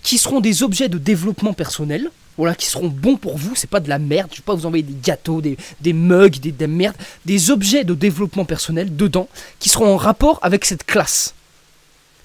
qui 0.01 0.17
seront 0.17 0.41
des 0.41 0.63
objets 0.63 0.89
de 0.89 0.97
développement 0.97 1.53
personnel. 1.53 2.11
Voilà, 2.35 2.55
qui 2.55 2.65
seront 2.65 2.87
bons 2.87 3.15
pour 3.15 3.37
vous, 3.37 3.55
c'est 3.55 3.69
pas 3.69 3.79
de 3.79 3.89
la 3.89 3.99
merde, 3.99 4.29
je 4.31 4.37
vais 4.37 4.43
pas 4.43 4.55
vous 4.55 4.65
envoyer 4.65 4.81
des 4.81 4.97
gâteaux, 5.03 5.39
des, 5.39 5.93
mugs, 5.93 6.39
des, 6.39 6.51
des 6.51 6.65
merdes, 6.65 6.95
des 7.25 7.51
objets 7.51 7.83
de 7.83 7.93
développement 7.93 8.43
personnel 8.43 8.95
dedans, 8.95 9.29
qui 9.59 9.69
seront 9.69 9.93
en 9.93 9.97
rapport 9.97 10.39
avec 10.41 10.65
cette 10.65 10.83
classe. 10.83 11.35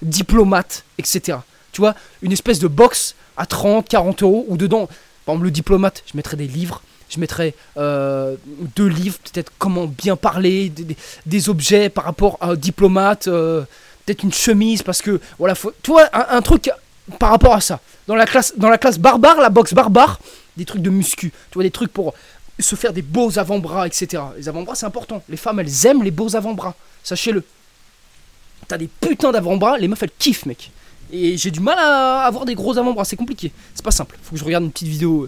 Diplomate, 0.01 0.83
etc. 0.97 1.37
Tu 1.71 1.81
vois, 1.81 1.93
une 2.23 2.31
espèce 2.31 2.57
de 2.57 2.67
box 2.67 3.13
à 3.37 3.45
30, 3.45 3.87
40 3.87 4.23
euros, 4.23 4.45
ou 4.47 4.57
dedans, 4.57 4.87
par 5.25 5.33
exemple 5.35 5.45
le 5.45 5.51
diplomate, 5.51 6.03
je 6.11 6.17
mettrai 6.17 6.37
des 6.37 6.47
livres, 6.47 6.81
je 7.09 7.19
mettrai 7.19 7.55
euh, 7.77 8.35
deux 8.75 8.87
livres, 8.87 9.17
peut-être 9.31 9.51
comment 9.57 9.87
bien 9.87 10.15
parler, 10.15 10.71
des, 11.25 11.49
objets 11.49 11.89
par 11.89 12.03
rapport 12.03 12.37
à 12.39 12.51
un 12.51 12.55
diplomate, 12.55 13.27
euh, 13.27 13.63
peut-être 14.05 14.23
une 14.23 14.33
chemise, 14.33 14.83
parce 14.83 15.01
que, 15.01 15.19
voilà, 15.37 15.55
faut, 15.55 15.73
tu 15.81 15.91
vois, 15.91 16.07
un, 16.13 16.41
truc 16.41 16.69
par 17.17 17.31
rapport 17.31 17.55
à 17.55 17.61
ça. 17.61 17.79
Dans 18.07 18.15
la 18.15 18.25
classe, 18.25 18.53
dans 18.57 18.69
la 18.69 18.77
classe 18.77 18.99
barbare, 18.99 19.39
la 19.41 19.49
boxe 19.49 19.73
barbare, 19.73 20.19
des 20.55 20.65
trucs 20.65 20.81
de 20.81 20.89
muscu, 20.89 21.31
tu 21.31 21.53
vois, 21.55 21.63
des 21.63 21.71
trucs 21.71 21.91
pour 21.91 22.13
se 22.59 22.75
faire 22.75 22.93
des 22.93 23.01
beaux 23.01 23.37
avant-bras, 23.39 23.87
etc. 23.87 24.21
Les 24.37 24.49
avant-bras, 24.49 24.75
c'est 24.75 24.85
important. 24.85 25.23
Les 25.29 25.37
femmes, 25.37 25.59
elles 25.59 25.85
aiment 25.85 26.03
les 26.03 26.11
beaux 26.11 26.35
avant-bras, 26.35 26.75
sachez-le. 27.03 27.43
T'as 28.67 28.77
des 28.77 28.87
putains 28.87 29.31
d'avant-bras, 29.31 29.77
les 29.77 29.87
meufs, 29.87 30.03
elles 30.03 30.11
kiffent, 30.19 30.45
mec. 30.45 30.71
Et 31.11 31.37
j'ai 31.37 31.49
du 31.49 31.59
mal 31.59 31.77
à 31.79 32.21
avoir 32.21 32.45
des 32.45 32.53
gros 32.53 32.77
avant-bras, 32.77 33.03
c'est 33.05 33.15
compliqué. 33.15 33.51
C'est 33.73 33.83
pas 33.83 33.91
simple. 33.91 34.17
Faut 34.21 34.33
que 34.33 34.39
je 34.39 34.45
regarde 34.45 34.63
une 34.63 34.71
petite 34.71 34.89
vidéo 34.89 35.27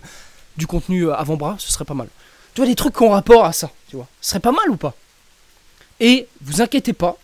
du 0.57 0.67
contenu 0.67 1.07
euh, 1.07 1.15
avant-bras, 1.15 1.55
ce 1.59 1.71
serait 1.71 1.85
pas 1.85 1.93
mal. 1.93 2.07
Tu 2.53 2.61
vois, 2.61 2.67
des 2.67 2.75
trucs 2.75 2.95
qui 2.95 3.03
ont 3.03 3.09
rapport 3.09 3.45
à 3.45 3.53
ça, 3.53 3.71
tu 3.87 3.95
vois. 3.95 4.07
Ce 4.21 4.31
serait 4.31 4.39
pas 4.39 4.51
mal 4.51 4.69
ou 4.69 4.77
pas? 4.77 4.93
Et 5.99 6.27
vous 6.41 6.61
inquiétez 6.61 6.93
pas, 6.93 7.17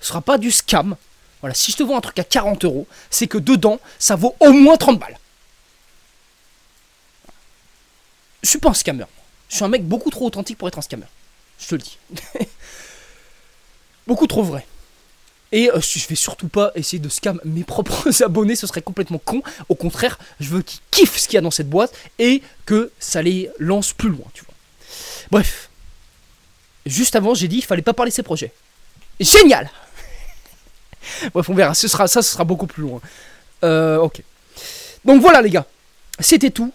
ce 0.00 0.08
sera 0.08 0.20
pas 0.20 0.38
du 0.38 0.50
scam. 0.50 0.96
Voilà, 1.40 1.54
si 1.54 1.72
je 1.72 1.76
te 1.76 1.82
vends 1.82 1.96
un 1.96 2.00
truc 2.00 2.18
à 2.18 2.24
40 2.24 2.64
euros, 2.64 2.86
c'est 3.10 3.26
que 3.26 3.38
dedans, 3.38 3.78
ça 3.98 4.16
vaut 4.16 4.36
au 4.40 4.52
moins 4.52 4.76
30 4.76 4.98
balles. 4.98 5.18
Je 8.42 8.48
suis 8.48 8.58
pas 8.58 8.70
un 8.70 8.74
scammer. 8.74 9.06
Je 9.48 9.56
suis 9.56 9.64
un 9.64 9.68
mec 9.68 9.86
beaucoup 9.86 10.10
trop 10.10 10.26
authentique 10.26 10.58
pour 10.58 10.68
être 10.68 10.78
un 10.78 10.82
scammer. 10.82 11.06
Je 11.58 11.66
te 11.66 11.74
le 11.74 11.82
dis. 11.82 11.98
beaucoup 14.06 14.26
trop 14.26 14.42
vrai. 14.42 14.66
Et 15.52 15.70
euh, 15.70 15.80
je 15.80 16.08
vais 16.08 16.14
surtout 16.14 16.48
pas 16.48 16.72
essayer 16.74 16.98
de 16.98 17.08
scam 17.08 17.40
mes 17.44 17.62
propres 17.62 18.10
abonnés, 18.24 18.56
ce 18.56 18.66
serait 18.66 18.82
complètement 18.82 19.18
con. 19.18 19.42
Au 19.68 19.74
contraire, 19.74 20.18
je 20.40 20.48
veux 20.48 20.62
qu'ils 20.62 20.80
kiffent 20.90 21.18
ce 21.18 21.26
qu'il 21.26 21.34
y 21.34 21.38
a 21.38 21.42
dans 21.42 21.50
cette 21.50 21.68
boîte 21.68 21.94
et 22.18 22.42
que 22.64 22.90
ça 22.98 23.22
les 23.22 23.50
lance 23.58 23.92
plus 23.92 24.08
loin, 24.08 24.24
tu 24.32 24.44
vois. 24.44 24.54
Bref. 25.30 25.68
Juste 26.84 27.14
avant, 27.14 27.34
j'ai 27.34 27.48
dit 27.48 27.58
il 27.58 27.64
fallait 27.64 27.82
pas 27.82 27.92
parler 27.92 28.10
de 28.10 28.16
ces 28.16 28.22
projets. 28.22 28.52
Génial 29.20 29.70
Bref, 31.34 31.48
on 31.48 31.54
verra. 31.54 31.74
Ça, 31.74 32.08
ce 32.08 32.22
sera 32.22 32.44
beaucoup 32.44 32.66
plus 32.66 32.82
loin. 32.82 33.00
Euh, 33.62 33.98
ok. 33.98 34.22
Donc 35.04 35.20
voilà, 35.20 35.42
les 35.42 35.50
gars. 35.50 35.66
C'était 36.18 36.50
tout. 36.50 36.72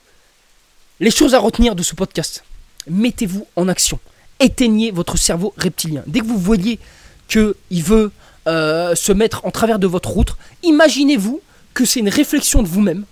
Les 1.00 1.12
choses 1.12 1.34
à 1.36 1.40
retenir 1.40 1.76
de 1.76 1.84
ce 1.84 1.94
podcast. 1.94 2.44
Mettez-vous 2.90 3.48
en 3.56 3.68
action. 3.68 4.00
Éteignez 4.40 4.92
votre 4.92 5.18
cerveau 5.18 5.54
reptilien. 5.58 6.04
Dès 6.08 6.20
que 6.22 6.26
vous 6.26 6.38
voyez 6.38 6.80
qu'il 7.28 7.84
veut 7.84 8.12
euh, 8.48 8.96
se 8.96 9.12
mettre 9.12 9.46
en 9.46 9.52
travers 9.52 9.80
de 9.80 9.88
votre 9.88 10.10
route, 10.10 10.36
imaginez-vous 10.64 11.42
que 11.74 11.86
c'est 11.86 12.00
une 12.00 12.10
réflexion 12.10 12.64
de 12.64 12.68
vous-même, 12.68 13.06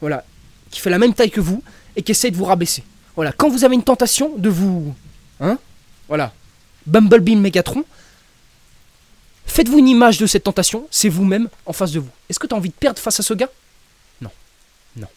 voilà, 0.00 0.24
qui 0.70 0.80
fait 0.80 0.90
la 0.90 0.98
même 0.98 1.14
taille 1.14 1.30
que 1.30 1.40
vous 1.40 1.62
et 1.96 2.02
qui 2.02 2.12
essaie 2.12 2.30
de 2.30 2.36
vous 2.36 2.44
rabaisser. 2.44 2.84
Voilà, 3.16 3.32
quand 3.32 3.48
vous 3.48 3.64
avez 3.64 3.74
une 3.74 3.82
tentation 3.82 4.36
de 4.36 4.48
vous, 4.48 4.94
hein, 5.40 5.58
voilà, 6.06 6.32
Bumblebee 6.86 7.36
Megatron, 7.36 7.84
faites-vous 9.46 9.78
une 9.78 9.88
image 9.88 10.18
de 10.18 10.26
cette 10.26 10.44
tentation, 10.44 10.86
c'est 10.90 11.08
vous-même 11.08 11.48
en 11.66 11.72
face 11.72 11.90
de 11.92 12.00
vous. 12.00 12.10
Est-ce 12.28 12.38
que 12.38 12.46
tu 12.46 12.54
as 12.54 12.56
envie 12.56 12.68
de 12.68 12.74
perdre 12.74 13.00
face 13.00 13.18
à 13.18 13.22
ce 13.22 13.34
gars? 13.34 13.50
Non, 14.20 14.30
non. 14.96 15.08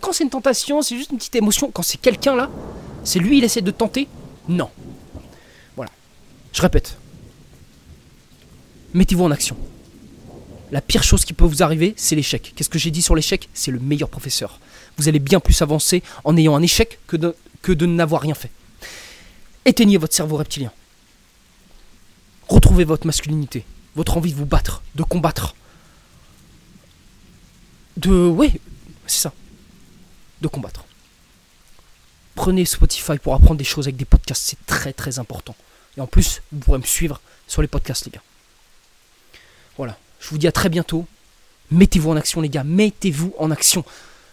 Quand 0.00 0.12
c'est 0.12 0.24
une 0.24 0.30
tentation, 0.30 0.80
c'est 0.80 0.96
juste 0.96 1.10
une 1.10 1.18
petite 1.18 1.36
émotion. 1.36 1.70
Quand 1.70 1.82
c'est 1.82 1.98
quelqu'un 1.98 2.34
là, 2.34 2.48
c'est 3.04 3.18
lui, 3.18 3.38
il 3.38 3.44
essaie 3.44 3.60
de 3.60 3.70
tenter? 3.70 4.08
Non, 4.48 4.70
Je 6.52 6.62
répète. 6.62 6.96
Mettez-vous 8.94 9.24
en 9.24 9.30
action. 9.30 9.56
La 10.70 10.80
pire 10.80 11.02
chose 11.02 11.24
qui 11.24 11.32
peut 11.32 11.44
vous 11.44 11.62
arriver, 11.62 11.94
c'est 11.96 12.14
l'échec. 12.14 12.52
Qu'est-ce 12.54 12.68
que 12.68 12.78
j'ai 12.78 12.90
dit 12.90 13.02
sur 13.02 13.14
l'échec? 13.14 13.48
C'est 13.54 13.70
le 13.70 13.78
meilleur 13.78 14.08
professeur. 14.08 14.60
Vous 14.98 15.08
allez 15.08 15.18
bien 15.18 15.40
plus 15.40 15.62
avancer 15.62 16.02
en 16.24 16.36
ayant 16.36 16.56
un 16.56 16.62
échec 16.62 16.98
que 17.06 17.16
de, 17.16 17.86
n'avoir 17.86 18.22
rien 18.22 18.34
fait. 18.34 18.50
Éteignez 19.64 19.96
votre 19.96 20.14
cerveau 20.14 20.36
reptilien. 20.36 20.72
Retrouvez 22.48 22.84
votre 22.84 23.06
masculinité, 23.06 23.64
votre 23.94 24.16
envie 24.16 24.32
de 24.32 24.36
vous 24.36 24.46
battre, 24.46 24.82
de 24.94 25.02
combattre. 25.02 25.54
De... 27.96 28.10
Oui, 28.10 28.60
c'est 29.06 29.20
ça. 29.20 29.32
De 30.40 30.48
combattre. 30.48 30.84
Prenez 32.34 32.64
Spotify 32.64 33.18
pour 33.18 33.34
apprendre 33.34 33.56
des 33.56 33.64
choses 33.64 33.86
avec 33.86 33.96
des 33.96 34.04
podcasts, 34.04 34.42
c'est 34.44 34.66
très 34.66 34.92
très 34.92 35.18
important. 35.18 35.56
Et 35.96 36.00
en 36.00 36.06
plus, 36.06 36.40
vous 36.52 36.60
pourrez 36.60 36.78
me 36.78 36.84
suivre 36.84 37.20
sur 37.46 37.62
les 37.62 37.68
podcasts, 37.68 38.06
les 38.06 38.12
gars. 38.12 38.22
Je 40.20 40.28
vous 40.30 40.38
dis 40.38 40.48
à 40.48 40.52
très 40.52 40.68
bientôt. 40.68 41.06
Mettez-vous 41.70 42.10
en 42.10 42.16
action, 42.16 42.40
les 42.40 42.48
gars. 42.48 42.64
Mettez-vous 42.64 43.34
en 43.38 43.50
action. 43.50 43.84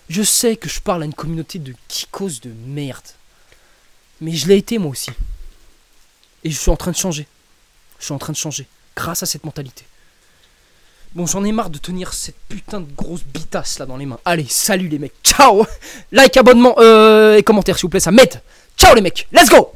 Je 0.10 0.24
sais 0.24 0.56
que 0.56 0.70
je 0.70 0.80
parle 0.80 1.04
à 1.04 1.06
une 1.06 1.14
communauté 1.14 1.60
de 1.60 1.74
kikos 1.88 2.40
de 2.42 2.52
merde. 2.68 3.04
Mais 4.22 4.32
je 4.32 4.48
l'ai 4.48 4.58
été 4.58 4.78
moi 4.78 4.92
aussi. 4.92 5.12
Et 6.44 6.52
je 6.52 6.60
suis 6.60 6.72
en 6.72 6.78
train 6.78 6.92
de 6.92 6.96
changer. 6.96 7.28
Je 8.00 8.06
suis 8.06 8.14
en 8.14 8.20
train 8.20 8.34
de 8.34 8.38
changer. 8.38 8.68
Grâce 8.96 9.24
à 9.24 9.26
cette 9.26 9.44
mentalité. 9.44 9.84
Bon, 11.16 11.26
j'en 11.26 11.44
ai 11.44 11.52
marre 11.52 11.70
de 11.70 11.78
tenir 11.78 12.14
cette 12.14 12.36
putain 12.50 12.82
de 12.82 12.92
grosse 12.92 13.24
bitasse 13.24 13.80
là 13.80 13.86
dans 13.86 13.98
les 13.98 14.06
mains. 14.06 14.20
Allez, 14.26 14.46
salut 14.50 14.90
les 14.90 15.00
mecs. 15.00 15.14
Ciao 15.24 15.66
Like, 16.12 16.36
abonnement 16.36 16.76
euh, 16.78 17.38
et 17.38 17.44
commentaire 17.44 17.78
s'il 17.78 17.84
vous 17.84 17.90
plaît, 17.90 18.02
ça 18.02 18.12
m'aide. 18.12 18.42
Ciao 18.78 18.94
les 18.94 19.02
mecs. 19.02 19.28
Let's 19.32 19.50
go 19.50 19.75